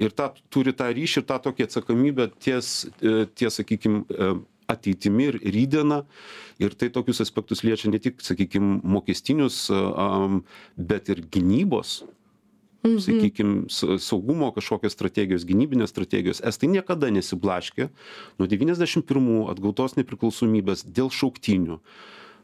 ir 0.01 0.13
tą 0.17 0.31
turi 0.49 0.73
tą 0.73 0.89
ryšį 0.93 1.21
ir 1.21 1.27
tą 1.29 1.37
tokią 1.45 1.69
atsakomybę 1.69 2.29
ties 2.41 2.87
e, 3.01 3.27
ties 3.37 3.61
sakykim 3.61 4.03
e, 4.09 4.33
ateitimi 4.67 5.29
ir 5.31 5.39
rytdiena. 5.43 6.03
Ir 6.59 6.75
tai 6.77 6.89
tokius 6.89 7.21
aspektus 7.21 7.63
liečia 7.63 7.91
ne 7.91 7.99
tik, 7.99 8.21
sakykime, 8.21 8.81
mokestinius, 8.83 9.67
bet 10.77 11.09
ir 11.09 11.23
gynybos 11.31 12.03
Mhm. 12.83 12.99
sakykime, 12.99 13.69
saugumo 13.99 14.51
kažkokios 14.51 14.91
strategijos, 14.91 15.45
gynybinės 15.47 15.87
strategijos. 15.93 16.41
Estai 16.43 16.67
niekada 16.67 17.07
nesiblaškė 17.15 17.87
nuo 18.39 18.47
91 18.47 19.47
atgautos 19.47 19.95
nepriklausomybės 19.95 20.83
dėl 20.83 21.07
šauktinių. 21.07 21.79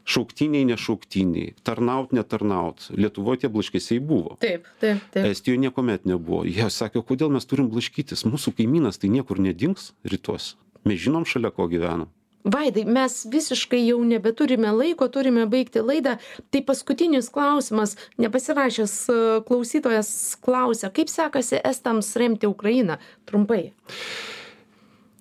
Šauktiniai, 0.08 0.64
nešauktiniai, 0.64 1.52
tarnaut, 1.62 2.14
netarnaut. 2.16 2.88
Lietuvoje 2.96 3.42
tie 3.44 3.48
blaškėsiai 3.52 4.00
buvo. 4.00 4.38
Taip, 4.40 4.64
taip, 4.80 5.02
taip. 5.12 5.26
Estijoje 5.28 5.60
niekuomet 5.60 6.08
nebuvo. 6.08 6.46
Jie 6.48 6.64
sakė, 6.72 7.04
kodėl 7.04 7.28
mes 7.30 7.44
turim 7.44 7.68
blaškytis. 7.68 8.24
Mūsų 8.24 8.56
kaimynas 8.56 8.96
tai 8.98 9.12
niekur 9.12 9.38
nedings 9.38 9.92
rytuos 10.08 10.56
mes 10.84 11.00
žinom 11.00 11.28
šalia 11.28 11.52
ko 11.54 11.68
gyvenam 11.70 12.08
vaidai 12.44 12.84
mes 12.84 13.26
visiškai 13.30 13.80
jau 13.86 14.00
nebeturime 14.04 14.72
laiko 14.72 15.08
turime 15.08 15.46
baigti 15.46 15.82
laidą. 15.84 16.16
Tai 16.50 16.62
paskutinis 16.64 17.30
klausimas. 17.32 17.96
Nepasirašęs 18.18 18.94
e, 19.08 19.20
klausytojas 19.46 20.10
klausia 20.40 20.90
kaip 20.90 21.08
sekasi 21.12 21.60
estams 21.64 22.14
remti 22.16 22.46
ukrainą? 22.46 22.98
Trumpai. 23.28 23.70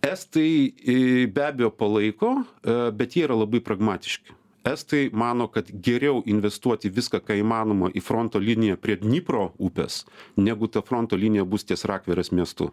Estai 0.01 0.74
e, 0.80 1.28
be 1.28 1.45
abejo 1.45 1.72
palaiko 1.76 2.36
e, 2.39 2.91
bet 2.95 3.16
jie 3.16 3.26
yra 3.28 3.36
labai 3.36 3.60
pragmatiški. 3.64 4.36
Estai 4.70 5.10
mano 5.16 5.47
kad 5.47 5.70
geriau 5.72 6.20
investuoti 6.28 6.91
viską 6.91 7.22
ką 7.24 7.38
įmanoma 7.39 7.91
į 7.95 8.03
fronto 8.03 8.39
liniją 8.39 8.76
prie 8.80 8.97
dnipro 8.99 9.53
upės 9.57 10.03
negu 10.38 10.68
ta 10.68 10.84
fronto 10.84 11.20
linija 11.20 11.47
bus 11.47 11.64
ties 11.68 11.88
rakverės 11.88 12.32
miestu 12.36 12.70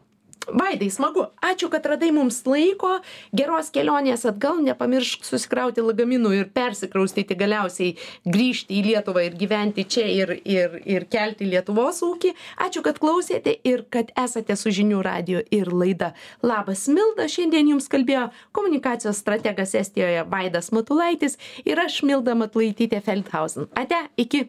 vaidai 0.49 0.89
smagu. 0.91 1.27
Ačiū 1.43 1.69
kad 1.73 1.87
radai 1.87 2.11
mums 2.15 2.39
laiko 2.47 2.97
geros 3.37 3.71
kelionės 3.75 4.27
atgal. 4.29 4.61
Nepamiršk 4.67 5.27
susikrauti 5.27 5.85
lagaminų 5.85 6.33
ir 6.37 6.51
persikraustyti 6.55 7.37
galiausiai 7.39 7.97
grįžti 8.25 8.79
į 8.79 8.85
lietuvą 8.91 9.27
ir 9.27 9.39
gyventi 9.39 9.87
čia 9.89 10.07
ir 10.07 10.35
ir 10.45 10.79
ir 10.85 11.07
kelti 11.13 11.49
lietuvos 11.51 12.03
ūkį. 12.07 12.35
Ačiū 12.67 12.85
kad 12.87 13.01
klausėte 13.03 13.57
ir 13.65 13.85
kad 13.91 14.13
esate 14.17 14.57
su 14.57 14.73
žinių 14.75 15.03
radiju 15.07 15.45
ir 15.51 15.73
laida. 15.73 16.13
Labas 16.43 16.87
milda. 16.89 17.29
Šiandien 17.31 17.75
jums 17.75 17.91
kalbėjo 17.93 18.29
komunikacijos 18.57 19.21
strategas 19.23 19.75
estijoje 19.75 20.27
vaidas 20.31 20.73
matulaitis 20.73 21.39
ir 21.65 21.81
aš 21.83 22.03
milda 22.07 22.37
matulaitytė 22.39 23.03
feldhausen. 23.05 23.71
Ate 23.77 24.07
iki 24.17 24.47